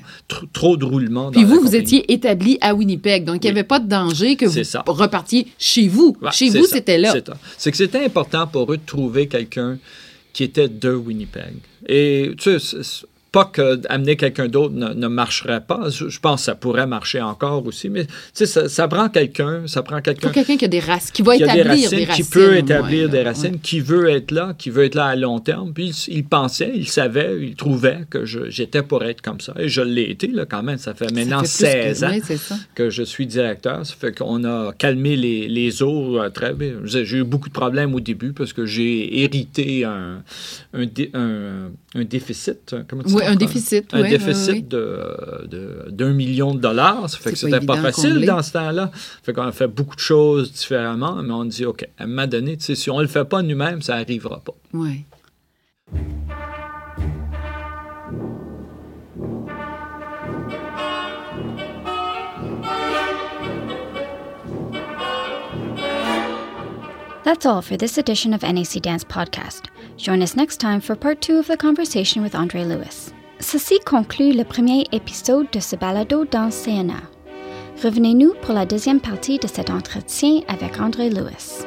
trop 0.54 0.78
de 0.78 0.86
roulements. 0.86 1.32
Puis 1.32 1.44
vous, 1.44 1.60
vous 1.60 1.76
étiez 1.76 2.12
établi 2.12 2.58
à 2.62 2.74
Winnipeg, 2.74 3.26
donc 3.26 3.44
il 3.44 3.48
n'y 3.48 3.52
avait 3.52 3.63
pas 3.63 3.80
de 3.80 3.88
danger 3.88 4.36
que 4.36 4.46
vous 4.46 4.94
repartiez 4.94 5.48
chez 5.58 5.88
vous. 5.88 6.17
chez 6.32 6.50
vous, 6.50 6.65
c'était 6.65 6.98
là. 6.98 7.13
C'est 7.58 7.72
que 7.72 7.78
c'était 7.78 8.04
important 8.04 8.48
pour 8.48 8.72
eux 8.72 8.78
de 8.78 8.86
trouver 8.86 9.28
quelqu'un 9.28 9.78
qui 10.34 10.44
était 10.44 10.70
de 10.70 10.94
Winnipeg. 10.94 11.56
Et 11.88 12.32
tu 12.38 12.60
sais, 12.60 12.78
pas 13.32 13.46
qu'amener 13.46 14.17
quelqu'un 14.17 14.50
d'autre 14.50 14.74
ne, 14.76 15.08
marcherait 15.08 15.62
pas. 15.62 15.89
Je, 15.89 16.20
pense 16.20 16.41
que 16.41 16.46
ça 16.46 16.56
pourrait 16.56 16.86
marcher 16.86 17.22
encore 17.22 17.65
aussi, 17.65 17.89
mais 17.89 18.06
ça, 18.34 18.67
ça 18.67 18.88
prend 18.89 19.08
quelqu'un, 19.08 19.67
ça 19.67 19.84
prend 19.84 20.02
quelqu'un... 20.02 20.32
quelqu'un 20.32 20.58
qui 20.58 20.65
a 20.65 20.67
des 20.67 20.82
racines, 20.82 21.13
qui 21.13 21.22
va 21.22 21.38
établir 21.38 21.89
des 21.89 22.06
racines. 22.06 22.24
Qui 22.24 22.24
peut 22.24 22.58
établir 22.58 23.10
des 23.10 23.24
racines, 23.24 23.60
qui 23.60 23.80
veut 23.80 24.10
être 24.10 24.32
là, 24.32 24.54
qui 24.58 24.70
veut 24.70 24.84
être 24.84 24.96
là 24.96 25.06
à 25.06 25.15
long 25.15 25.39
terme. 25.39 25.72
Puis 25.74 26.08
il, 26.10 26.26
pensait, 26.26 26.74
il 26.76 26.89
savait, 26.89 27.38
il 27.41 27.56
trouvait 27.56 28.00
que 28.10 28.26
j'étais 28.26 28.84
pour 28.84 29.04
être 29.04 29.22
comme 29.22 29.39
ça. 29.39 29.54
Et 29.58 29.70
je 29.70 29.82
l'ai 29.82 30.10
été, 30.10 30.28
là, 30.28 30.46
quand 30.46 30.63
même. 30.63 30.78
Ça 30.78 30.94
fait 30.94 31.12
maintenant 31.12 31.46
16 31.46 32.04
ans 32.04 32.12
que 32.76 32.89
je 32.89 33.04
suis 33.04 33.28
directeur. 33.28 33.86
Ça 33.86 33.96
fait 33.98 34.17
qu'on 34.17 34.44
a 34.44 34.74
calmé 34.74 35.15
les, 35.15 35.48
les 35.48 35.82
eaux 35.84 36.20
euh, 36.20 36.30
très 36.30 36.54
bien. 36.54 36.74
J'ai 36.84 37.17
eu 37.17 37.24
beaucoup 37.24 37.48
de 37.48 37.54
problèmes 37.54 37.96
au 37.96 38.02
début 38.02 38.34
parce 38.34 38.52
que 38.52 38.65
j'ai 38.65 39.22
hérité 39.22 39.86
un, 39.86 40.24
un, 40.74 40.86
un, 41.13 41.72
déficit. 41.95 42.75
Comment 42.88 43.04
oui, 43.08 43.23
un 43.25 43.36
déficit. 43.36 43.93
Un 43.93 44.08
déficit 44.08 44.67
de, 44.67 45.88
d'un 45.89 46.13
million 46.13 46.54
de 46.54 46.60
dollars. 46.60 47.10
Ça 47.10 47.17
fait 47.17 47.32
que 47.32 47.38
c'était 47.38 47.60
pas 47.60 47.77
facile 47.77 48.25
dans 48.25 48.41
ce 48.41 48.54
temps-là. 48.54 48.91
Ça 48.93 49.19
fait 49.23 49.34
qu'on 49.34 49.43
a 49.43 49.51
fait 49.51 49.67
beaucoup 49.67 49.95
de 49.95 50.01
choses 50.01 50.51
différemment, 50.54 51.21
mais 51.21 51.34
on 51.34 51.45
dit, 51.45 51.65
OK, 51.65 51.88
à 51.97 52.04
un 52.04 52.08
moment 52.08 52.27
donné, 52.27 52.58
si 52.60 52.89
on 52.89 52.97
ne 52.97 53.04
le 53.04 53.08
fait 53.08 53.25
pas 53.25 53.41
nous-mêmes, 53.41 53.82
ça 53.82 53.97
n'arrivera 53.97 54.39
pas. 54.39 54.56
Oui. 54.73 55.06
That's 67.23 67.45
all 67.45 67.62
for 67.62 67.77
this 67.77 67.97
edition 67.97 68.34
of 68.34 68.41
NAC 68.43 68.82
Dance 68.82 69.04
Podcast. 69.04 69.69
Join 69.97 70.21
us 70.21 70.36
next 70.36 70.60
time 70.60 70.82
for 70.82 70.95
part 70.95 71.21
two 71.21 71.38
of 71.38 71.47
the 71.47 71.58
conversation 71.58 72.21
with 72.23 72.36
Andre 72.36 72.63
Lewis. 72.63 73.13
Ceci 73.39 73.80
conclut 73.86 74.34
le 74.34 74.43
premier 74.43 74.86
épisode 74.91 75.49
de 75.51 75.60
ce 75.60 75.75
balado 75.75 76.25
dans 76.25 76.51
CNA. 76.51 77.01
Revenez-nous 77.84 78.34
pour 78.41 78.54
la 78.54 78.65
deuxième 78.65 78.99
partie 78.99 79.39
de 79.39 79.47
cet 79.47 79.69
entretien 79.69 80.41
avec 80.47 80.80
André 80.80 81.10
Lewis. 81.10 81.65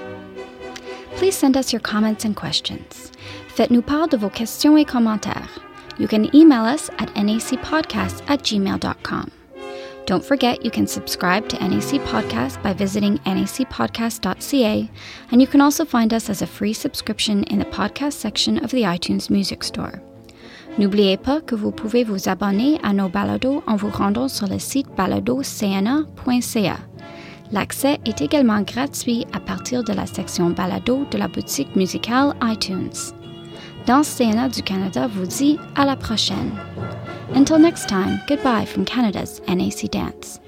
Please 1.16 1.34
send 1.34 1.56
us 1.56 1.72
your 1.72 1.82
comments 1.82 2.24
and 2.24 2.34
questions. 2.34 3.10
Faites-nous 3.48 3.82
part 3.82 4.08
de 4.08 4.16
vos 4.16 4.30
questions 4.30 4.76
et 4.76 4.84
commentaires. 4.84 5.60
You 5.98 6.08
can 6.08 6.26
email 6.34 6.64
us 6.64 6.90
at 6.98 7.14
nacpodcast 7.14 8.22
at 8.28 8.42
gmail.com. 8.42 9.30
Don't 10.06 10.24
forget 10.24 10.62
you 10.62 10.70
can 10.70 10.86
subscribe 10.86 11.48
to 11.48 11.56
NAC 11.56 11.98
Podcast 12.02 12.62
by 12.62 12.74
visiting 12.74 13.18
nacpodcast.ca, 13.20 14.90
and 15.30 15.40
you 15.40 15.46
can 15.46 15.62
also 15.62 15.84
find 15.86 16.12
us 16.12 16.28
as 16.28 16.42
a 16.42 16.46
free 16.46 16.74
subscription 16.74 17.42
in 17.44 17.58
the 17.58 17.64
podcast 17.64 18.12
section 18.12 18.62
of 18.62 18.70
the 18.70 18.82
iTunes 18.82 19.30
Music 19.30 19.64
Store. 19.64 20.02
N'oubliez 20.76 21.16
pas 21.16 21.40
que 21.40 21.54
vous 21.54 21.70
pouvez 21.70 22.04
vous 22.04 22.28
abonner 22.28 22.78
à 22.82 22.92
nos 22.92 23.08
balados 23.08 23.62
en 23.66 23.76
vous 23.76 23.90
rendant 23.90 24.28
sur 24.28 24.46
le 24.46 24.58
site 24.58 24.88
baladocna.ca. 24.96 26.78
L'accès 27.52 27.98
est 28.04 28.20
également 28.20 28.60
gratuit 28.62 29.24
à 29.32 29.40
partir 29.40 29.84
de 29.84 29.92
la 29.92 30.06
section 30.06 30.50
balado 30.50 31.06
de 31.10 31.18
la 31.18 31.28
boutique 31.28 31.76
musicale 31.76 32.34
iTunes. 32.42 33.14
Danse 33.86 34.16
CNA 34.16 34.48
du 34.48 34.62
Canada 34.62 35.06
vous 35.06 35.26
dit 35.26 35.58
à 35.76 35.84
la 35.84 35.94
prochaine. 35.94 36.52
Until 37.34 37.58
next 37.58 37.86
time, 37.86 38.18
goodbye 38.26 38.64
from 38.64 38.86
Canada's 38.86 39.42
NAC 39.46 39.90
Dance. 39.90 40.40